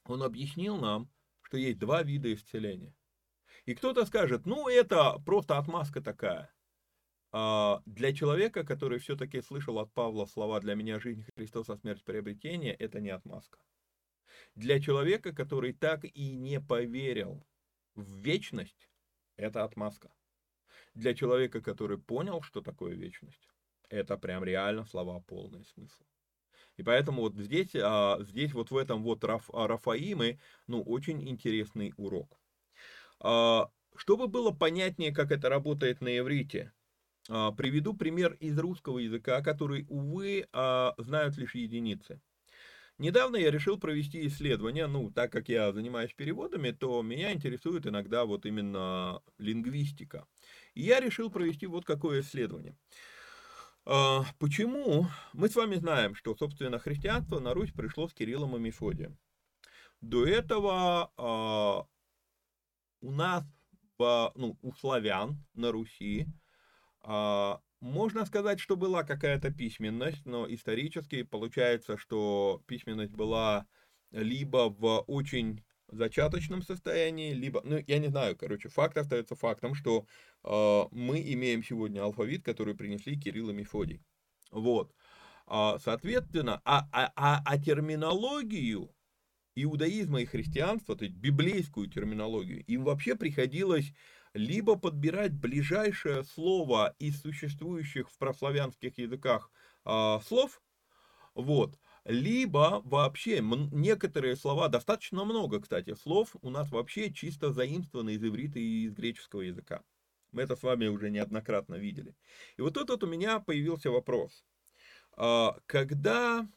он 0.06 0.22
объяснил 0.24 0.76
нам, 0.78 1.08
что 1.54 1.58
есть 1.58 1.78
два 1.78 2.02
вида 2.02 2.34
исцеления. 2.34 2.92
И 3.64 3.76
кто-то 3.76 4.04
скажет, 4.06 4.44
ну 4.44 4.68
это 4.68 5.20
просто 5.24 5.56
отмазка 5.56 6.00
такая. 6.00 6.52
А 7.30 7.80
для 7.86 8.12
человека, 8.12 8.64
который 8.64 8.98
все-таки 8.98 9.40
слышал 9.40 9.78
от 9.78 9.92
Павла 9.92 10.26
слова 10.26 10.58
«для 10.58 10.74
меня 10.74 10.98
жизнь 10.98 11.24
Христос, 11.36 11.70
а 11.70 11.76
смерть 11.76 12.02
приобретение», 12.02 12.74
это 12.74 13.00
не 13.00 13.10
отмазка. 13.10 13.60
Для 14.56 14.80
человека, 14.80 15.32
который 15.32 15.72
так 15.72 16.04
и 16.04 16.34
не 16.34 16.60
поверил 16.60 17.46
в 17.94 18.18
вечность, 18.18 18.90
это 19.36 19.62
отмазка. 19.62 20.10
Для 20.94 21.14
человека, 21.14 21.60
который 21.60 21.98
понял, 21.98 22.42
что 22.42 22.62
такое 22.62 22.96
вечность, 22.96 23.48
это 23.90 24.18
прям 24.18 24.42
реально 24.42 24.86
слова 24.86 25.20
полный 25.20 25.64
смысл. 25.64 26.02
И 26.76 26.82
поэтому 26.82 27.22
вот 27.22 27.36
здесь, 27.36 27.74
а, 27.76 28.18
здесь 28.22 28.52
вот 28.52 28.70
в 28.70 28.76
этом 28.76 29.02
вот 29.02 29.24
Раф, 29.24 29.50
а, 29.52 29.66
Рафаимы, 29.68 30.40
ну, 30.66 30.82
очень 30.82 31.28
интересный 31.28 31.92
урок. 31.96 32.38
А, 33.20 33.70
чтобы 33.96 34.28
было 34.28 34.50
понятнее, 34.50 35.12
как 35.12 35.32
это 35.32 35.48
работает 35.48 36.00
на 36.00 36.18
иврите, 36.18 36.72
а, 37.30 37.52
приведу 37.52 37.94
пример 37.94 38.34
из 38.40 38.58
русского 38.58 38.98
языка, 38.98 39.42
который, 39.42 39.86
увы, 39.88 40.46
а, 40.52 40.94
знают 40.98 41.36
лишь 41.38 41.54
единицы. 41.54 42.20
Недавно 42.98 43.36
я 43.36 43.50
решил 43.50 43.78
провести 43.78 44.24
исследование, 44.26 44.86
ну, 44.86 45.10
так 45.10 45.32
как 45.32 45.48
я 45.48 45.72
занимаюсь 45.72 46.14
переводами, 46.14 46.70
то 46.70 47.02
меня 47.02 47.32
интересует 47.32 47.86
иногда 47.86 48.24
вот 48.24 48.46
именно 48.46 49.20
лингвистика. 49.38 50.26
И 50.74 50.82
я 50.82 51.00
решил 51.00 51.30
провести 51.30 51.66
вот 51.66 51.84
какое 51.84 52.20
исследование. 52.20 52.76
А, 53.86 54.24
почему? 54.38 55.08
Мы 55.34 55.48
с 55.48 55.56
вами 55.56 55.74
знаем, 55.76 56.14
что, 56.14 56.34
собственно, 56.34 56.78
христианство 56.78 57.38
на 57.38 57.52
Русь 57.52 57.72
пришло 57.72 58.08
с 58.08 58.14
Кириллом 58.14 58.56
и 58.56 58.58
Мефодием. 58.58 59.18
До 60.00 60.26
этого 60.26 61.12
а, 61.16 61.86
у 63.02 63.10
нас, 63.10 63.44
ну, 63.98 64.56
у 64.62 64.72
славян 64.72 65.44
на 65.52 65.70
Руси, 65.70 66.26
а, 67.02 67.60
можно 67.80 68.24
сказать, 68.24 68.58
что 68.58 68.76
была 68.76 69.02
какая-то 69.04 69.50
письменность, 69.50 70.24
но 70.24 70.50
исторически 70.52 71.22
получается, 71.22 71.98
что 71.98 72.62
письменность 72.66 73.12
была 73.12 73.66
либо 74.10 74.70
в 74.70 75.00
очень 75.06 75.62
зачаточном 75.88 76.62
состоянии, 76.62 77.34
либо, 77.34 77.60
ну, 77.62 77.82
я 77.86 77.98
не 77.98 78.08
знаю, 78.08 78.36
короче, 78.36 78.70
факт 78.70 78.96
остается 78.96 79.36
фактом, 79.36 79.74
что 79.74 80.06
мы 80.44 81.22
имеем 81.32 81.64
сегодня 81.64 82.02
алфавит, 82.02 82.44
который 82.44 82.74
принесли 82.74 83.18
Кирилл 83.18 83.50
и 83.50 83.54
Мефодий. 83.54 84.02
Вот. 84.50 84.94
А, 85.46 85.78
соответственно, 85.78 86.60
а, 86.64 86.88
а, 86.92 87.12
а, 87.16 87.42
а 87.44 87.58
терминологию 87.58 88.90
иудаизма 89.54 90.22
и 90.22 90.26
христианства, 90.26 90.96
то 90.96 91.04
есть 91.04 91.16
библейскую 91.16 91.88
терминологию, 91.88 92.64
им 92.66 92.84
вообще 92.84 93.14
приходилось 93.14 93.92
либо 94.32 94.76
подбирать 94.76 95.32
ближайшее 95.32 96.24
слово 96.24 96.94
из 96.98 97.20
существующих 97.20 98.10
в 98.10 98.18
прославянских 98.18 98.98
языках 98.98 99.50
э, 99.84 100.18
слов, 100.26 100.60
вот, 101.34 101.78
либо 102.04 102.80
вообще 102.84 103.40
некоторые 103.40 104.36
слова, 104.36 104.68
достаточно 104.68 105.24
много, 105.24 105.60
кстати, 105.60 105.94
слов 105.94 106.34
у 106.42 106.50
нас 106.50 106.70
вообще 106.70 107.12
чисто 107.12 107.52
заимствованы 107.52 108.14
из 108.14 108.24
иврита 108.24 108.58
и 108.58 108.86
из 108.86 108.94
греческого 108.94 109.42
языка. 109.42 109.82
Мы 110.34 110.42
это 110.42 110.56
с 110.56 110.62
вами 110.62 110.88
уже 110.88 111.10
неоднократно 111.10 111.76
видели. 111.76 112.14
И 112.56 112.62
вот 112.62 112.74
тут 112.74 112.90
вот 112.90 113.04
у 113.04 113.06
меня 113.06 113.38
появился 113.38 113.90
вопрос. 113.90 114.44
А, 115.16 115.56
когда 115.66 116.48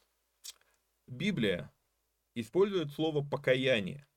Библия 1.06 1.72
использует 2.34 2.92
слово 2.92 3.24
покаяние, 3.24 4.08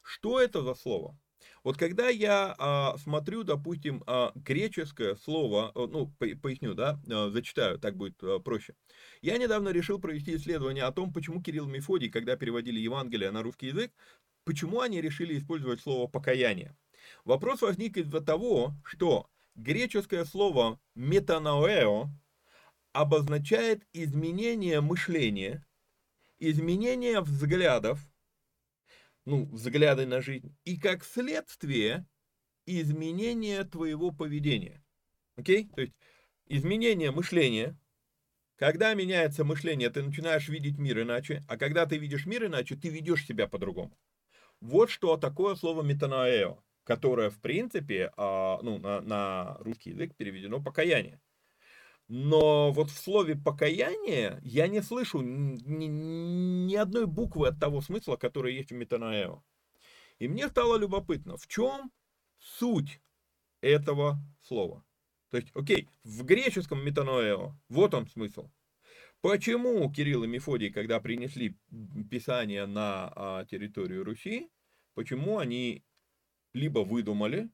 что 0.00 0.40
это 0.40 0.62
за 0.62 0.74
слово? 0.74 1.18
Вот 1.64 1.76
когда 1.76 2.08
я 2.08 2.54
а, 2.56 2.96
смотрю, 2.98 3.42
допустим, 3.42 4.04
а, 4.06 4.30
греческое 4.36 5.16
слово, 5.16 5.72
ну, 5.74 6.06
по, 6.18 6.26
поясню, 6.40 6.74
да, 6.74 7.00
а, 7.10 7.30
зачитаю, 7.30 7.80
так 7.80 7.96
будет 7.96 8.22
а, 8.22 8.38
проще. 8.38 8.74
Я 9.22 9.38
недавно 9.38 9.70
решил 9.70 9.98
провести 9.98 10.36
исследование 10.36 10.84
о 10.84 10.92
том, 10.92 11.12
почему 11.12 11.42
Кирилл 11.42 11.68
и 11.68 11.72
Мефодий, 11.72 12.10
когда 12.10 12.36
переводили 12.36 12.78
Евангелие 12.78 13.32
на 13.32 13.42
русский 13.42 13.66
язык, 13.66 13.92
почему 14.44 14.80
они 14.80 15.00
решили 15.00 15.36
использовать 15.36 15.80
слово 15.80 16.06
покаяние? 16.06 16.76
Вопрос 17.24 17.62
возник 17.62 17.96
из-за 17.96 18.20
того, 18.20 18.74
что 18.84 19.28
греческое 19.54 20.24
слово 20.24 20.80
метаноэо 20.94 22.08
обозначает 22.92 23.86
изменение 23.92 24.80
мышления, 24.80 25.66
изменение 26.38 27.20
взглядов, 27.20 28.00
ну, 29.24 29.46
взгляды 29.46 30.06
на 30.06 30.20
жизнь, 30.20 30.56
и 30.64 30.78
как 30.78 31.04
следствие 31.04 32.06
изменение 32.66 33.64
твоего 33.64 34.10
поведения. 34.10 34.82
Окей? 35.36 35.68
То 35.74 35.80
есть 35.80 35.94
изменение 36.46 37.10
мышления. 37.10 37.76
Когда 38.56 38.94
меняется 38.94 39.44
мышление, 39.44 39.90
ты 39.90 40.02
начинаешь 40.02 40.48
видеть 40.48 40.78
мир 40.78 41.02
иначе, 41.02 41.42
а 41.48 41.56
когда 41.56 41.86
ты 41.86 41.96
видишь 41.98 42.26
мир 42.26 42.46
иначе, 42.46 42.76
ты 42.76 42.90
ведешь 42.90 43.26
себя 43.26 43.48
по-другому. 43.48 43.98
Вот 44.60 44.90
что 44.90 45.16
такое 45.16 45.56
слово 45.56 45.82
метаноэо, 45.82 46.62
которое, 46.84 47.30
в 47.30 47.40
принципе, 47.40 48.12
а, 48.16 48.60
ну, 48.62 48.78
на, 48.78 49.00
на 49.00 49.56
русский 49.60 49.90
язык 49.90 50.14
переведено 50.16 50.62
покаяние. 50.62 51.20
Но 52.08 52.72
вот 52.72 52.90
в 52.90 52.98
слове 52.98 53.36
покаяние 53.36 54.40
я 54.42 54.66
не 54.68 54.82
слышу 54.82 55.20
ни, 55.20 55.86
ни 55.86 56.74
одной 56.74 57.06
буквы 57.06 57.48
от 57.48 57.58
того 57.58 57.80
смысла, 57.80 58.16
который 58.16 58.54
есть 58.54 58.70
в 58.70 58.74
метаноэо. 58.74 59.42
И 60.18 60.28
мне 60.28 60.48
стало 60.48 60.76
любопытно, 60.76 61.36
в 61.36 61.46
чем 61.46 61.90
суть 62.38 63.00
этого 63.60 64.18
слова. 64.42 64.84
То 65.30 65.38
есть, 65.38 65.48
окей, 65.54 65.88
в 66.04 66.24
греческом 66.24 66.84
метаноэо, 66.84 67.56
вот 67.68 67.94
он 67.94 68.06
смысл. 68.06 68.50
Почему 69.22 69.90
Кирилл 69.90 70.24
и 70.24 70.26
Мефодий, 70.26 70.70
когда 70.70 71.00
принесли 71.00 71.56
Писание 72.10 72.66
на 72.66 73.12
а, 73.14 73.44
территорию 73.46 74.04
Руси, 74.04 74.50
почему 74.94 75.38
они 75.38 75.84
либо 76.52 76.80
выдумали, 76.80 77.50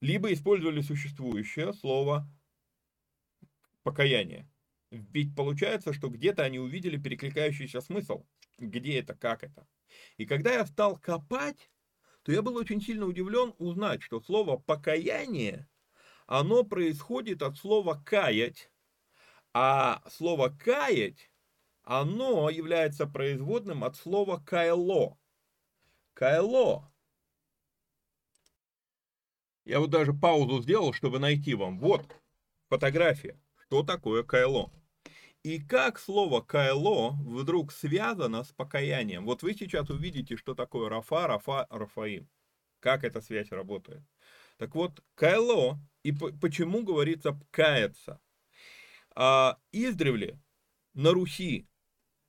либо 0.00 0.32
использовали 0.32 0.80
существующее 0.80 1.72
слово 1.72 2.26
покаяние. 3.82 4.48
Ведь 4.90 5.34
получается, 5.34 5.92
что 5.92 6.08
где-то 6.08 6.42
они 6.42 6.58
увидели 6.58 6.96
перекликающийся 6.96 7.80
смысл. 7.80 8.24
Где 8.58 9.00
это, 9.00 9.14
как 9.14 9.42
это. 9.42 9.66
И 10.16 10.26
когда 10.26 10.52
я 10.52 10.66
стал 10.66 10.96
копать, 10.96 11.70
то 12.22 12.32
я 12.32 12.42
был 12.42 12.56
очень 12.56 12.80
сильно 12.80 13.06
удивлен 13.06 13.54
узнать, 13.58 14.02
что 14.02 14.20
слово 14.20 14.56
покаяние 14.56 15.68
оно 16.26 16.64
происходит 16.64 17.42
от 17.42 17.58
слова 17.58 18.02
«каять», 18.04 18.70
а 19.52 20.02
слово 20.10 20.48
«каять», 20.48 21.30
оно 21.82 22.48
является 22.48 23.06
производным 23.06 23.84
от 23.84 23.96
слова 23.96 24.42
«кайло». 24.44 25.18
«Кайло». 26.14 26.93
Я 29.64 29.80
вот 29.80 29.90
даже 29.90 30.12
паузу 30.12 30.62
сделал, 30.62 30.92
чтобы 30.92 31.18
найти 31.18 31.54
вам. 31.54 31.78
Вот 31.78 32.04
фотография. 32.68 33.40
Что 33.66 33.82
такое 33.82 34.22
«кайло»? 34.22 34.70
И 35.42 35.58
как 35.60 35.98
слово 35.98 36.40
«кайло» 36.40 37.12
вдруг 37.12 37.72
связано 37.72 38.44
с 38.44 38.52
покаянием? 38.52 39.24
Вот 39.24 39.42
вы 39.42 39.54
сейчас 39.54 39.90
увидите, 39.90 40.36
что 40.36 40.54
такое 40.54 40.88
Рафа, 40.88 41.26
Рафа, 41.26 41.66
Рафаим. 41.70 42.28
Как 42.80 43.04
эта 43.04 43.20
связь 43.20 43.50
работает. 43.50 44.02
Так 44.58 44.74
вот, 44.74 45.02
«кайло» 45.14 45.80
И 46.04 46.12
почему 46.12 46.84
говорится 46.84 47.40
«каяться»? 47.50 48.20
А, 49.16 49.58
издревле 49.72 50.38
на 50.92 51.12
Руси 51.12 51.66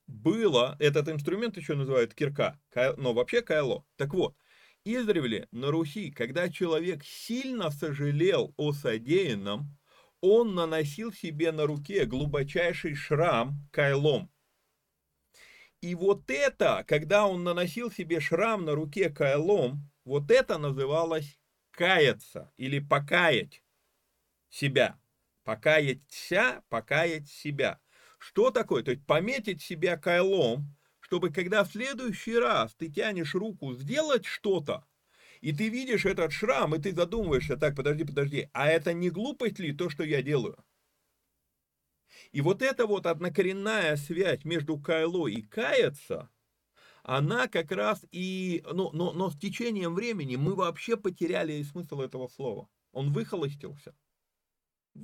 было, 0.06 0.76
этот 0.78 1.08
инструмент 1.08 1.56
еще 1.56 1.74
называют 1.74 2.14
кирка, 2.14 2.58
но 2.96 3.12
вообще 3.12 3.42
кайло. 3.42 3.84
Так 3.96 4.14
вот, 4.14 4.34
издревле 4.86 5.48
на 5.50 5.70
Руси, 5.70 6.10
когда 6.10 6.48
человек 6.48 7.02
сильно 7.04 7.70
сожалел 7.70 8.54
о 8.56 8.72
содеянном, 8.72 9.76
он 10.20 10.54
наносил 10.54 11.12
себе 11.12 11.52
на 11.52 11.66
руке 11.66 12.06
глубочайший 12.06 12.94
шрам 12.94 13.68
кайлом. 13.72 14.30
И 15.80 15.94
вот 15.94 16.30
это, 16.30 16.84
когда 16.86 17.26
он 17.26 17.44
наносил 17.44 17.90
себе 17.90 18.20
шрам 18.20 18.64
на 18.64 18.74
руке 18.74 19.10
кайлом, 19.10 19.90
вот 20.04 20.30
это 20.30 20.56
называлось 20.56 21.38
каяться 21.70 22.52
или 22.56 22.78
покаять 22.78 23.62
себя. 24.48 24.98
Покаяться, 25.44 26.62
покаять 26.68 27.28
себя. 27.28 27.80
Что 28.18 28.50
такое? 28.50 28.82
То 28.82 28.92
есть 28.92 29.04
пометить 29.06 29.62
себя 29.62 29.96
кайлом, 29.96 30.75
чтобы 31.06 31.30
когда 31.30 31.62
в 31.62 31.70
следующий 31.70 32.36
раз 32.36 32.74
ты 32.74 32.90
тянешь 32.90 33.36
руку 33.36 33.74
сделать 33.74 34.26
что-то, 34.26 34.84
и 35.40 35.52
ты 35.52 35.68
видишь 35.68 36.04
этот 36.04 36.32
шрам, 36.32 36.74
и 36.74 36.80
ты 36.80 36.92
задумываешься, 36.92 37.56
так, 37.56 37.76
подожди, 37.76 38.02
подожди, 38.02 38.48
а 38.52 38.66
это 38.66 38.92
не 38.92 39.08
глупость 39.08 39.60
ли 39.60 39.72
то, 39.72 39.88
что 39.88 40.02
я 40.02 40.20
делаю? 40.20 40.58
И 42.32 42.40
вот 42.40 42.60
эта 42.60 42.88
вот 42.88 43.06
однокоренная 43.06 43.94
связь 43.96 44.44
между 44.44 44.80
кайло 44.80 45.28
и 45.28 45.42
каяться, 45.42 46.28
она 47.04 47.46
как 47.46 47.70
раз 47.70 48.04
и, 48.10 48.64
ну, 48.72 48.90
но, 48.90 49.12
но 49.12 49.30
с 49.30 49.38
течением 49.38 49.94
времени 49.94 50.34
мы 50.34 50.56
вообще 50.56 50.96
потеряли 50.96 51.62
смысл 51.62 52.00
этого 52.00 52.26
слова. 52.26 52.68
Он 52.90 53.12
выхолостился 53.12 53.94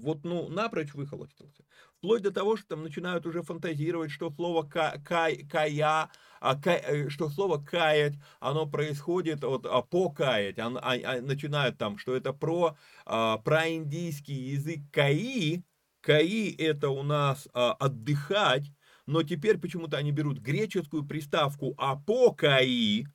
вот, 0.01 0.25
ну, 0.25 0.49
напрочь 0.49 0.95
выхолостился. 0.95 1.65
Вплоть 1.99 2.23
до 2.23 2.31
того, 2.31 2.57
что 2.57 2.69
там 2.69 2.83
начинают 2.83 3.27
уже 3.27 3.43
фантазировать, 3.43 4.11
что 4.11 4.31
слово 4.31 4.63
ка 4.63 5.01
кай, 5.05 5.47
кая, 5.47 6.11
а, 6.41 6.57
ка, 6.57 6.73
э, 6.73 7.09
что 7.09 7.29
слово 7.29 7.59
каять, 7.63 8.15
оно 8.41 8.67
происходит 8.67 9.45
от 9.45 9.67
а, 9.67 9.83
покаять, 9.83 10.59
а, 10.59 10.69
а, 10.77 11.21
начинают 11.21 11.79
там, 11.79 11.99
что 11.99 12.17
это 12.17 12.33
про, 12.33 12.77
а, 13.07 13.39
про 13.39 13.69
индийский 13.71 14.35
язык 14.35 14.81
каи, 14.91 15.63
каи 16.01 16.55
это 16.57 16.89
у 16.91 17.03
нас 17.03 17.49
а, 17.53 17.73
отдыхать, 17.75 18.73
но 19.07 19.23
теперь 19.23 19.59
почему-то 19.59 19.97
они 19.97 20.13
берут 20.13 20.39
греческую 20.39 21.05
приставку 21.05 21.75
апокаи, 21.77 23.07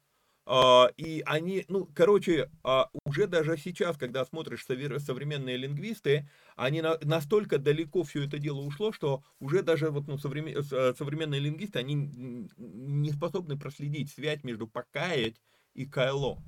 и 0.95 1.23
они, 1.25 1.65
ну, 1.67 1.89
короче, 1.93 2.49
а, 2.63 2.89
уже 3.03 3.27
даже 3.27 3.57
сейчас, 3.57 3.97
когда 3.97 4.23
смотришь 4.23 4.65
современные 4.65 5.57
лингвисты, 5.57 6.29
они 6.55 6.81
настолько 6.81 7.57
далеко 7.57 8.03
все 8.03 8.23
это 8.23 8.39
дело 8.39 8.61
ушло, 8.61 8.93
что 8.93 9.23
уже 9.39 9.61
даже 9.61 9.89
вот, 9.89 10.07
ну, 10.07 10.17
современные 10.17 11.41
лингвисты, 11.41 11.79
они 11.79 12.47
не 12.55 13.11
способны 13.11 13.59
проследить 13.59 14.09
связь 14.09 14.43
между 14.45 14.67
покаять 14.67 15.41
и 15.73 15.85
кайло. 15.85 16.41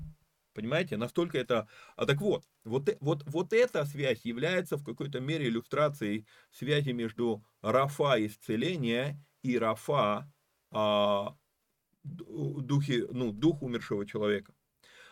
Понимаете, 0.54 0.98
настолько 0.98 1.38
это... 1.38 1.68
А 1.96 2.06
так 2.06 2.22
вот, 2.22 2.46
вот, 2.64 2.90
э, 2.90 2.98
вот, 3.00 3.24
вот 3.28 3.54
эта 3.54 3.86
связь 3.86 4.26
является 4.26 4.78
в 4.78 4.84
какой-то 4.84 5.20
мере 5.20 5.48
иллюстрацией 5.48 6.26
связи 6.52 6.92
между 6.92 7.44
Рафа 7.62 8.16
исцеления 8.26 9.24
и 9.44 9.58
Рафа 9.58 10.32
а, 10.72 11.38
духе, 12.04 13.08
ну, 13.12 13.32
дух 13.32 13.62
умершего 13.62 14.06
человека. 14.06 14.54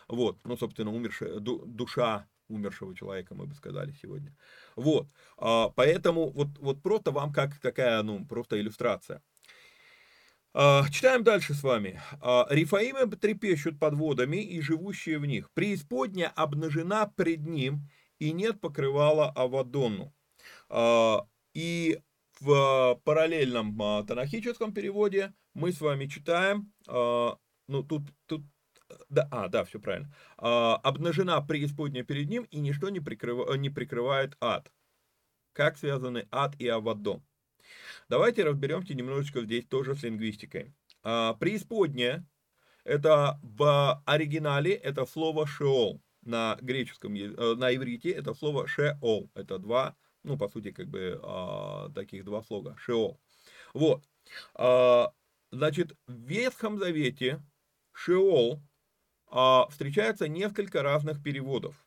Вот, 0.08 0.38
ну, 0.44 0.56
собственно, 0.56 0.92
умершая, 0.92 1.38
душа 1.38 2.26
умершего 2.48 2.94
человека, 2.94 3.34
мы 3.34 3.46
бы 3.46 3.54
сказали 3.54 3.92
сегодня. 4.00 4.34
Вот, 4.74 5.06
а, 5.36 5.68
поэтому 5.68 6.30
вот, 6.30 6.48
вот 6.58 6.82
просто 6.82 7.10
вам 7.10 7.32
как 7.32 7.58
такая, 7.58 8.02
ну, 8.02 8.24
просто 8.24 8.58
иллюстрация. 8.58 9.22
А, 10.54 10.88
читаем 10.90 11.24
дальше 11.24 11.54
с 11.54 11.62
вами. 11.62 12.00
А, 12.20 12.46
Рифаимы 12.48 13.06
трепещут 13.16 13.78
под 13.78 13.94
водами 13.94 14.38
и 14.38 14.60
живущие 14.60 15.18
в 15.18 15.26
них. 15.26 15.50
Преисподня 15.52 16.32
обнажена 16.34 17.06
пред 17.06 17.46
ним, 17.46 17.88
и 18.18 18.32
нет 18.32 18.60
покрывала 18.60 19.30
Авадону. 19.30 20.14
И 21.54 22.00
в 22.40 23.00
параллельном 23.04 24.06
танахическом 24.06 24.72
переводе 24.72 25.34
мы 25.54 25.72
с 25.72 25.80
вами 25.80 26.06
читаем, 26.06 26.72
э, 26.86 27.30
ну 27.68 27.82
тут, 27.82 28.02
тут 28.26 28.42
да, 29.08 29.28
а, 29.30 29.48
да, 29.48 29.64
все 29.64 29.78
правильно. 29.80 30.10
Обнажена 30.36 31.40
преисподняя 31.42 32.04
перед 32.04 32.28
ним, 32.28 32.44
и 32.44 32.58
ничто 32.58 32.88
не, 32.88 33.00
прикрыв, 33.00 33.54
не 33.58 33.70
прикрывает 33.70 34.36
ад. 34.40 34.72
Как 35.52 35.76
связаны 35.76 36.26
ад 36.30 36.54
и 36.58 36.68
Авадон? 36.68 37.22
Давайте 38.08 38.44
разберемся 38.44 38.94
немножечко 38.94 39.42
здесь 39.42 39.66
тоже 39.66 39.94
с 39.94 40.02
лингвистикой. 40.02 40.74
Преисподняя, 41.02 42.26
это 42.84 43.38
в 43.42 44.02
оригинале, 44.06 44.72
это 44.72 45.04
слово 45.04 45.46
шеол. 45.46 46.02
На 46.22 46.58
греческом, 46.60 47.14
э, 47.14 47.54
на 47.54 47.74
иврите 47.74 48.10
это 48.10 48.34
слово 48.34 48.66
шеол. 48.66 49.30
Это 49.34 49.58
два, 49.58 49.96
ну, 50.22 50.36
по 50.36 50.48
сути, 50.48 50.70
как 50.72 50.88
бы 50.88 51.20
э, 51.22 51.88
таких 51.94 52.24
два 52.24 52.42
слога. 52.42 52.76
Шеол. 52.78 53.20
Вот. 53.74 54.04
Значит, 55.50 55.96
в 56.06 56.12
Ветхом 56.12 56.78
Завете 56.78 57.42
Шеол 57.92 58.60
а, 59.30 59.66
встречается 59.68 60.28
несколько 60.28 60.82
разных 60.82 61.22
переводов. 61.22 61.86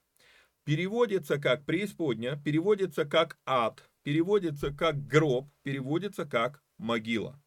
Переводится 0.64 1.40
как 1.40 1.66
преисподня, 1.66 2.40
переводится 2.44 3.06
как 3.06 3.40
ад, 3.46 3.90
переводится 4.04 4.72
как 4.72 5.08
гроб, 5.08 5.50
переводится 5.64 6.26
как 6.26 6.64
могила. 6.78 7.42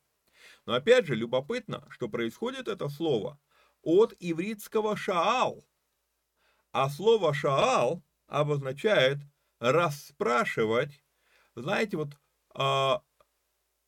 Но 0.66 0.74
опять 0.74 1.06
же, 1.06 1.14
любопытно, 1.14 1.86
что 1.90 2.08
происходит 2.08 2.68
это 2.68 2.88
слово 2.88 3.38
от 3.82 4.14
ивритского 4.18 4.96
шаал. 4.96 5.64
А 6.72 6.88
слово 6.90 7.34
шаал 7.34 8.02
обозначает 8.26 9.18
расспрашивать. 9.64 11.02
Знаете, 11.54 11.96
вот 11.96 12.18
а, 12.54 13.02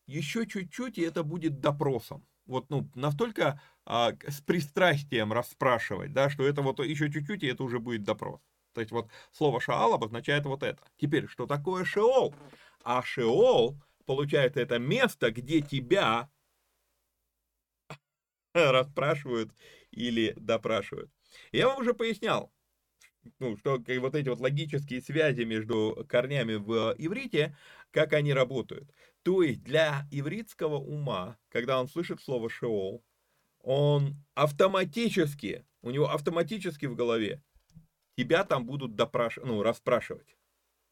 еще 0.06 0.46
чуть-чуть, 0.46 0.98
и 0.98 1.02
это 1.02 1.22
будет 1.22 1.60
допросом. 1.60 2.26
Вот, 2.46 2.70
ну, 2.70 2.88
настолько 2.94 3.60
а, 3.84 4.12
с 4.26 4.40
пристрастием 4.40 5.32
расспрашивать, 5.32 6.12
да, 6.12 6.30
что 6.30 6.46
это 6.46 6.62
вот 6.62 6.80
еще 6.80 7.10
чуть-чуть, 7.10 7.42
и 7.42 7.48
это 7.48 7.62
уже 7.64 7.78
будет 7.78 8.04
допрос. 8.04 8.40
То 8.72 8.80
есть 8.80 8.92
вот 8.92 9.10
слово 9.32 9.60
шаал 9.60 9.94
обозначает 9.94 10.46
вот 10.46 10.62
это. 10.62 10.82
Теперь, 10.96 11.26
что 11.28 11.46
такое 11.46 11.84
шеол? 11.84 12.34
А 12.82 13.02
шеол, 13.02 13.78
получается, 14.06 14.60
это 14.60 14.78
место, 14.78 15.30
где 15.30 15.60
тебя 15.60 16.30
расспрашивают 18.54 19.52
или 19.90 20.32
допрашивают. 20.36 21.10
Я 21.52 21.68
вам 21.68 21.80
уже 21.80 21.92
пояснял, 21.92 22.52
ну, 23.38 23.56
что 23.56 23.82
вот 24.00 24.14
эти 24.14 24.28
вот 24.28 24.40
логические 24.40 25.00
связи 25.00 25.42
между 25.42 26.04
корнями 26.08 26.54
в 26.54 26.94
иврите, 26.98 27.56
как 27.90 28.12
они 28.12 28.32
работают. 28.32 28.90
То 29.22 29.42
есть 29.42 29.62
для 29.62 30.06
ивритского 30.10 30.76
ума, 30.76 31.38
когда 31.48 31.80
он 31.80 31.88
слышит 31.88 32.20
слово 32.22 32.48
«шеол», 32.48 33.04
он 33.60 34.16
автоматически, 34.34 35.66
у 35.82 35.90
него 35.90 36.10
автоматически 36.10 36.86
в 36.86 36.94
голове 36.94 37.42
тебя 38.16 38.44
там 38.44 38.66
будут 38.66 38.94
допрашивать, 38.94 39.48
ну, 39.48 39.62
расспрашивать. 39.62 40.36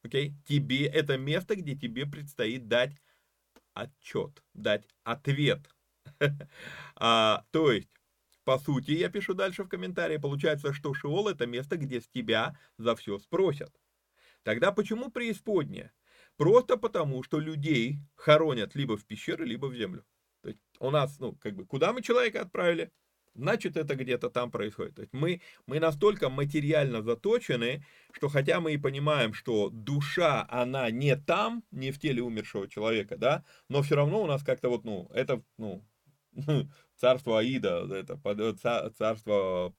Окей? 0.02 0.34
Тебе 0.46 0.86
это 0.86 1.16
место, 1.16 1.56
где 1.56 1.74
тебе 1.74 2.06
предстоит 2.06 2.68
дать 2.68 2.92
отчет, 3.72 4.42
дать 4.52 4.84
ответ. 5.02 5.68
а, 6.96 7.44
то 7.50 7.72
есть, 7.72 7.88
по 8.44 8.58
сути, 8.58 8.92
я 8.92 9.08
пишу 9.08 9.34
дальше 9.34 9.64
в 9.64 9.68
комментарии, 9.68 10.18
получается, 10.18 10.72
что 10.72 10.94
Шиол 10.94 11.28
это 11.28 11.46
место, 11.46 11.76
где 11.76 12.00
с 12.00 12.08
тебя 12.08 12.58
за 12.78 12.94
все 12.94 13.18
спросят. 13.18 13.72
Тогда 14.42 14.72
почему 14.72 15.10
преисподняя? 15.10 15.92
Просто 16.36 16.76
потому, 16.76 17.22
что 17.22 17.38
людей 17.38 17.98
хоронят 18.16 18.74
либо 18.74 18.96
в 18.96 19.04
пещеры, 19.06 19.44
либо 19.46 19.66
в 19.66 19.74
землю. 19.74 20.04
То 20.42 20.48
есть 20.48 20.60
у 20.78 20.90
нас, 20.90 21.18
ну, 21.20 21.34
как 21.36 21.54
бы, 21.54 21.64
куда 21.64 21.92
мы 21.92 22.02
человека 22.02 22.42
отправили? 22.42 22.90
Значит, 23.34 23.76
это 23.76 23.96
где-то 23.96 24.30
там 24.30 24.50
происходит. 24.50 24.94
То 24.94 25.02
есть 25.02 25.12
мы, 25.12 25.40
мы 25.66 25.80
настолько 25.80 26.28
материально 26.28 27.02
заточены, 27.02 27.84
что 28.12 28.28
хотя 28.28 28.60
мы 28.60 28.74
и 28.74 28.78
понимаем, 28.78 29.34
что 29.34 29.70
душа, 29.70 30.46
она 30.48 30.90
не 30.90 31.16
там, 31.16 31.64
не 31.72 31.90
в 31.90 31.98
теле 31.98 32.22
умершего 32.22 32.68
человека, 32.68 33.16
да, 33.16 33.44
но 33.68 33.82
все 33.82 33.96
равно 33.96 34.22
у 34.22 34.26
нас 34.26 34.44
как-то 34.44 34.68
вот, 34.68 34.84
ну, 34.84 35.10
это, 35.12 35.42
ну, 35.58 35.84
царство 36.96 37.38
Аида, 37.40 37.86
это 37.94 38.18
царство 38.96 39.74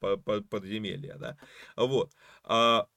подземелья, 0.50 1.16
да, 1.18 1.38
вот. 1.76 2.14
А, 2.44 2.88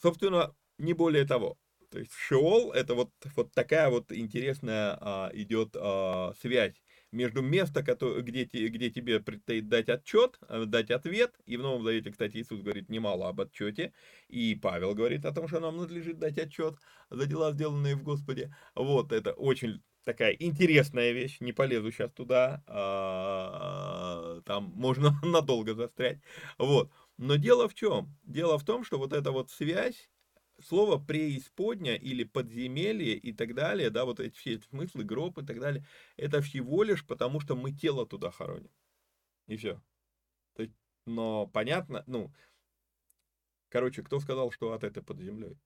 собственно, 0.00 0.54
не 0.78 0.92
более 0.92 1.24
того. 1.24 1.58
То 1.90 2.00
есть 2.00 2.12
Шеол 2.12 2.72
это 2.72 2.94
вот, 2.94 3.10
вот 3.36 3.52
такая 3.52 3.88
вот 3.88 4.10
интересная 4.10 4.98
а, 5.00 5.30
идет 5.32 5.76
а, 5.78 6.32
связь 6.40 6.74
между 7.14 7.40
местом, 7.40 7.84
где, 7.84 8.44
где 8.44 8.90
тебе 8.90 9.20
предстоит 9.20 9.68
дать 9.68 9.88
отчет, 9.88 10.36
э, 10.48 10.64
дать 10.66 10.90
ответ, 10.90 11.32
и 11.46 11.56
в 11.56 11.62
Новом 11.62 11.84
Завете, 11.84 12.10
кстати, 12.10 12.38
Иисус 12.38 12.60
говорит 12.60 12.88
немало 12.88 13.28
об 13.28 13.40
отчете, 13.40 13.92
и 14.28 14.56
Павел 14.56 14.94
говорит 14.94 15.24
о 15.24 15.32
том, 15.32 15.46
что 15.46 15.60
нам 15.60 15.76
надлежит 15.76 16.18
дать 16.18 16.38
отчет 16.38 16.74
за 17.10 17.26
дела, 17.26 17.52
сделанные 17.52 17.94
в 17.94 18.02
Господе. 18.02 18.54
Вот, 18.74 19.12
это 19.12 19.32
очень 19.32 19.80
такая 20.04 20.32
интересная 20.38 21.12
вещь, 21.12 21.40
не 21.40 21.52
полезу 21.52 21.90
сейчас 21.90 22.12
туда, 22.12 22.62
а, 22.66 24.40
там 24.44 24.72
можно 24.76 25.18
надолго 25.22 25.74
застрять. 25.74 26.20
Вот. 26.58 26.90
Но 27.16 27.36
дело 27.36 27.68
в 27.68 27.74
чем? 27.74 28.14
Дело 28.24 28.58
в 28.58 28.64
том, 28.64 28.84
что 28.84 28.98
вот 28.98 29.12
эта 29.12 29.32
вот 29.32 29.50
связь, 29.50 30.10
слово 30.60 30.98
преисподня 30.98 31.96
или 31.96 32.24
подземелье 32.24 33.16
и 33.16 33.32
так 33.32 33.54
далее, 33.54 33.90
да, 33.90 34.04
вот 34.04 34.20
эти 34.20 34.36
все 34.36 34.60
смыслы, 34.60 35.04
гроб 35.04 35.38
и 35.38 35.44
так 35.44 35.60
далее, 35.60 35.86
это 36.16 36.40
всего 36.42 36.82
лишь 36.82 37.06
потому, 37.06 37.40
что 37.40 37.56
мы 37.56 37.72
тело 37.72 38.06
туда 38.06 38.30
хороним. 38.30 38.70
И 39.46 39.56
все. 39.56 39.80
Но 41.06 41.46
понятно, 41.46 42.02
ну, 42.06 42.32
короче, 43.68 44.02
кто 44.02 44.20
сказал, 44.20 44.50
что 44.50 44.72
от 44.72 44.84
это 44.84 45.02
под 45.02 45.20
землей? 45.20 45.58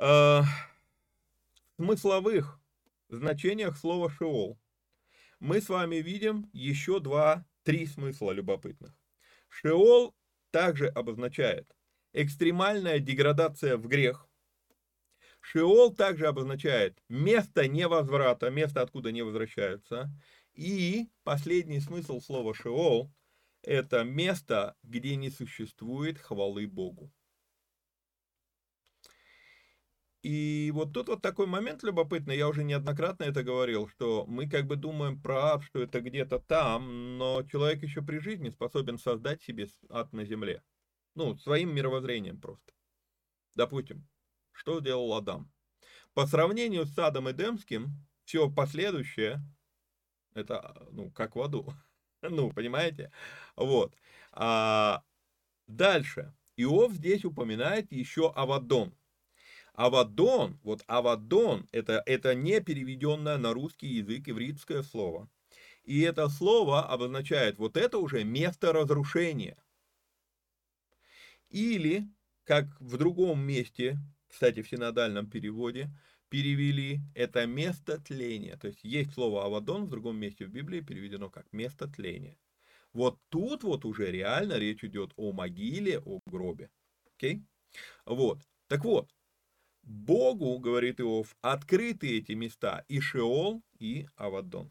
В 0.00 0.46
смысловых 1.76 2.58
значениях 3.10 3.76
слова 3.76 4.08
«шеол» 4.08 4.58
мы 5.40 5.60
с 5.60 5.68
вами 5.68 5.96
видим 5.96 6.48
еще 6.54 7.00
два-три 7.00 7.84
смысла 7.84 8.30
любопытных. 8.32 8.96
Шеол 9.50 10.16
также 10.52 10.88
обозначает 10.88 11.70
экстремальная 12.14 12.98
деградация 12.98 13.76
в 13.76 13.88
грех. 13.88 14.26
Шеол 15.40 15.94
также 15.94 16.28
обозначает 16.28 16.98
место 17.10 17.68
невозврата, 17.68 18.48
место, 18.48 18.80
откуда 18.80 19.12
не 19.12 19.20
возвращаются. 19.20 20.10
И 20.54 21.10
последний 21.24 21.80
смысл 21.80 22.22
слова 22.22 22.54
Шеол– 22.54 23.12
это 23.62 24.04
место, 24.04 24.76
где 24.82 25.16
не 25.16 25.28
существует 25.28 26.18
хвалы 26.18 26.66
Богу. 26.66 27.12
И 30.22 30.70
вот 30.74 30.92
тут 30.92 31.08
вот 31.08 31.22
такой 31.22 31.46
момент 31.46 31.82
любопытный, 31.82 32.36
я 32.36 32.48
уже 32.48 32.62
неоднократно 32.62 33.24
это 33.24 33.42
говорил, 33.42 33.88
что 33.88 34.26
мы 34.26 34.48
как 34.48 34.66
бы 34.66 34.76
думаем 34.76 35.20
про 35.20 35.54
ад, 35.54 35.62
что 35.64 35.82
это 35.82 36.00
где-то 36.00 36.38
там, 36.40 37.16
но 37.16 37.42
человек 37.44 37.82
еще 37.82 38.02
при 38.02 38.18
жизни 38.18 38.50
способен 38.50 38.98
создать 38.98 39.42
себе 39.42 39.66
ад 39.88 40.12
на 40.12 40.26
земле. 40.26 40.62
Ну, 41.14 41.36
своим 41.38 41.74
мировоззрением 41.74 42.38
просто. 42.38 42.72
Допустим, 43.54 44.06
что 44.52 44.80
делал 44.80 45.14
Адам? 45.14 45.50
По 46.12 46.26
сравнению 46.26 46.84
с 46.84 46.92
садом 46.92 47.30
Эдемским, 47.30 47.88
все 48.24 48.50
последующее, 48.50 49.40
это, 50.34 50.86
ну, 50.90 51.10
как 51.10 51.34
в 51.34 51.40
аду. 51.40 51.72
ну, 52.22 52.50
понимаете? 52.50 53.10
Вот. 53.56 53.96
А, 54.32 55.02
дальше. 55.66 56.34
Иов 56.56 56.92
здесь 56.92 57.24
упоминает 57.24 57.90
еще 57.90 58.30
Авадон. 58.32 58.94
Авадон, 59.80 60.58
вот 60.62 60.84
Авадон, 60.88 61.66
это, 61.72 62.02
это 62.04 62.34
не 62.34 62.60
переведенное 62.60 63.38
на 63.38 63.54
русский 63.54 63.86
язык 63.86 64.28
ивритское 64.28 64.82
слово. 64.82 65.30
И 65.84 66.02
это 66.02 66.28
слово 66.28 66.86
обозначает 66.86 67.56
вот 67.56 67.78
это 67.78 67.96
уже 67.96 68.22
место 68.22 68.74
разрушения. 68.74 69.56
Или, 71.48 72.06
как 72.44 72.66
в 72.78 72.98
другом 72.98 73.40
месте, 73.40 73.96
кстати, 74.28 74.60
в 74.60 74.68
синодальном 74.68 75.30
переводе, 75.30 75.88
перевели 76.28 77.00
это 77.14 77.46
место 77.46 77.98
тления. 77.98 78.58
То 78.58 78.68
есть 78.68 78.84
есть 78.84 79.14
слово 79.14 79.46
Авадон 79.46 79.86
в 79.86 79.90
другом 79.90 80.18
месте 80.18 80.44
в 80.44 80.50
Библии 80.50 80.82
переведено 80.82 81.30
как 81.30 81.50
место 81.54 81.88
тления. 81.88 82.36
Вот 82.92 83.18
тут 83.30 83.62
вот 83.62 83.86
уже 83.86 84.10
реально 84.12 84.58
речь 84.58 84.84
идет 84.84 85.14
о 85.16 85.32
могиле, 85.32 86.00
о 86.00 86.20
гробе. 86.26 86.68
Окей? 87.16 87.42
Вот. 88.04 88.40
Так 88.68 88.84
вот, 88.84 89.08
Богу, 89.82 90.58
говорит 90.58 91.00
Иов, 91.00 91.36
открыты 91.40 92.18
эти 92.18 92.32
места 92.32 92.84
и 92.88 93.00
Шеол, 93.00 93.62
и 93.78 94.06
Авадон. 94.16 94.70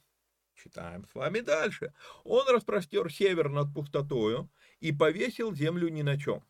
Читаем 0.56 1.06
с 1.06 1.16
вами 1.16 1.40
дальше. 1.40 1.94
Он 2.24 2.48
распростер 2.50 3.12
север 3.12 3.50
над 3.50 3.74
пустотою 3.74 4.50
и 4.80 4.92
повесил 4.92 5.54
землю 5.54 5.88
ни 5.90 6.02
на 6.02 6.20
чем. 6.20 6.44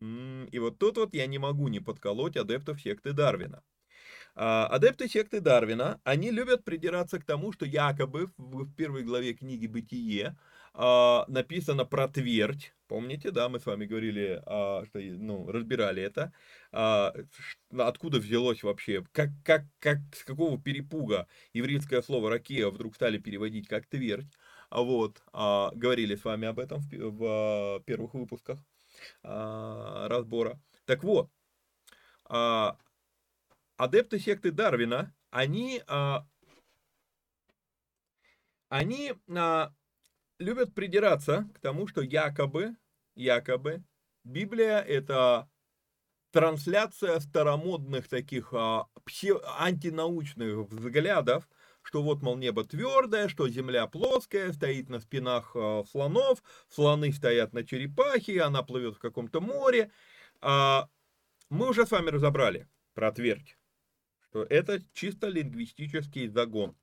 И 0.00 0.58
вот 0.58 0.78
тут 0.78 0.98
вот 0.98 1.14
я 1.14 1.26
не 1.26 1.38
могу 1.38 1.68
не 1.68 1.80
подколоть 1.80 2.36
адептов 2.36 2.80
секты 2.80 3.12
Дарвина. 3.12 3.62
А, 4.34 4.66
адепты 4.66 5.08
секты 5.08 5.40
Дарвина, 5.40 6.00
они 6.04 6.30
любят 6.30 6.62
придираться 6.62 7.18
к 7.18 7.24
тому, 7.24 7.52
что 7.52 7.64
якобы 7.64 8.30
в 8.36 8.70
первой 8.74 9.02
главе 9.02 9.32
книги 9.32 9.66
«Бытие» 9.66 10.36
а, 10.78 11.24
написано 11.26 11.86
про 11.86 12.06
твердь. 12.06 12.74
Помните, 12.86 13.30
да, 13.30 13.48
мы 13.48 13.58
с 13.58 13.66
вами 13.66 13.86
говорили, 13.86 14.42
а, 14.44 14.84
что, 14.86 15.00
ну, 15.00 15.50
разбирали 15.50 16.02
это. 16.02 16.32
Откуда 16.70 18.18
взялось 18.18 18.62
вообще, 18.62 19.04
как, 19.12 19.30
как, 19.42 19.64
как, 19.78 19.98
с 20.14 20.22
какого 20.22 20.60
перепуга 20.60 21.26
еврейское 21.54 22.02
слово 22.02 22.28
«ракея» 22.28 22.68
вдруг 22.68 22.94
стали 22.94 23.16
переводить 23.16 23.66
как 23.66 23.86
твердь. 23.86 24.30
Вот, 24.70 25.22
говорили 25.32 26.14
с 26.14 26.24
вами 26.24 26.46
об 26.48 26.58
этом 26.58 26.80
в, 26.80 27.78
в 27.78 27.82
первых 27.86 28.14
выпусках 28.14 28.58
разбора. 29.22 30.60
Так 30.84 31.02
вот, 31.02 31.30
адепты 33.76 34.18
секты 34.18 34.50
Дарвина, 34.50 35.14
они, 35.30 35.82
а, 35.86 36.26
они 38.68 39.12
а, 39.28 39.74
любят 40.38 40.74
придираться 40.74 41.48
к 41.54 41.60
тому, 41.60 41.86
что 41.86 42.02
якобы, 42.02 42.76
якобы 43.14 43.82
Библия 44.24 44.80
это 44.80 45.48
трансляция 46.32 47.20
старомодных 47.20 48.08
таких 48.08 48.52
а, 48.52 48.88
антинаучных 49.58 50.68
взглядов, 50.68 51.48
что 51.82 52.02
вот, 52.02 52.20
мол, 52.22 52.36
небо 52.36 52.64
твердое, 52.64 53.28
что 53.28 53.48
земля 53.48 53.86
плоская, 53.86 54.52
стоит 54.52 54.88
на 54.88 54.98
спинах 54.98 55.52
э, 55.54 55.84
слонов, 55.88 56.42
слоны 56.68 57.12
стоят 57.12 57.52
на 57.52 57.64
черепахе, 57.64 58.42
она 58.42 58.64
плывет 58.64 58.96
в 58.96 58.98
каком-то 58.98 59.40
море. 59.40 59.92
А, 60.40 60.88
мы 61.48 61.68
уже 61.68 61.86
с 61.86 61.90
вами 61.92 62.10
разобрали 62.10 62.68
про 62.94 63.12
твердь, 63.12 63.56
что 64.28 64.42
это 64.42 64.82
чисто 64.92 65.28
лингвистический 65.28 66.26
загон. 66.26 66.76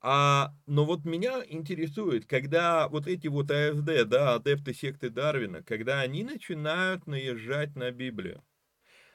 А, 0.00 0.54
но 0.66 0.84
вот 0.84 1.04
меня 1.04 1.42
интересует, 1.48 2.24
когда 2.26 2.88
вот 2.88 3.08
эти 3.08 3.26
вот 3.26 3.50
АСД, 3.50 4.06
да, 4.06 4.34
адепты 4.34 4.72
секты 4.72 5.10
Дарвина, 5.10 5.62
когда 5.62 6.00
они 6.00 6.22
начинают 6.22 7.06
наезжать 7.06 7.74
на 7.74 7.90
Библию, 7.90 8.44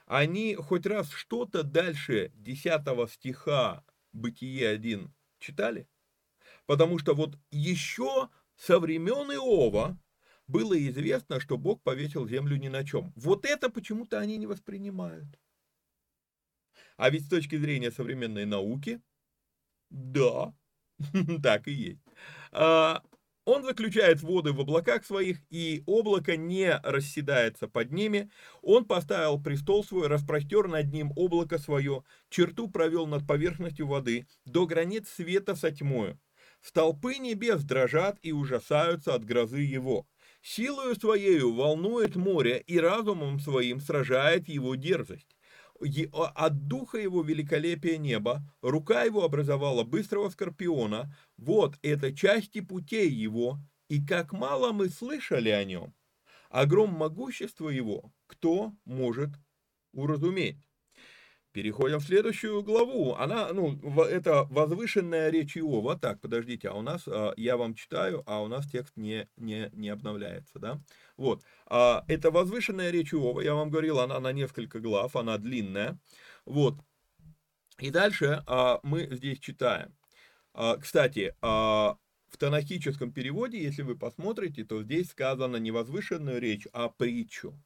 они 0.06 0.56
хоть 0.56 0.86
раз 0.86 1.12
что-то 1.12 1.64
дальше 1.64 2.32
10 2.36 3.10
стиха 3.12 3.86
Бытие 4.12 4.70
1 4.70 5.14
читали? 5.40 5.88
Потому 6.66 7.00
что 7.00 7.16
вот 7.16 7.38
еще 7.50 8.30
со 8.56 8.80
времен 8.80 9.32
Иова 9.32 9.98
было 10.48 10.78
известно, 10.90 11.40
что 11.40 11.58
Бог 11.58 11.82
повесил 11.82 12.28
землю 12.28 12.58
ни 12.58 12.68
на 12.68 12.86
чем. 12.86 13.14
Вот 13.16 13.46
это 13.46 13.70
почему-то 13.70 14.20
они 14.20 14.38
не 14.38 14.48
воспринимают. 14.48 15.40
А 16.98 17.10
ведь 17.10 17.26
с 17.26 17.30
точки 17.30 17.58
зрения 17.58 17.92
современной 17.92 18.46
науки, 18.46 19.02
да, 19.90 20.54
так 21.44 21.68
и 21.68 21.72
есть. 21.72 22.02
А, 22.52 23.02
он 23.46 23.64
заключает 23.64 24.22
воды 24.22 24.54
в 24.54 24.62
облаках 24.62 25.06
своих, 25.06 25.40
и 25.50 25.84
облако 25.86 26.38
не 26.38 26.80
расседается 26.84 27.68
под 27.68 27.92
ними. 27.92 28.30
Он 28.62 28.86
поставил 28.86 29.42
престол 29.42 29.84
свой, 29.84 30.08
распростер 30.08 30.68
над 30.68 30.94
ним 30.94 31.12
облако 31.16 31.58
свое, 31.58 32.04
черту 32.30 32.70
провел 32.70 33.06
над 33.06 33.28
поверхностью 33.28 33.88
воды, 33.88 34.28
до 34.46 34.66
границ 34.66 35.10
света 35.10 35.56
со 35.56 35.72
тьмою. 35.72 36.20
Столпы 36.62 37.16
небес 37.18 37.64
дрожат 37.64 38.18
и 38.22 38.32
ужасаются 38.32 39.14
от 39.14 39.26
грозы 39.26 39.60
его. 39.60 40.08
Силою 40.42 40.96
своею 40.96 41.54
волнует 41.54 42.16
море, 42.16 42.64
и 42.66 42.80
разумом 42.80 43.40
своим 43.40 43.82
сражает 43.82 44.48
его 44.48 44.76
дерзость 44.76 45.33
от 46.12 46.68
духа 46.68 46.98
его 46.98 47.22
великолепия 47.24 47.98
неба, 47.98 48.42
рука 48.62 49.04
его 49.04 49.24
образовала 49.24 49.84
быстрого 49.84 50.30
скорпиона, 50.30 51.16
вот 51.38 51.78
это 51.82 52.14
части 52.14 52.62
путей 52.62 53.10
его, 53.10 53.60
и 53.90 54.04
как 54.04 54.34
мало 54.34 54.72
мы 54.72 54.90
слышали 54.90 55.50
о 55.50 55.64
нем. 55.64 55.94
Огром 56.50 56.92
могущества 56.92 57.70
его, 57.70 58.12
кто 58.28 58.74
может 58.86 59.30
уразуметь? 59.92 60.58
Переходим 61.54 62.00
в 62.00 62.04
следующую 62.04 62.64
главу. 62.64 63.14
Она, 63.14 63.54
ну, 63.54 63.80
это 64.02 64.46
возвышенная 64.50 65.30
речь 65.30 65.56
Иова. 65.56 65.96
Так, 65.96 66.20
подождите, 66.20 66.70
а 66.70 66.74
у 66.74 66.82
нас, 66.82 67.04
а, 67.08 67.32
я 67.38 67.58
вам 67.58 67.76
читаю, 67.76 68.24
а 68.26 68.42
у 68.42 68.48
нас 68.48 68.66
текст 68.66 68.98
не, 68.98 69.30
не, 69.38 69.70
не 69.74 69.90
обновляется, 69.90 70.58
да? 70.58 70.82
Вот. 71.16 71.44
А, 71.68 72.06
это 72.08 72.32
возвышенная 72.32 72.90
речь 72.90 73.14
Иова, 73.14 73.42
я 73.42 73.54
вам 73.54 73.70
говорил, 73.70 74.00
она 74.00 74.20
на 74.20 74.32
несколько 74.32 74.80
глав, 74.80 75.16
она 75.16 75.38
длинная. 75.38 76.00
Вот. 76.46 76.74
И 77.78 77.92
дальше 77.92 78.44
а, 78.48 78.80
мы 78.82 79.08
здесь 79.12 79.40
читаем. 79.40 79.96
Кстати, 80.82 81.36
в 81.42 82.38
танахическом 82.38 83.12
переводе, 83.12 83.60
если 83.60 83.82
вы 83.82 83.98
посмотрите, 83.98 84.64
то 84.64 84.84
здесь 84.84 85.10
сказано 85.10 85.58
не 85.58 85.72
возвышенную 85.72 86.40
речь, 86.40 86.68
а 86.74 86.90
притчу. 86.90 87.60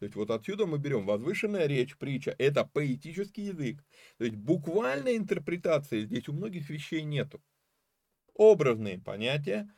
То 0.00 0.06
есть 0.06 0.16
вот 0.16 0.30
отсюда 0.30 0.64
мы 0.64 0.78
берем 0.78 1.04
возвышенная 1.04 1.66
речь, 1.66 1.94
притча, 1.98 2.34
это 2.38 2.64
поэтический 2.64 3.42
язык. 3.42 3.84
То 4.16 4.24
есть 4.24 4.34
буквальной 4.34 5.18
интерпретации 5.18 6.04
здесь 6.04 6.26
у 6.26 6.32
многих 6.32 6.70
вещей 6.70 7.02
нету. 7.02 7.42
Образные 8.32 8.98
понятия, 8.98 9.70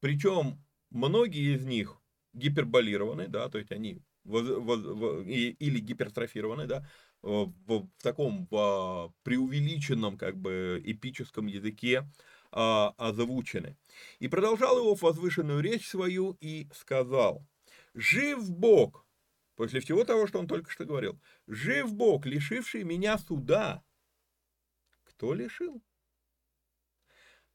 причем 0.00 0.64
многие 0.88 1.54
из 1.54 1.66
них 1.66 2.00
гиперболированы, 2.32 3.28
да, 3.28 3.50
то 3.50 3.58
есть 3.58 3.70
они 3.70 4.00
воз, 4.24 4.48
воз, 4.48 4.82
воз, 4.82 5.26
или 5.26 5.78
гипертрофированы, 5.78 6.66
да, 6.66 6.88
в, 7.20 7.52
в 7.66 7.88
таком 8.02 8.48
в 8.50 9.12
преувеличенном 9.24 10.16
как 10.16 10.38
бы 10.38 10.80
эпическом 10.86 11.48
языке 11.48 12.08
а, 12.50 12.94
озвучены. 12.96 13.76
И 14.20 14.28
продолжал 14.28 14.78
его 14.78 14.94
возвышенную 14.94 15.60
речь 15.60 15.86
свою 15.86 16.38
и 16.40 16.66
сказал, 16.72 17.46
«Жив 17.94 18.50
Бог, 18.50 19.05
После 19.56 19.80
всего 19.80 20.04
того, 20.04 20.26
что 20.26 20.38
он 20.38 20.46
только 20.46 20.70
что 20.70 20.84
говорил. 20.84 21.20
Жив 21.46 21.92
Бог, 21.92 22.26
лишивший 22.26 22.84
меня 22.84 23.18
суда. 23.18 23.82
Кто 25.02 25.34
лишил? 25.34 25.82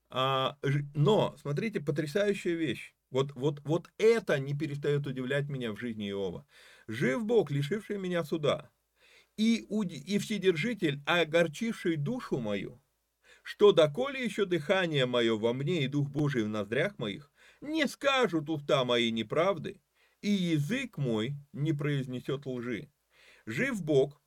А, 0.10 0.58
но, 0.94 1.38
смотрите, 1.38 1.80
потрясающая 1.80 2.56
вещь. 2.56 2.96
Вот, 3.12 3.34
вот, 3.34 3.62
вот 3.64 3.90
это 3.98 4.40
не 4.40 4.58
перестает 4.58 5.06
удивлять 5.06 5.48
меня 5.48 5.72
в 5.72 5.78
жизни 5.78 6.10
Иова. 6.10 6.46
Жив 6.88 7.24
Бог, 7.24 7.52
лишивший 7.52 7.98
меня 7.98 8.24
суда, 8.24 8.72
и, 9.38 9.58
и 9.58 10.18
Вседержитель, 10.18 11.02
огорчивший 11.06 11.98
душу 11.98 12.40
мою, 12.40 12.82
что 13.44 13.74
доколе 13.74 14.24
еще 14.24 14.46
дыхание 14.46 15.06
мое 15.06 15.38
во 15.38 15.54
мне 15.54 15.84
и 15.84 15.88
Дух 15.88 16.10
Божий 16.10 16.44
в 16.44 16.48
ноздрях 16.48 16.98
моих, 17.00 17.32
не 17.60 17.88
скажут 17.88 18.50
уста 18.50 18.86
мои 18.86 19.12
неправды, 19.12 19.82
и 20.22 20.30
язык 20.30 20.98
мой 20.98 21.36
не 21.54 21.74
произнесет 21.74 22.46
лжи. 22.46 22.90
Жив 23.46 23.84
Бог, 23.84 24.22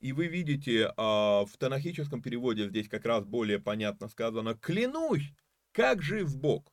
и 0.00 0.12
вы 0.12 0.26
видите 0.26 0.92
а, 0.96 1.44
в 1.44 1.56
танахическом 1.58 2.22
переводе 2.22 2.68
здесь 2.68 2.88
как 2.88 3.04
раз 3.04 3.24
более 3.24 3.58
понятно 3.58 4.08
сказано, 4.08 4.54
клянусь, 4.54 5.32
как 5.72 6.02
жив 6.02 6.36
Бог. 6.36 6.72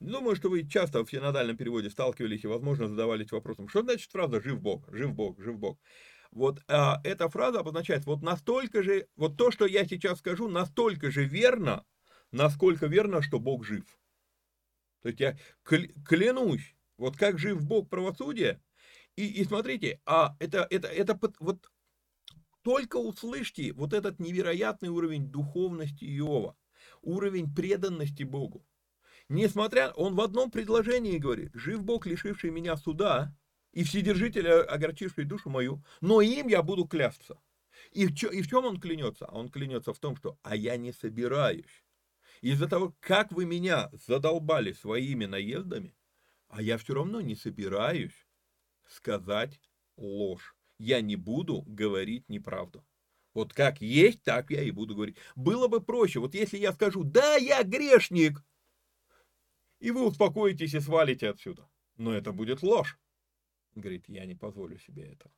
Думаю, 0.00 0.36
что 0.36 0.50
вы 0.50 0.68
часто 0.68 1.04
в 1.04 1.10
синодальном 1.10 1.56
переводе 1.56 1.88
сталкивались 1.90 2.44
и, 2.44 2.48
возможно, 2.48 2.88
задавались 2.88 3.32
вопросом, 3.32 3.68
что 3.68 3.82
значит 3.82 4.10
фраза 4.10 4.40
«жив 4.40 4.60
Бог», 4.60 4.92
«жив 4.92 5.14
Бог», 5.14 5.40
«жив 5.40 5.58
Бог». 5.58 5.78
Вот 6.30 6.60
а, 6.68 7.00
эта 7.02 7.28
фраза 7.30 7.60
обозначает 7.60 8.04
вот 8.04 8.22
настолько 8.22 8.82
же, 8.82 9.08
вот 9.16 9.38
то, 9.38 9.50
что 9.50 9.64
я 9.64 9.86
сейчас 9.86 10.18
скажу, 10.18 10.48
настолько 10.48 11.10
же 11.10 11.24
верно, 11.24 11.86
насколько 12.30 12.86
верно, 12.86 13.22
что 13.22 13.38
Бог 13.38 13.64
жив. 13.64 13.84
То 15.02 15.08
есть 15.08 15.20
я 15.20 15.38
клянусь, 15.62 16.75
вот 16.98 17.16
как 17.16 17.38
жив 17.38 17.64
Бог 17.64 17.88
правосудия. 17.88 18.62
И, 19.16 19.26
и 19.26 19.44
смотрите, 19.44 20.00
а 20.04 20.36
это, 20.40 20.66
это, 20.70 20.88
это 20.88 21.18
вот 21.40 21.70
только 22.62 22.96
услышьте 22.96 23.72
вот 23.72 23.92
этот 23.92 24.18
невероятный 24.18 24.88
уровень 24.88 25.30
духовности 25.30 26.04
Иова, 26.04 26.56
уровень 27.02 27.54
преданности 27.54 28.24
Богу. 28.24 28.66
Несмотря, 29.28 29.92
он 29.92 30.14
в 30.14 30.20
одном 30.20 30.50
предложении 30.50 31.18
говорит, 31.18 31.50
жив 31.54 31.82
Бог, 31.82 32.06
лишивший 32.06 32.50
меня 32.50 32.76
суда, 32.76 33.34
и 33.72 33.84
Вседержитель, 33.84 34.48
огорчивший 34.48 35.24
душу 35.24 35.50
мою, 35.50 35.82
но 36.00 36.20
им 36.20 36.48
я 36.48 36.62
буду 36.62 36.86
клясться. 36.86 37.38
И 37.92 38.06
в, 38.06 38.10
и 38.10 38.42
в 38.42 38.48
чем 38.48 38.64
он 38.64 38.80
клянется? 38.80 39.26
Он 39.26 39.48
клянется 39.48 39.92
в 39.92 39.98
том, 39.98 40.16
что 40.16 40.38
«а 40.42 40.56
я 40.56 40.76
не 40.76 40.92
собираюсь». 40.92 41.84
Из-за 42.40 42.68
того, 42.68 42.94
как 43.00 43.32
вы 43.32 43.44
меня 43.44 43.90
задолбали 44.06 44.72
своими 44.72 45.24
наездами, 45.24 45.94
а 46.48 46.62
я 46.62 46.78
все 46.78 46.94
равно 46.94 47.20
не 47.20 47.34
собираюсь 47.34 48.26
сказать 48.88 49.60
ложь. 49.96 50.54
Я 50.78 51.00
не 51.00 51.16
буду 51.16 51.62
говорить 51.66 52.28
неправду. 52.28 52.84
Вот 53.34 53.52
как 53.52 53.80
есть, 53.80 54.22
так 54.22 54.50
я 54.50 54.62
и 54.62 54.70
буду 54.70 54.94
говорить. 54.94 55.16
Было 55.34 55.68
бы 55.68 55.80
проще, 55.82 56.20
вот 56.20 56.34
если 56.34 56.58
я 56.58 56.72
скажу, 56.72 57.04
да, 57.04 57.36
я 57.36 57.62
грешник, 57.62 58.42
и 59.78 59.90
вы 59.90 60.06
успокоитесь 60.06 60.74
и 60.74 60.80
свалите 60.80 61.28
отсюда. 61.28 61.68
Но 61.96 62.14
это 62.14 62.32
будет 62.32 62.62
ложь. 62.62 62.98
Говорит, 63.74 64.08
я 64.08 64.24
не 64.24 64.34
позволю 64.34 64.78
себе 64.78 65.12
этого. 65.12 65.32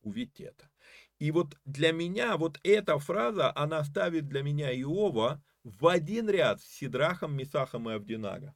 Увидьте 0.00 0.44
это. 0.44 0.70
И 1.18 1.30
вот 1.30 1.58
для 1.64 1.92
меня 1.92 2.36
вот 2.36 2.58
эта 2.62 2.98
фраза, 2.98 3.54
она 3.54 3.84
ставит 3.84 4.28
для 4.28 4.42
меня 4.42 4.72
Иова 4.74 5.42
в 5.62 5.86
один 5.86 6.28
ряд 6.28 6.60
с 6.60 6.66
Сидрахом, 6.66 7.36
Месахом 7.36 7.88
и 7.90 7.94
Авдинага 7.94 8.54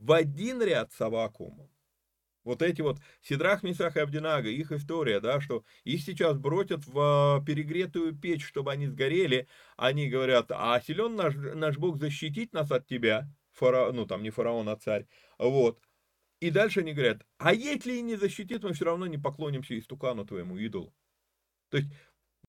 в 0.00 0.12
один 0.12 0.62
ряд 0.62 0.92
с 0.92 1.00
Авакумом. 1.00 1.70
Вот 2.42 2.62
эти 2.62 2.80
вот 2.80 2.98
Сидрах, 3.20 3.62
Мисах 3.62 3.96
и 3.96 4.00
Абдинага, 4.00 4.48
их 4.48 4.72
история, 4.72 5.20
да, 5.20 5.40
что 5.42 5.62
их 5.84 6.00
сейчас 6.00 6.38
бросят 6.38 6.86
в 6.86 6.98
а, 6.98 7.44
перегретую 7.44 8.16
печь, 8.16 8.46
чтобы 8.46 8.72
они 8.72 8.86
сгорели, 8.86 9.46
они 9.76 10.08
говорят, 10.08 10.50
а 10.50 10.80
силен 10.80 11.16
наш, 11.16 11.34
наш 11.34 11.76
Бог 11.76 11.98
защитить 11.98 12.54
нас 12.54 12.70
от 12.72 12.86
тебя, 12.86 13.28
фара, 13.52 13.92
ну 13.92 14.06
там 14.06 14.22
не 14.22 14.30
фараон, 14.30 14.70
а 14.70 14.76
царь, 14.76 15.06
вот. 15.38 15.80
И 16.40 16.50
дальше 16.50 16.80
они 16.80 16.94
говорят, 16.94 17.26
а 17.36 17.52
если 17.52 17.92
и 17.92 18.00
не 18.00 18.16
защитит, 18.16 18.64
мы 18.64 18.72
все 18.72 18.86
равно 18.86 19.06
не 19.06 19.18
поклонимся 19.18 19.78
истукану 19.78 20.24
твоему 20.24 20.56
идолу. 20.56 20.94
То 21.68 21.76
есть 21.76 21.90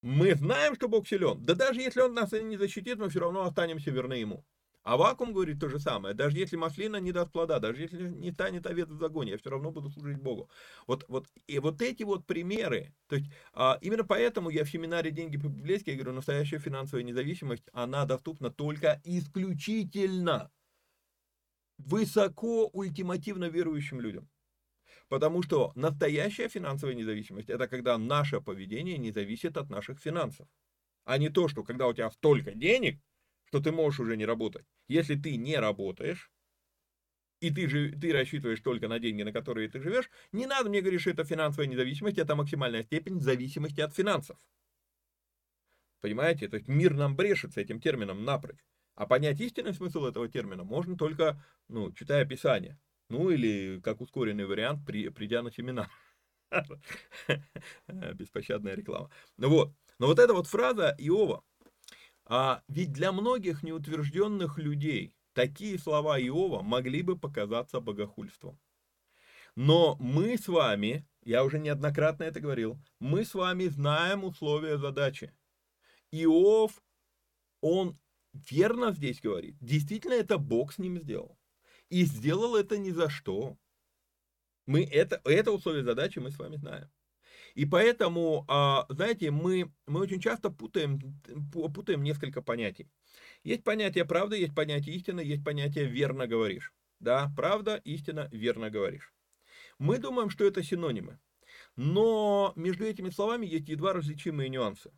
мы 0.02 0.34
знаем, 0.36 0.76
что 0.76 0.88
Бог 0.88 1.06
силен, 1.06 1.45
да 1.45 1.54
даже 1.54 1.82
если 1.82 1.99
он 1.99 2.14
нас 2.14 2.32
и 2.32 2.41
не 2.41 2.56
защитит, 2.56 2.97
мы 2.97 3.10
все 3.10 3.20
равно 3.20 3.43
останемся 3.43 3.91
верны 3.91 4.14
ему. 4.14 4.45
А 4.84 4.98
вакуум 4.98 5.32
говорит 5.32 5.60
то 5.60 5.70
же 5.70 5.80
самое. 5.80 6.16
Даже 6.16 6.38
если 6.38 6.56
маслина 6.56 6.98
не 6.98 7.12
даст 7.12 7.32
плода, 7.32 7.60
даже 7.60 7.84
если 7.84 8.10
не 8.10 8.32
станет 8.32 8.66
овец 8.66 8.90
в 8.90 8.98
загоне, 8.98 9.32
я 9.32 9.38
все 9.38 9.52
равно 9.52 9.72
буду 9.72 9.90
служить 9.92 10.18
Богу. 10.18 10.50
Вот, 10.88 11.06
вот, 11.08 11.28
и 11.46 11.60
вот 11.60 11.82
эти 11.84 12.02
вот 12.04 12.26
примеры, 12.26 12.96
то 13.08 13.16
есть 13.16 13.32
а, 13.54 13.78
именно 13.82 14.04
поэтому 14.04 14.50
я 14.50 14.64
в 14.64 14.72
семинаре 14.72 15.12
«Деньги 15.12 15.38
по-библейски» 15.38 15.92
говорю, 15.92 16.14
настоящая 16.14 16.58
финансовая 16.58 17.04
независимость, 17.04 17.66
она 17.74 18.06
доступна 18.06 18.50
только 18.50 19.00
исключительно 19.04 20.52
высоко 21.78 22.68
ультимативно 22.68 23.50
верующим 23.50 24.02
людям. 24.02 24.30
Потому 25.10 25.44
что 25.44 25.74
настоящая 25.76 26.48
финансовая 26.48 26.96
независимость– 26.96 27.50
это 27.52 27.68
когда 27.68 27.98
наше 27.98 28.42
поведение 28.42 28.98
не 28.98 29.12
зависит 29.12 29.58
от 29.58 29.70
наших 29.70 30.00
финансов. 30.00 30.48
А 31.04 31.18
не 31.18 31.30
то, 31.30 31.48
что 31.48 31.64
когда 31.64 31.88
у 31.88 31.94
тебя 31.94 32.10
столько 32.12 32.54
денег, 32.54 33.00
что 33.52 33.60
ты 33.60 33.74
можешь 33.74 33.99
уже 33.99 34.16
не 34.16 34.26
работать. 34.26 34.66
Если 34.88 35.16
ты 35.16 35.36
не 35.36 35.58
работаешь, 35.58 36.32
и 37.41 37.52
ты, 37.52 37.68
же, 37.68 37.91
ты 37.91 38.14
рассчитываешь 38.14 38.62
только 38.62 38.88
на 38.88 38.97
деньги, 38.97 39.24
на 39.24 39.34
которые 39.34 39.68
ты 39.68 39.82
живешь, 39.82 40.10
не 40.32 40.45
надо 40.45 40.70
мне 40.70 40.80
говорить, 40.80 41.02
что 41.02 41.10
это 41.10 41.26
финансовая 41.26 41.68
независимость, 41.68 42.18
это 42.18 42.34
максимальная 42.36 42.84
степень 42.84 43.20
зависимости 43.20 43.82
от 43.82 43.93
финансов. 43.93 44.38
Понимаете? 45.99 46.47
То 46.47 46.56
есть 46.56 46.70
мир 46.70 46.93
нам 46.93 47.18
брешет 47.18 47.54
с 47.54 47.58
этим 47.58 47.82
термином 47.82 48.24
напрочь. 48.24 48.64
А 48.95 49.06
понять 49.06 49.41
истинный 49.41 49.74
смысл 49.74 50.06
этого 50.06 50.30
термина 50.30 50.64
можно 50.64 50.95
только, 50.95 51.43
ну, 51.68 51.91
читая 51.91 52.24
Писание. 52.24 52.80
Ну, 53.10 53.32
или 53.32 53.82
как 53.82 53.99
ускоренный 53.99 54.45
вариант, 54.45 54.86
при, 54.86 55.10
придя 55.10 55.41
на 55.41 55.52
семинар. 55.52 55.89
Беспощадная 58.14 58.76
реклама. 58.76 59.10
Ну 59.36 59.49
вот. 59.49 59.74
Но 59.99 60.08
вот 60.08 60.20
эта 60.20 60.34
вот 60.34 60.47
фраза 60.47 60.95
Иова, 60.97 61.43
а 62.34 62.64
ведь 62.70 62.94
для 62.94 63.12
многих 63.12 63.62
неутвержденных 63.62 64.58
людей 64.58 65.14
такие 65.34 65.78
слова 65.78 66.18
Иова 66.18 66.62
могли 66.62 67.02
бы 67.02 67.20
показаться 67.20 67.82
богохульством. 67.82 68.58
Но 69.58 69.98
мы 70.00 70.38
с 70.38 70.48
вами, 70.48 71.06
я 71.26 71.44
уже 71.44 71.60
неоднократно 71.60 72.24
это 72.24 72.40
говорил, 72.40 72.80
мы 73.00 73.26
с 73.26 73.34
вами 73.34 73.68
знаем 73.68 74.24
условия 74.24 74.78
задачи. 74.78 75.34
Иов, 76.12 76.82
он 77.60 78.00
верно 78.32 78.94
здесь 78.94 79.20
говорит. 79.20 79.58
Действительно, 79.60 80.14
это 80.14 80.38
Бог 80.38 80.72
с 80.72 80.78
ним 80.78 81.00
сделал. 81.00 81.38
И 81.90 82.06
сделал 82.06 82.56
это 82.56 82.78
ни 82.78 82.92
за 82.92 83.10
что. 83.10 83.58
Мы 84.66 84.86
это, 84.86 85.20
это 85.26 85.52
условие 85.52 85.84
задачи 85.84 86.20
мы 86.20 86.32
с 86.32 86.40
вами 86.40 86.56
знаем. 86.56 86.90
И 87.54 87.66
поэтому, 87.66 88.45
а, 88.47 88.86
знаете, 88.89 89.32
мы, 89.32 89.72
мы 89.88 90.02
очень 90.02 90.22
часто 90.22 90.49
путаем, 90.49 90.99
путаем 91.52 92.04
несколько 92.04 92.41
понятий. 92.41 92.89
Есть 93.43 93.64
понятие 93.64 94.06
правда, 94.06 94.36
есть 94.36 94.56
понятие 94.56 94.95
истины, 94.95 95.22
есть 95.22 95.43
понятие 95.43 95.86
верно 95.86 96.28
говоришь. 96.28 96.74
Да, 96.99 97.32
правда, 97.36 97.82
истина, 97.84 98.30
верно 98.32 98.70
говоришь. 98.70 99.14
Мы 99.80 99.97
думаем, 99.97 100.30
что 100.30 100.45
это 100.45 100.64
синонимы. 100.64 101.20
Но 101.76 102.54
между 102.56 102.86
этими 102.86 103.10
словами 103.10 103.45
есть 103.45 103.70
едва 103.70 103.93
различимые 103.93 104.49
нюансы. 104.49 104.91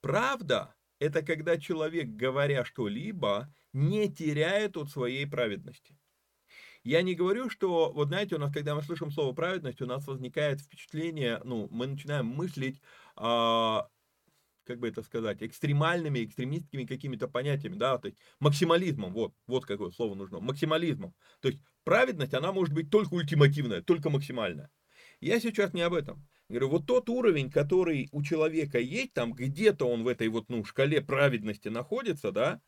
Правда– 0.00 0.74
это 0.98 1.22
когда 1.22 1.58
человек, 1.58 2.08
говоря 2.08 2.64
что-либо, 2.64 3.52
не 3.72 4.12
теряет 4.12 4.76
от 4.76 4.90
своей 4.90 5.26
праведности. 5.26 5.96
Я 6.86 7.02
не 7.02 7.16
говорю, 7.16 7.50
что, 7.50 7.90
вот 7.90 8.08
знаете, 8.08 8.36
у 8.36 8.38
нас, 8.38 8.52
когда 8.52 8.76
мы 8.76 8.80
слышим 8.80 9.10
слово 9.10 9.32
праведность, 9.32 9.82
у 9.82 9.86
нас 9.86 10.06
возникает 10.06 10.60
впечатление, 10.60 11.40
ну, 11.42 11.66
мы 11.72 11.88
начинаем 11.88 12.26
мыслить, 12.26 12.80
а, 13.16 13.88
как 14.62 14.78
бы 14.78 14.86
это 14.86 15.02
сказать, 15.02 15.42
экстремальными, 15.42 16.24
экстремистскими 16.24 16.84
какими-то 16.84 17.26
понятиями, 17.26 17.74
да, 17.74 17.98
то 17.98 18.06
есть 18.06 18.20
максимализмом, 18.38 19.12
вот, 19.12 19.32
вот 19.48 19.66
какое 19.66 19.90
слово 19.90 20.14
нужно, 20.14 20.38
максимализмом. 20.38 21.12
То 21.40 21.48
есть 21.48 21.60
праведность, 21.82 22.34
она 22.34 22.52
может 22.52 22.72
быть 22.72 22.88
только 22.88 23.14
ультимативная, 23.14 23.82
только 23.82 24.08
максимальная. 24.08 24.70
Я 25.18 25.40
сейчас 25.40 25.72
не 25.72 25.80
об 25.80 25.92
этом. 25.92 26.24
Я 26.48 26.60
говорю, 26.60 26.68
вот 26.68 26.86
тот 26.86 27.08
уровень, 27.08 27.50
который 27.50 28.08
у 28.12 28.22
человека 28.22 28.78
есть, 28.78 29.12
там 29.12 29.32
где-то 29.32 29.88
он 29.88 30.04
в 30.04 30.06
этой 30.06 30.28
вот, 30.28 30.48
ну, 30.48 30.64
шкале 30.64 31.00
праведности 31.00 31.66
находится, 31.66 32.30
да, 32.30 32.60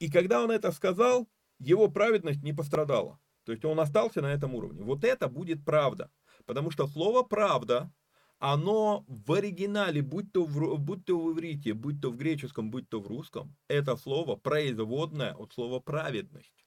и 0.00 0.10
когда 0.10 0.44
он 0.44 0.50
это 0.50 0.70
сказал, 0.70 1.30
его 1.58 1.88
праведность 1.88 2.42
не 2.42 2.52
пострадала. 2.52 3.18
То 3.48 3.52
есть 3.52 3.64
он 3.64 3.80
остался 3.80 4.20
на 4.20 4.26
этом 4.26 4.54
уровне. 4.54 4.82
Вот 4.82 5.04
это 5.04 5.26
будет 5.26 5.64
правда. 5.64 6.10
Потому 6.44 6.70
что 6.70 6.86
слово 6.86 7.22
«правда», 7.22 7.90
оно 8.38 9.06
в 9.08 9.32
оригинале, 9.32 10.02
будь 10.02 10.30
то 10.32 10.44
в, 10.44 10.78
будь 10.78 11.06
то 11.06 11.18
в 11.18 11.32
иврите, 11.32 11.72
будь 11.72 11.98
то 11.98 12.10
в 12.10 12.18
греческом, 12.18 12.70
будь 12.70 12.90
то 12.90 13.00
в 13.00 13.06
русском, 13.06 13.56
это 13.66 13.96
слово 13.96 14.36
производное 14.36 15.32
от 15.32 15.54
слова 15.54 15.80
«праведность». 15.80 16.66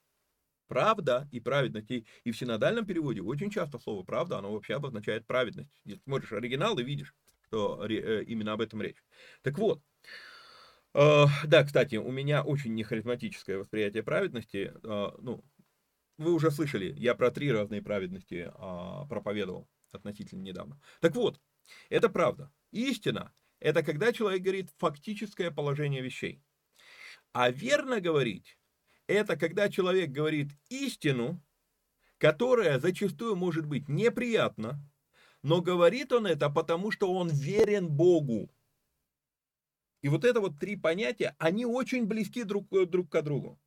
Правда 0.66 1.28
и 1.30 1.38
праведность. 1.38 1.88
И, 1.92 2.04
и 2.24 2.32
в 2.32 2.36
синодальном 2.36 2.84
переводе 2.84 3.22
очень 3.22 3.50
часто 3.50 3.78
слово 3.78 4.02
«правда», 4.02 4.38
оно 4.38 4.52
вообще 4.52 4.74
обозначает 4.74 5.24
праведность. 5.24 5.80
Если 5.84 6.02
смотришь 6.02 6.32
оригинал 6.32 6.76
и 6.80 6.82
видишь, 6.82 7.14
что 7.46 7.86
э, 7.88 8.24
именно 8.24 8.54
об 8.54 8.60
этом 8.60 8.82
речь. 8.82 9.04
Так 9.42 9.56
вот, 9.56 9.80
э, 10.94 11.26
да, 11.44 11.62
кстати, 11.62 11.94
у 11.94 12.10
меня 12.10 12.42
очень 12.42 12.74
нехаризматическое 12.74 13.58
восприятие 13.58 14.02
праведности. 14.02 14.74
Э, 14.82 15.12
ну, 15.20 15.44
вы 16.18 16.32
уже 16.32 16.50
слышали, 16.50 16.94
я 16.98 17.14
про 17.14 17.30
три 17.30 17.50
разные 17.50 17.82
праведности 17.82 18.50
а, 18.54 19.06
проповедовал 19.06 19.68
относительно 19.92 20.42
недавно. 20.42 20.80
Так 21.00 21.14
вот, 21.14 21.40
это 21.88 22.08
правда. 22.08 22.52
Истина– 22.70 23.32
это 23.60 23.82
когда 23.82 24.12
человек 24.12 24.42
говорит 24.42 24.70
фактическое 24.78 25.50
положение 25.50 26.02
вещей. 26.02 26.42
А 27.32 27.50
верно 27.50 28.00
говорить– 28.00 28.58
это 29.06 29.36
когда 29.36 29.68
человек 29.68 30.10
говорит 30.10 30.52
истину, 30.68 31.42
которая 32.18 32.78
зачастую 32.78 33.36
может 33.36 33.66
быть 33.66 33.88
неприятна, 33.88 34.80
но 35.42 35.60
говорит 35.60 36.12
он 36.12 36.26
это 36.26 36.50
потому, 36.50 36.90
что 36.90 37.12
он 37.12 37.28
верен 37.28 37.88
Богу. 37.88 38.50
И 40.02 40.08
вот 40.08 40.24
это 40.24 40.40
вот 40.40 40.58
три 40.58 40.76
понятия, 40.76 41.34
они 41.38 41.64
очень 41.64 42.06
близки 42.06 42.44
друг, 42.44 42.68
друг 42.88 43.08
к 43.08 43.22
другу. 43.22 43.60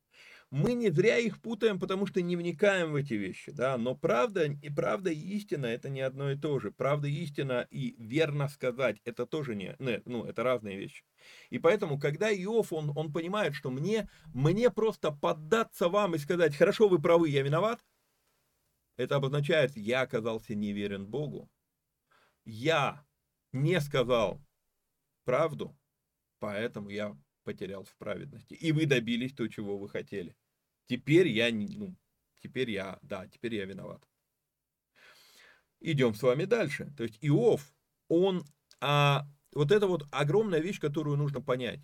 Мы 0.50 0.74
не 0.74 0.90
зря 0.90 1.18
их 1.18 1.40
путаем, 1.40 1.80
потому 1.80 2.06
что 2.06 2.22
не 2.22 2.36
вникаем 2.36 2.92
в 2.92 2.94
эти 2.94 3.14
вещи, 3.14 3.50
да, 3.50 3.76
но 3.76 3.96
правда 3.96 4.44
и 4.44 4.70
правда 4.70 5.10
и 5.10 5.18
истина 5.18 5.66
это 5.66 5.88
не 5.88 6.00
одно 6.00 6.30
и 6.30 6.36
то 6.36 6.60
же. 6.60 6.70
Правда 6.70 7.08
и 7.08 7.12
истина 7.12 7.66
и 7.70 7.96
верно 7.98 8.48
сказать 8.48 9.00
это 9.04 9.26
тоже 9.26 9.56
не, 9.56 9.74
ну, 9.78 10.24
это 10.24 10.44
разные 10.44 10.78
вещи. 10.78 11.04
И 11.50 11.58
поэтому, 11.58 11.98
когда 11.98 12.30
Иов, 12.30 12.72
он, 12.72 12.92
он 12.96 13.12
понимает, 13.12 13.54
что 13.54 13.70
мне, 13.70 14.08
мне 14.26 14.70
просто 14.70 15.10
поддаться 15.10 15.88
вам 15.88 16.14
и 16.14 16.18
сказать, 16.18 16.54
хорошо, 16.54 16.88
вы 16.88 17.00
правы, 17.00 17.28
я 17.28 17.42
виноват, 17.42 17.84
это 18.96 19.16
обозначает, 19.16 19.76
я 19.76 20.02
оказался 20.02 20.54
неверен 20.54 21.06
Богу. 21.06 21.50
Я 22.44 23.04
не 23.52 23.80
сказал 23.80 24.40
правду, 25.24 25.76
поэтому 26.38 26.88
я 26.90 27.16
потерял 27.46 27.84
в 27.84 27.94
праведности. 27.96 28.54
И 28.54 28.72
вы 28.72 28.86
добились 28.86 29.32
то, 29.32 29.46
чего 29.46 29.78
вы 29.78 29.88
хотели. 29.88 30.36
Теперь 30.86 31.28
я, 31.28 31.48
ну, 31.52 31.96
теперь 32.42 32.70
я, 32.70 32.98
да, 33.02 33.28
теперь 33.28 33.54
я 33.54 33.64
виноват. 33.64 34.02
Идем 35.80 36.14
с 36.14 36.22
вами 36.22 36.44
дальше. 36.44 36.92
То 36.96 37.04
есть 37.04 37.18
Иов, 37.20 37.72
он, 38.08 38.44
а, 38.80 39.26
вот 39.52 39.70
это 39.70 39.86
вот 39.86 40.06
огромная 40.10 40.58
вещь, 40.58 40.80
которую 40.80 41.16
нужно 41.16 41.40
понять. 41.40 41.80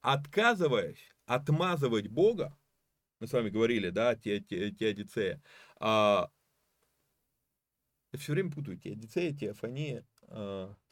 Отказываясь 0.00 1.12
отмазывать 1.26 2.06
Бога, 2.08 2.56
мы 3.18 3.26
с 3.26 3.32
вами 3.32 3.50
говорили, 3.50 3.90
да, 3.90 4.14
те, 4.14 4.40
те, 4.40 4.70
теодицея, 4.70 5.42
а, 5.80 6.30
я 8.12 8.18
все 8.18 8.32
время 8.32 8.52
путаю 8.52 8.78
теодицея, 8.78 9.32
теофания, 9.32 10.06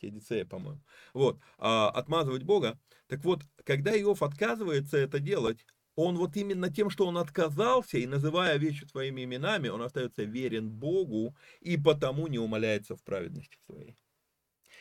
теодицея, 0.00 0.44
по-моему. 0.44 0.80
Вот, 1.14 1.38
а, 1.58 1.90
отмазывать 1.90 2.42
Бога. 2.42 2.78
Так 3.06 3.24
вот, 3.24 3.42
когда 3.64 3.98
Иов 3.98 4.22
отказывается 4.22 4.96
это 4.98 5.20
делать, 5.20 5.64
он 5.94 6.16
вот 6.16 6.36
именно 6.36 6.72
тем, 6.72 6.90
что 6.90 7.06
он 7.06 7.18
отказался 7.18 7.98
и 7.98 8.06
называя 8.06 8.56
вещи 8.56 8.84
своими 8.84 9.24
именами, 9.24 9.68
он 9.68 9.82
остается 9.82 10.22
верен 10.22 10.70
Богу 10.70 11.36
и 11.60 11.76
потому 11.76 12.28
не 12.28 12.38
умоляется 12.38 12.94
в 12.94 13.02
праведности 13.02 13.58
своей. 13.66 13.96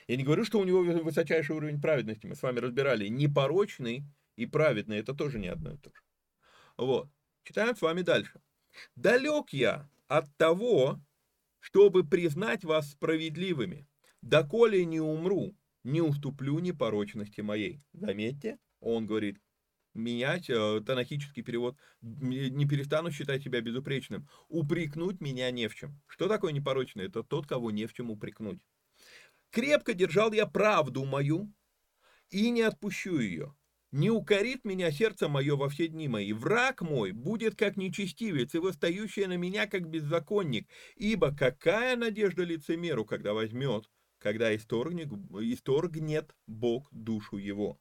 Я 0.08 0.16
не 0.16 0.24
говорю, 0.24 0.46
что 0.46 0.60
у 0.60 0.64
него 0.64 0.84
высочайший 0.84 1.56
уровень 1.56 1.82
праведности, 1.82 2.28
мы 2.28 2.36
с 2.36 2.42
вами 2.42 2.60
разбирали, 2.60 3.08
непорочный 3.08 4.04
и 4.36 4.46
праведный, 4.46 5.00
это 5.00 5.14
тоже 5.14 5.40
не 5.40 5.48
одно 5.48 5.74
и 5.74 5.78
то 5.78 5.90
же. 5.90 6.02
Вот, 6.78 7.10
читаем 7.44 7.76
с 7.76 7.82
вами 7.82 8.02
дальше. 8.04 8.40
«Далек 8.96 9.50
я 9.54 9.90
от 10.08 10.34
того, 10.38 11.02
чтобы 11.60 12.08
признать 12.08 12.64
вас 12.64 12.92
справедливыми, 12.92 13.88
доколе 14.30 14.86
не 14.86 15.00
умру, 15.00 15.56
не 15.84 16.02
уступлю 16.02 16.60
непорочности 16.60 17.42
моей. 17.42 17.82
Заметьте, 17.94 18.60
он 18.80 19.06
говорит, 19.06 19.40
менять, 19.94 20.50
э, 20.50 20.82
танахический 20.86 21.44
перевод, 21.44 21.78
не 22.02 22.66
перестану 22.68 23.12
считать 23.12 23.44
себя 23.44 23.62
безупречным. 23.62 24.28
Упрекнуть 24.48 25.22
меня 25.22 25.52
не 25.52 25.68
в 25.68 25.76
чем. 25.76 26.00
Что 26.08 26.28
такое 26.28 26.54
непорочный? 26.54 27.06
Это 27.06 27.24
тот, 27.24 27.48
кого 27.48 27.72
не 27.72 27.86
в 27.86 27.94
чем 27.94 28.12
упрекнуть. 28.12 28.60
Крепко 29.50 29.94
держал 29.94 30.34
я 30.34 30.46
правду 30.46 31.06
мою 31.06 31.52
и 32.30 32.50
не 32.50 32.62
отпущу 32.62 33.20
ее. 33.20 33.56
Не 33.92 34.10
укорит 34.10 34.66
меня 34.66 34.92
сердце 34.92 35.30
мое 35.30 35.56
во 35.56 35.70
все 35.70 35.88
дни 35.88 36.10
мои. 36.10 36.34
Враг 36.34 36.82
мой 36.82 37.14
будет 37.14 37.56
как 37.56 37.78
нечестивец, 37.78 38.54
и 38.54 38.60
восстающий 38.60 39.26
на 39.28 39.38
меня 39.38 39.66
как 39.66 39.88
беззаконник. 39.88 40.68
Ибо 40.98 41.34
какая 41.34 41.96
надежда 41.96 42.44
лицемеру, 42.44 43.06
когда 43.06 43.34
возьмет, 43.34 43.90
когда 44.20 44.56
исторгнет, 44.56 45.10
исторгнет 45.42 46.36
Бог 46.48 46.88
душу 46.92 47.38
его? 47.38 47.80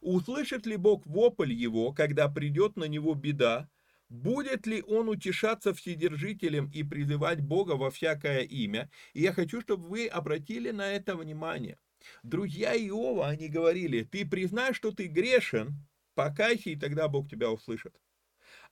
Услышит 0.00 0.66
ли 0.66 0.76
Бог 0.76 1.06
вопль 1.06 1.52
его, 1.52 1.92
когда 1.92 2.28
придет 2.28 2.76
на 2.76 2.84
него 2.84 3.14
беда? 3.14 3.68
Будет 4.08 4.66
ли 4.66 4.82
он 4.82 5.08
утешаться 5.08 5.74
вседержителем 5.74 6.70
и 6.70 6.84
призывать 6.84 7.40
Бога 7.40 7.72
во 7.72 7.90
всякое 7.90 8.42
имя? 8.42 8.88
И 9.14 9.22
я 9.22 9.32
хочу, 9.32 9.60
чтобы 9.60 9.88
вы 9.88 10.06
обратили 10.06 10.70
на 10.70 10.92
это 10.92 11.16
внимание. 11.16 11.78
Друзья 12.22 12.74
Иова, 12.74 13.28
они 13.28 13.48
говорили, 13.48 14.04
ты 14.04 14.24
признай, 14.24 14.74
что 14.74 14.92
ты 14.92 15.06
грешен, 15.06 15.74
покайся, 16.14 16.70
и 16.70 16.76
тогда 16.76 17.08
Бог 17.08 17.28
тебя 17.28 17.50
услышит. 17.50 17.96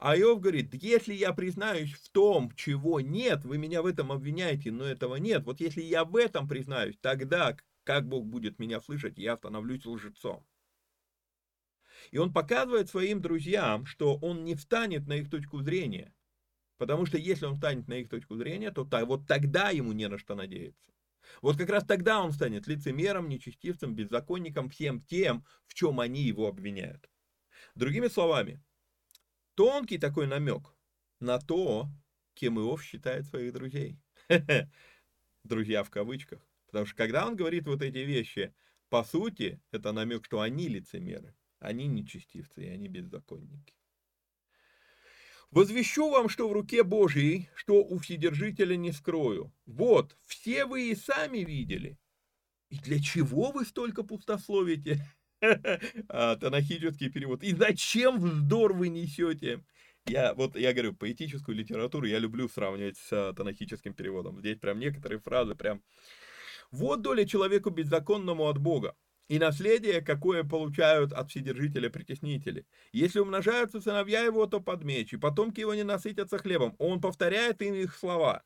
А 0.04 0.18
Иов 0.18 0.42
говорит, 0.42 0.74
если 0.74 1.14
я 1.14 1.32
признаюсь 1.32 1.94
в 1.94 2.10
том, 2.10 2.50
чего 2.56 3.00
нет, 3.00 3.46
вы 3.46 3.56
меня 3.56 3.80
в 3.80 3.86
этом 3.86 4.12
обвиняете, 4.12 4.70
но 4.70 4.84
этого 4.84 5.16
нет. 5.16 5.46
Вот 5.46 5.60
если 5.60 5.80
я 5.80 6.04
в 6.04 6.14
этом 6.16 6.46
признаюсь, 6.46 6.98
тогда 7.00 7.56
как 7.84 8.06
Бог 8.06 8.26
будет 8.26 8.58
меня 8.58 8.82
слышать, 8.82 9.16
я 9.16 9.38
становлюсь 9.38 9.86
лжецом. 9.86 10.46
И 12.10 12.18
он 12.18 12.34
показывает 12.34 12.90
своим 12.90 13.22
друзьям, 13.22 13.86
что 13.86 14.16
он 14.16 14.44
не 14.44 14.54
встанет 14.54 15.06
на 15.06 15.14
их 15.14 15.30
точку 15.30 15.62
зрения. 15.62 16.14
Потому 16.76 17.06
что 17.06 17.16
если 17.16 17.46
он 17.46 17.54
встанет 17.54 17.88
на 17.88 17.94
их 17.94 18.10
точку 18.10 18.36
зрения, 18.36 18.72
то 18.72 18.86
вот 19.06 19.26
тогда 19.26 19.70
ему 19.70 19.92
не 19.92 20.06
на 20.08 20.18
что 20.18 20.34
надеяться. 20.34 20.92
Вот 21.40 21.56
как 21.56 21.70
раз 21.70 21.82
тогда 21.82 22.22
он 22.22 22.32
станет 22.32 22.66
лицемером, 22.66 23.30
нечестивцем, 23.30 23.94
беззаконником, 23.94 24.68
всем 24.68 25.00
тем, 25.00 25.46
в 25.66 25.72
чем 25.72 25.98
они 25.98 26.20
его 26.24 26.46
обвиняют. 26.46 27.08
Другими 27.74 28.08
словами, 28.08 28.62
тонкий 29.54 29.98
такой 29.98 30.26
намек 30.26 30.74
на 31.20 31.38
то, 31.38 31.88
кем 32.34 32.58
Иов 32.58 32.82
считает 32.82 33.26
своих 33.26 33.52
друзей. 33.52 33.98
Друзья 35.44 35.84
в 35.84 35.90
кавычках. 35.90 36.46
Потому 36.66 36.86
что 36.86 36.96
когда 36.96 37.26
он 37.26 37.36
говорит 37.36 37.66
вот 37.66 37.82
эти 37.82 37.98
вещи, 37.98 38.54
по 38.88 39.04
сути, 39.04 39.60
это 39.70 39.92
намек, 39.92 40.24
что 40.24 40.40
они 40.40 40.68
лицемеры. 40.68 41.34
Они 41.60 41.86
нечестивцы, 41.86 42.64
и 42.64 42.68
они 42.68 42.88
беззаконники. 42.88 43.74
Возвещу 45.50 46.10
вам, 46.10 46.28
что 46.28 46.48
в 46.48 46.52
руке 46.52 46.82
Божьей, 46.82 47.48
что 47.54 47.82
у 47.84 47.98
Вседержителя 47.98 48.76
не 48.76 48.92
скрою. 48.92 49.54
Вот, 49.66 50.16
все 50.26 50.66
вы 50.66 50.90
и 50.90 50.96
сами 50.96 51.38
видели. 51.38 51.98
И 52.70 52.78
для 52.78 53.00
чего 53.00 53.52
вы 53.52 53.64
столько 53.64 54.02
пустословите? 54.02 55.00
а, 56.08 56.36
танахический 56.36 57.10
перевод. 57.10 57.42
И 57.42 57.54
зачем 57.54 58.18
вздор 58.18 58.72
вы 58.72 58.88
несете? 58.88 59.62
Я 60.06 60.34
вот, 60.34 60.56
я 60.56 60.72
говорю, 60.72 60.94
поэтическую 60.94 61.56
литературу 61.56 62.06
я 62.06 62.18
люблю 62.18 62.48
сравнивать 62.48 62.98
с 62.98 63.12
а, 63.12 63.32
танахическим 63.32 63.94
переводом. 63.94 64.40
Здесь 64.40 64.58
прям 64.58 64.78
некоторые 64.78 65.18
фразы 65.18 65.54
прям... 65.54 65.82
Вот 66.70 67.02
доля 67.02 67.24
человеку 67.24 67.70
беззаконному 67.70 68.48
от 68.48 68.58
Бога 68.58 68.96
и 69.28 69.38
наследие, 69.38 70.00
какое 70.00 70.44
получают 70.44 71.12
от 71.12 71.30
вседержителя 71.30 71.88
притеснители. 71.88 72.66
Если 72.92 73.20
умножаются 73.20 73.80
сыновья 73.80 74.20
его, 74.20 74.46
то 74.46 74.60
под 74.60 74.84
меч, 74.84 75.12
и 75.12 75.16
потомки 75.16 75.60
его 75.60 75.74
не 75.74 75.84
насытятся 75.84 76.38
хлебом. 76.38 76.74
Он 76.78 77.00
повторяет 77.00 77.62
им 77.62 77.74
их 77.74 77.94
слова. 77.94 78.42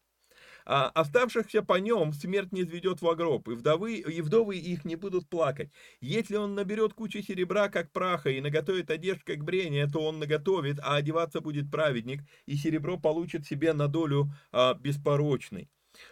А 0.70 0.90
оставшихся 0.90 1.62
по 1.62 1.80
нем 1.80 2.12
смерть 2.12 2.52
не 2.52 2.60
изведет 2.60 3.00
в 3.00 3.14
гроб, 3.14 3.48
и 3.48 3.52
вдовы, 3.52 3.94
и 3.94 4.20
вдовы 4.20 4.58
их 4.58 4.84
не 4.84 4.96
будут 4.96 5.26
плакать. 5.26 5.70
Если 6.02 6.36
он 6.36 6.54
наберет 6.54 6.92
кучу 6.92 7.22
серебра, 7.22 7.70
как 7.70 7.90
праха, 7.90 8.28
и 8.28 8.42
наготовит 8.42 8.90
одежд, 8.90 9.24
как 9.24 9.44
брение, 9.44 9.86
то 9.86 10.00
он 10.00 10.18
наготовит, 10.18 10.78
а 10.82 10.96
одеваться 10.96 11.40
будет 11.40 11.70
праведник, 11.70 12.20
и 12.44 12.54
серебро 12.54 12.98
получит 12.98 13.46
себе 13.46 13.72
на 13.72 13.88
долю 13.88 14.28
а, 14.52 14.74
беспорочный. 14.74 15.70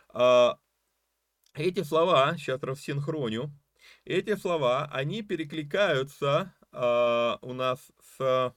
А, 0.08 0.58
эти 1.52 1.82
слова, 1.82 2.34
сейчас 2.38 2.62
рассинхроню, 2.62 3.52
эти 4.06 4.36
слова, 4.36 4.88
они 4.90 5.20
перекликаются 5.20 6.54
э, 6.72 7.36
у 7.42 7.52
нас 7.52 7.90
с 8.00 8.54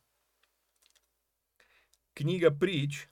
книга 2.14 2.52
Притч, 2.52 3.10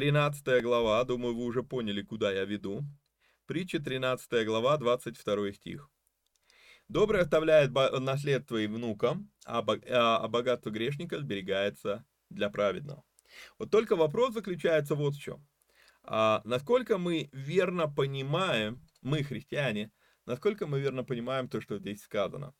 13 0.00 0.62
глава, 0.62 1.04
думаю, 1.04 1.36
вы 1.36 1.44
уже 1.44 1.62
поняли, 1.62 2.00
куда 2.00 2.32
я 2.32 2.46
веду. 2.46 2.84
Притча 3.44 3.80
13 3.80 4.46
глава, 4.46 4.78
22 4.78 5.52
стих. 5.52 5.90
Добрый 6.88 7.20
оставляет 7.20 7.70
наследство 7.74 8.56
и 8.56 8.66
внукам, 8.66 9.30
а, 9.44 9.58
а, 9.58 10.16
а 10.16 10.28
богатство 10.28 10.70
грешника 10.70 11.18
сберегается 11.18 12.06
для 12.30 12.48
праведного. 12.48 13.04
Вот 13.58 13.70
только 13.70 13.94
вопрос 13.94 14.32
заключается 14.32 14.94
вот 14.94 15.16
в 15.16 15.20
чем. 15.20 15.46
А, 16.02 16.40
насколько 16.46 16.96
мы 16.96 17.28
верно 17.34 17.86
понимаем, 17.86 18.80
мы, 19.02 19.22
христиане, 19.22 19.92
насколько 20.24 20.66
мы 20.66 20.80
верно 20.80 21.04
понимаем 21.04 21.46
то, 21.46 21.60
что 21.60 21.78
здесь 21.78 22.02
сказано. 22.02 22.54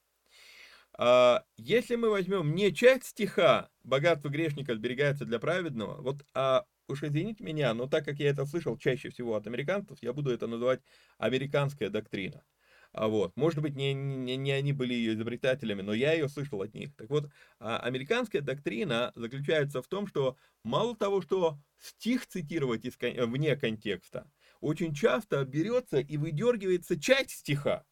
А, 0.93 1.43
если 1.57 1.97
мы 1.97 2.11
возьмем 2.11 2.55
не 2.55 2.71
часть 2.75 3.07
стиха 3.07 3.71
«богатство 3.83 4.29
грешника 4.29 4.75
сберегается 4.75 5.25
для 5.25 5.39
праведного», 5.39 6.03
вот 6.03 6.23
а, 6.35 6.67
уж 6.91 7.03
извините 7.03 7.45
меня, 7.45 7.73
но 7.75 7.87
так 7.87 8.05
как 8.05 8.19
я 8.19 8.31
это 8.31 8.45
слышал 8.47 8.77
чаще 8.77 9.11
всего 9.11 9.37
от 9.37 9.47
американцев, 9.47 9.99
я 10.03 10.13
буду 10.13 10.31
это 10.31 10.47
называть 10.47 10.81
американская 11.19 11.91
доктрина. 11.91 12.45
А 12.93 13.07
вот, 13.07 13.37
может 13.37 13.61
быть, 13.63 13.77
не, 13.77 13.95
не, 13.95 14.37
не 14.37 14.51
они 14.51 14.73
были 14.73 14.95
ее 14.95 15.15
изобретателями, 15.15 15.83
но 15.83 15.95
я 15.95 16.13
ее 16.13 16.29
слышал 16.29 16.61
от 16.61 16.75
них. 16.75 16.95
Так 16.97 17.09
вот, 17.09 17.31
а, 17.61 17.79
американская 17.79 18.43
доктрина 18.43 19.13
заключается 19.15 19.81
в 19.81 19.87
том, 19.87 20.09
что 20.09 20.37
мало 20.65 20.97
того, 20.97 21.23
что 21.23 21.59
стих 21.79 22.27
цитировать 22.27 22.85
из, 22.85 22.97
вне 22.99 23.55
контекста, 23.57 24.29
очень 24.61 24.93
часто 24.93 25.45
берется 25.45 25.99
и 25.99 26.17
выдергивается 26.17 27.01
часть 27.01 27.31
стиха. 27.31 27.85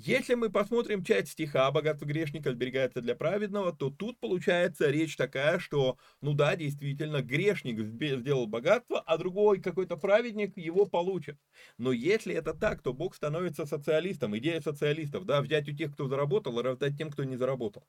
Если 0.00 0.34
мы 0.34 0.48
посмотрим 0.48 1.02
часть 1.02 1.32
стиха 1.32 1.68
«Богатство 1.72 2.06
грешника 2.06 2.52
сберегается 2.52 3.00
для 3.00 3.16
праведного», 3.16 3.72
то 3.72 3.90
тут 3.90 4.20
получается 4.20 4.88
речь 4.90 5.16
такая, 5.16 5.58
что, 5.58 5.98
ну 6.20 6.34
да, 6.34 6.54
действительно, 6.54 7.20
грешник 7.20 7.80
сделал 7.80 8.46
богатство, 8.46 9.00
а 9.00 9.18
другой 9.18 9.60
какой-то 9.60 9.96
праведник 9.96 10.56
его 10.56 10.86
получит. 10.86 11.36
Но 11.78 11.90
если 11.90 12.32
это 12.32 12.54
так, 12.54 12.80
то 12.80 12.92
Бог 12.92 13.16
становится 13.16 13.66
социалистом. 13.66 14.38
Идея 14.38 14.60
социалистов, 14.60 15.24
да, 15.26 15.42
взять 15.42 15.68
у 15.68 15.72
тех, 15.72 15.92
кто 15.94 16.06
заработал, 16.06 16.60
и 16.60 16.62
раздать 16.62 16.96
тем, 16.96 17.10
кто 17.10 17.24
не 17.24 17.36
заработал. 17.36 17.84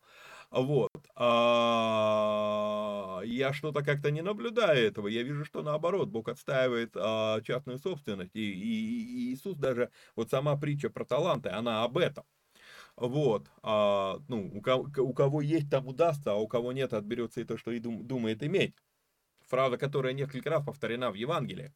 Вот. 0.51 0.89
А, 1.15 3.21
я 3.23 3.53
что-то 3.53 3.83
как-то 3.83 4.09
не 4.11 4.21
наблюдаю 4.21 4.87
этого. 4.87 5.07
Я 5.07 5.23
вижу, 5.23 5.45
что 5.45 5.61
наоборот, 5.61 6.09
Бог 6.09 6.27
отстаивает 6.27 6.91
а, 6.95 7.41
частную 7.41 7.77
собственность. 7.77 8.35
И, 8.35 8.51
и, 8.51 9.29
и 9.29 9.33
Иисус 9.33 9.57
даже, 9.57 9.91
вот 10.15 10.31
сама 10.31 10.57
притча 10.57 10.89
про 10.89 11.05
таланты, 11.05 11.49
она 11.49 11.83
об 11.83 11.97
этом. 11.97 12.25
Вот, 12.95 13.49
а, 13.63 14.19
ну, 14.27 14.51
у 14.53 14.61
кого, 14.61 14.89
у 14.97 15.13
кого 15.13 15.41
есть, 15.41 15.69
там 15.69 15.87
удастся, 15.87 16.33
а 16.33 16.35
у 16.35 16.47
кого 16.47 16.73
нет, 16.73 16.93
отберется 16.93 17.41
и 17.41 17.45
то, 17.45 17.57
что 17.57 17.71
и 17.71 17.79
дум, 17.79 18.05
думает 18.05 18.43
иметь. 18.43 18.75
Фраза, 19.47 19.77
которая 19.77 20.13
несколько 20.13 20.49
раз 20.49 20.65
повторена 20.65 21.11
в 21.11 21.15
Евангелии. 21.15 21.73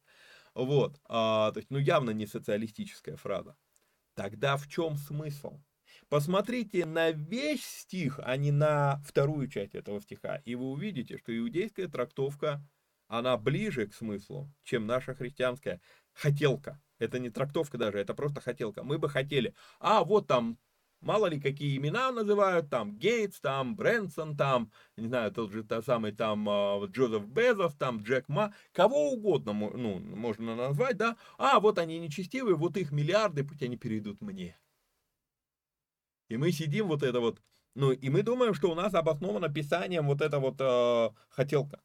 Вот, 0.54 1.00
а, 1.06 1.52
то 1.52 1.58
есть, 1.58 1.70
ну, 1.70 1.78
явно 1.78 2.10
не 2.10 2.26
социалистическая 2.26 3.16
фраза. 3.16 3.56
Тогда 4.14 4.56
в 4.56 4.68
чем 4.68 4.96
смысл? 4.96 5.60
Посмотрите 6.14 6.86
на 6.86 7.10
весь 7.10 7.64
стих, 7.64 8.20
а 8.22 8.36
не 8.36 8.52
на 8.52 9.02
вторую 9.04 9.48
часть 9.48 9.74
этого 9.74 10.00
стиха, 10.00 10.36
и 10.44 10.54
вы 10.54 10.66
увидите, 10.66 11.18
что 11.18 11.36
иудейская 11.36 11.88
трактовка, 11.88 12.64
она 13.08 13.36
ближе 13.36 13.88
к 13.88 13.94
смыслу, 13.94 14.48
чем 14.62 14.86
наша 14.86 15.16
христианская 15.16 15.80
хотелка. 16.12 16.80
Это 17.00 17.18
не 17.18 17.30
трактовка 17.30 17.78
даже, 17.78 17.98
это 17.98 18.14
просто 18.14 18.40
хотелка. 18.40 18.84
Мы 18.84 18.98
бы 18.98 19.08
хотели, 19.08 19.56
а 19.80 20.04
вот 20.04 20.28
там 20.28 20.56
мало 21.00 21.26
ли 21.26 21.40
какие 21.40 21.76
имена 21.76 22.12
называют, 22.12 22.70
там 22.70 22.96
Гейтс, 22.96 23.40
там 23.40 23.74
Брэнсон, 23.74 24.36
там, 24.36 24.70
не 24.96 25.08
знаю, 25.08 25.32
тот 25.32 25.50
же 25.50 25.64
та 25.64 25.82
самый 25.82 26.12
там 26.12 26.48
а, 26.48 26.86
Джозеф 26.86 27.26
Безос, 27.26 27.74
там 27.74 28.04
Джек 28.04 28.28
Ма, 28.28 28.54
кого 28.70 29.10
угодно 29.10 29.52
ну, 29.52 29.98
можно 29.98 30.54
назвать, 30.54 30.96
да, 30.96 31.16
а 31.38 31.58
вот 31.58 31.80
они 31.80 31.98
нечестивые, 31.98 32.54
вот 32.54 32.76
их 32.76 32.92
миллиарды, 32.92 33.42
пусть 33.42 33.64
они 33.64 33.76
перейдут 33.76 34.20
мне. 34.20 34.56
И 36.28 36.36
мы 36.36 36.52
сидим 36.52 36.88
вот 36.88 37.02
это 37.02 37.20
вот, 37.20 37.40
ну, 37.74 37.92
и 37.92 38.08
мы 38.08 38.22
думаем, 38.22 38.54
что 38.54 38.70
у 38.70 38.74
нас 38.74 38.94
обосновано 38.94 39.48
писанием 39.52 40.06
вот 40.06 40.20
эта 40.20 40.38
вот 40.38 40.56
э, 40.60 41.10
хотелка. 41.28 41.82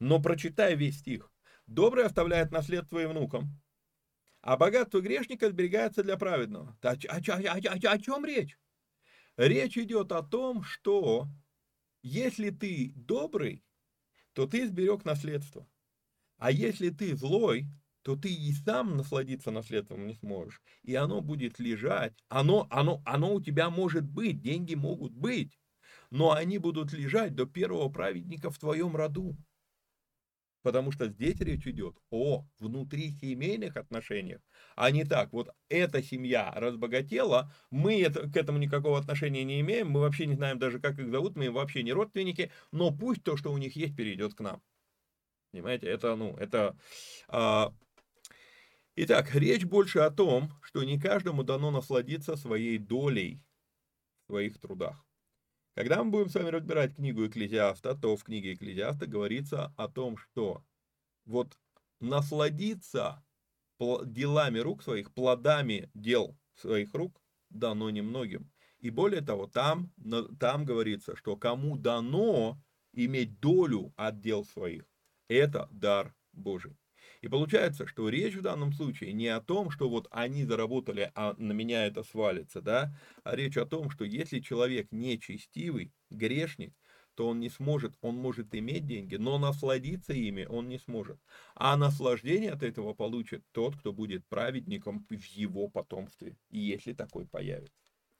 Но 0.00 0.20
прочитай 0.20 0.74
весь 0.74 0.98
стих. 0.98 1.32
Добрый 1.66 2.04
оставляет 2.04 2.50
наследство 2.50 2.98
и 2.98 3.06
внукам, 3.06 3.60
а 4.40 4.56
богатство 4.56 5.00
грешника 5.00 5.50
сберегается 5.50 6.02
для 6.02 6.16
праведного. 6.16 6.76
О, 6.82 6.88
о, 6.88 7.18
о, 7.18 7.92
о, 7.92 7.98
чем 7.98 8.24
речь? 8.24 8.58
Речь 9.36 9.76
идет 9.76 10.12
о 10.12 10.22
том, 10.22 10.62
что 10.62 11.26
если 12.02 12.50
ты 12.50 12.92
добрый, 12.96 13.64
то 14.32 14.46
ты 14.46 14.66
сберег 14.66 15.04
наследство. 15.04 15.68
А 16.36 16.50
если 16.50 16.90
ты 16.90 17.16
злой, 17.16 17.66
то 18.08 18.16
ты 18.16 18.32
и 18.32 18.52
сам 18.54 18.96
насладиться 18.96 19.50
наследством 19.50 20.06
не 20.06 20.14
сможешь. 20.14 20.62
И 20.82 20.94
оно 20.94 21.20
будет 21.20 21.58
лежать. 21.58 22.14
Оно, 22.30 22.66
оно, 22.70 23.02
оно 23.04 23.34
у 23.34 23.40
тебя 23.42 23.68
может 23.68 24.04
быть, 24.04 24.40
деньги 24.40 24.74
могут 24.74 25.12
быть. 25.12 25.58
но 26.10 26.32
они 26.32 26.56
будут 26.56 26.92
лежать 26.92 27.34
до 27.34 27.44
первого 27.44 27.90
праведника 27.90 28.50
в 28.50 28.58
твоем 28.58 28.96
роду. 28.96 29.36
Потому 30.62 30.90
что 30.90 31.06
здесь 31.08 31.38
речь 31.40 31.66
идет 31.66 31.96
о 32.10 32.46
внутрисемейных 32.58 33.76
отношениях, 33.76 34.40
а 34.74 34.90
не 34.90 35.04
так, 35.04 35.32
вот 35.32 35.50
эта 35.68 36.02
семья 36.02 36.50
разбогатела, 36.56 37.52
мы 37.70 38.00
это, 38.02 38.28
к 38.30 38.36
этому 38.36 38.58
никакого 38.58 38.98
отношения 38.98 39.44
не 39.44 39.60
имеем, 39.60 39.90
мы 39.90 40.00
вообще 40.00 40.26
не 40.26 40.34
знаем 40.34 40.58
даже, 40.58 40.80
как 40.80 40.98
их 40.98 41.10
зовут, 41.10 41.36
мы 41.36 41.46
им 41.46 41.52
вообще 41.52 41.82
не 41.82 41.92
родственники, 41.92 42.50
но 42.72 42.90
пусть 42.90 43.22
то, 43.22 43.36
что 43.36 43.52
у 43.52 43.58
них 43.58 43.76
есть, 43.76 43.96
перейдет 43.96 44.34
к 44.34 44.40
нам. 44.40 44.62
Понимаете, 45.52 45.86
это, 45.88 46.16
ну, 46.16 46.34
это... 46.36 46.76
А... 47.28 47.72
Итак, 49.00 49.32
речь 49.32 49.64
больше 49.64 50.00
о 50.00 50.10
том, 50.10 50.52
что 50.60 50.82
не 50.82 50.98
каждому 50.98 51.44
дано 51.44 51.70
насладиться 51.70 52.34
своей 52.34 52.78
долей 52.78 53.40
в 54.24 54.26
своих 54.26 54.58
трудах. 54.58 55.06
Когда 55.76 56.02
мы 56.02 56.10
будем 56.10 56.28
с 56.28 56.34
вами 56.34 56.48
разбирать 56.48 56.96
книгу 56.96 57.24
Экклезиаста, 57.24 57.94
то 57.94 58.16
в 58.16 58.24
книге 58.24 58.54
Экклезиаста 58.54 59.06
говорится 59.06 59.72
о 59.76 59.86
том, 59.86 60.16
что 60.16 60.64
вот 61.26 61.56
насладиться 62.00 63.22
делами 63.78 64.58
рук 64.58 64.82
своих, 64.82 65.14
плодами 65.14 65.88
дел 65.94 66.36
своих 66.56 66.92
рук 66.92 67.22
дано 67.50 67.90
немногим. 67.90 68.50
И 68.80 68.90
более 68.90 69.20
того, 69.20 69.46
там, 69.46 69.92
там 70.40 70.64
говорится, 70.64 71.14
что 71.14 71.36
кому 71.36 71.78
дано 71.78 72.60
иметь 72.92 73.38
долю 73.38 73.92
от 73.94 74.20
дел 74.20 74.44
своих, 74.44 74.90
это 75.28 75.68
дар 75.70 76.16
Божий. 76.32 76.76
И 77.20 77.28
получается, 77.28 77.86
что 77.86 78.08
речь 78.08 78.34
в 78.34 78.42
данном 78.42 78.72
случае 78.72 79.12
не 79.12 79.28
о 79.28 79.40
том, 79.40 79.70
что 79.70 79.88
вот 79.88 80.06
они 80.10 80.44
заработали, 80.44 81.10
а 81.14 81.34
на 81.36 81.52
меня 81.52 81.86
это 81.86 82.02
свалится, 82.02 82.60
да, 82.60 82.94
а 83.24 83.34
речь 83.34 83.56
о 83.56 83.66
том, 83.66 83.90
что 83.90 84.04
если 84.04 84.40
человек 84.40 84.88
нечестивый, 84.92 85.92
грешник, 86.10 86.74
то 87.14 87.26
он 87.26 87.40
не 87.40 87.48
сможет, 87.48 87.96
он 88.00 88.14
может 88.14 88.54
иметь 88.54 88.86
деньги, 88.86 89.16
но 89.16 89.38
насладиться 89.38 90.12
ими 90.12 90.44
он 90.44 90.68
не 90.68 90.78
сможет. 90.78 91.18
А 91.56 91.76
наслаждение 91.76 92.52
от 92.52 92.62
этого 92.62 92.94
получит 92.94 93.42
тот, 93.50 93.76
кто 93.76 93.92
будет 93.92 94.24
праведником 94.28 95.04
в 95.10 95.24
его 95.24 95.66
потомстве, 95.66 96.36
если 96.48 96.92
такой 96.92 97.26
появится. 97.26 97.74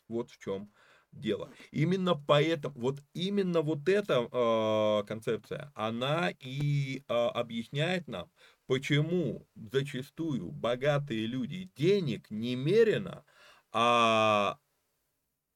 Вот 0.08 0.30
в 0.30 0.38
чем 0.38 0.72
дело. 1.12 1.52
Именно 1.70 2.16
поэтому, 2.16 2.74
вот 2.76 3.00
именно 3.14 3.62
вот 3.62 3.88
эта 3.88 4.28
э, 4.30 5.06
концепция, 5.06 5.70
она 5.76 6.30
и 6.40 7.04
э, 7.06 7.12
объясняет 7.12 8.08
нам, 8.08 8.28
почему 8.68 9.48
зачастую 9.56 10.52
богатые 10.52 11.26
люди 11.26 11.72
денег 11.74 12.30
немерено, 12.30 13.24
а 13.72 14.58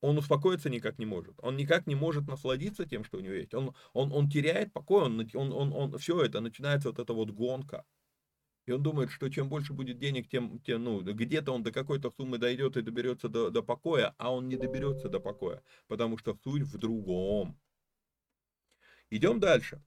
он 0.01 0.17
успокоиться 0.19 0.71
никак 0.71 0.99
не 0.99 1.05
может. 1.05 1.35
Он 1.39 1.57
никак 1.57 1.87
не 1.87 1.95
может 1.95 2.27
насладиться 2.27 2.87
тем, 2.87 3.05
что 3.05 3.19
у 3.19 3.21
него 3.21 3.35
есть. 3.35 3.55
Он, 3.55 3.75
он, 3.93 4.13
он 4.13 4.31
теряет 4.31 4.73
покой, 4.73 5.05
он, 5.05 5.29
он, 5.35 5.53
он, 5.53 5.73
он, 5.73 5.99
все 5.99 6.23
это, 6.23 6.41
начинается 6.41 6.89
вот 6.89 6.99
эта 6.99 7.13
вот 7.13 7.31
гонка. 7.31 7.85
И 8.65 8.73
он 8.73 8.83
думает, 8.83 9.11
что 9.11 9.29
чем 9.29 9.51
больше 9.51 9.75
будет 9.75 9.99
денег, 9.99 10.29
тем, 10.29 10.59
тем 10.61 10.83
ну, 10.83 11.03
где-то 11.03 11.53
он 11.53 11.63
до 11.63 11.71
какой-то 11.71 12.11
суммы 12.17 12.39
дойдет 12.39 12.79
и 12.79 12.83
доберется 12.83 13.29
до, 13.29 13.51
до 13.51 13.63
покоя, 13.63 14.15
а 14.17 14.33
он 14.33 14.49
не 14.49 14.57
доберется 14.57 15.11
до 15.11 15.21
покоя, 15.21 15.63
потому 15.87 16.17
что 16.17 16.35
суть 16.43 16.63
в 16.63 16.79
другом. 16.79 17.61
Идем 19.11 19.39
дальше. 19.39 19.83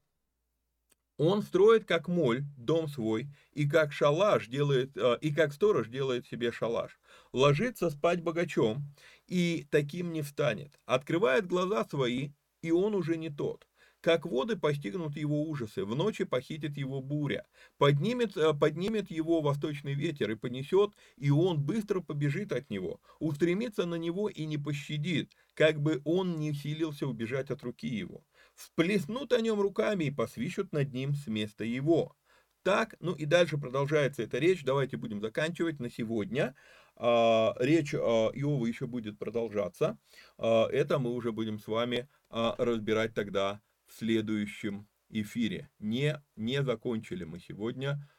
Он 1.17 1.43
строит 1.43 1.85
как 1.85 2.09
моль 2.09 2.43
дом 2.57 2.89
свой, 2.89 3.29
и 3.53 3.67
как 3.67 3.93
шалаш 3.93 4.47
делает, 4.47 4.97
э, 4.97 5.17
и 5.21 5.33
как 5.33 5.53
сторож 5.53 5.87
делает 5.87 6.27
себе 6.27 6.51
шалаш. 6.51 6.99
Ложится 7.31 7.89
спать 7.89 8.21
богачом, 8.21 8.83
и 9.27 9.65
таким 9.71 10.11
не 10.11 10.21
встанет. 10.21 10.77
Открывает 10.85 11.47
глаза 11.47 11.85
свои, 11.85 12.31
и 12.61 12.71
он 12.71 12.95
уже 12.95 13.15
не 13.15 13.29
тот. 13.29 13.65
Как 14.01 14.25
воды 14.25 14.55
постигнут 14.57 15.15
его 15.15 15.49
ужасы, 15.49 15.83
в 15.83 15.95
ночи 15.95 16.25
похитит 16.25 16.77
его 16.77 17.01
буря, 17.01 17.47
поднимет, 17.77 18.35
э, 18.35 18.53
поднимет 18.53 19.09
его 19.09 19.41
восточный 19.41 19.93
ветер 19.93 20.31
и 20.31 20.35
понесет, 20.35 20.91
и 21.15 21.29
он 21.31 21.63
быстро 21.63 22.01
побежит 22.01 22.51
от 22.51 22.69
него, 22.69 22.99
устремится 23.19 23.85
на 23.85 23.95
него 23.95 24.27
и 24.27 24.45
не 24.45 24.57
пощадит, 24.57 25.31
как 25.53 25.81
бы 25.81 26.01
он 26.03 26.37
не 26.39 26.53
силился 26.53 27.07
убежать 27.07 27.51
от 27.51 27.63
руки 27.63 27.87
его 27.87 28.25
всплеснут 28.55 29.33
о 29.33 29.41
нем 29.41 29.61
руками 29.61 30.05
и 30.05 30.11
посвищут 30.11 30.71
над 30.71 30.93
ним 30.93 31.13
с 31.13 31.27
места 31.27 31.63
его. 31.63 32.15
Так, 32.63 32.95
ну 32.99 33.13
и 33.13 33.25
дальше 33.25 33.57
продолжается 33.59 34.23
эта 34.23 34.39
речь, 34.39 34.63
давайте 34.63 34.97
будем 34.97 35.21
заканчивать 35.21 35.79
на 35.79 35.91
сегодня. 35.91 36.55
А, 36.95 37.53
речь 37.59 37.93
а, 37.93 38.31
Иова 38.33 38.65
еще 38.65 38.87
будет 38.87 39.19
продолжаться, 39.19 39.99
а, 40.37 40.67
это 40.69 40.97
мы 40.97 41.13
уже 41.13 41.31
будем 41.31 41.59
с 41.59 41.67
вами 41.67 42.09
разбирать 42.29 43.13
тогда 43.13 43.61
в 43.85 43.93
следующем 43.93 44.87
эфире. 45.09 45.69
Не, 45.79 46.21
не 46.35 46.63
закончили 46.63 47.23
мы 47.23 47.39
сегодня 47.39 48.09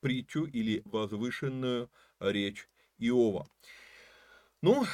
притчу 0.00 0.44
или 0.44 0.80
возвышенную 0.86 1.90
речь 2.20 2.68
Иова. 2.98 3.46
Ну, 4.62 4.86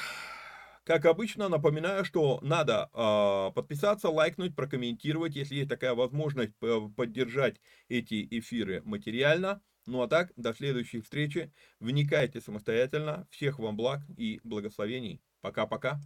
как 0.85 1.05
обычно, 1.05 1.49
напоминаю, 1.49 2.05
что 2.05 2.39
надо 2.43 2.91
э, 2.93 3.53
подписаться, 3.55 4.09
лайкнуть, 4.09 4.57
прокомментировать, 4.57 5.37
если 5.37 5.57
есть 5.57 5.69
такая 5.69 5.95
возможность 5.95 6.53
поддержать 6.97 7.61
эти 7.89 8.27
эфиры 8.39 8.83
материально. 8.85 9.63
Ну 9.87 10.03
а 10.03 10.09
так, 10.09 10.33
до 10.37 10.55
следующей 10.55 11.01
встречи. 11.01 11.53
Вникайте 11.81 12.41
самостоятельно. 12.41 13.27
Всех 13.31 13.59
вам 13.59 13.77
благ 13.77 14.01
и 14.17 14.41
благословений. 14.45 15.21
Пока-пока. 15.41 16.01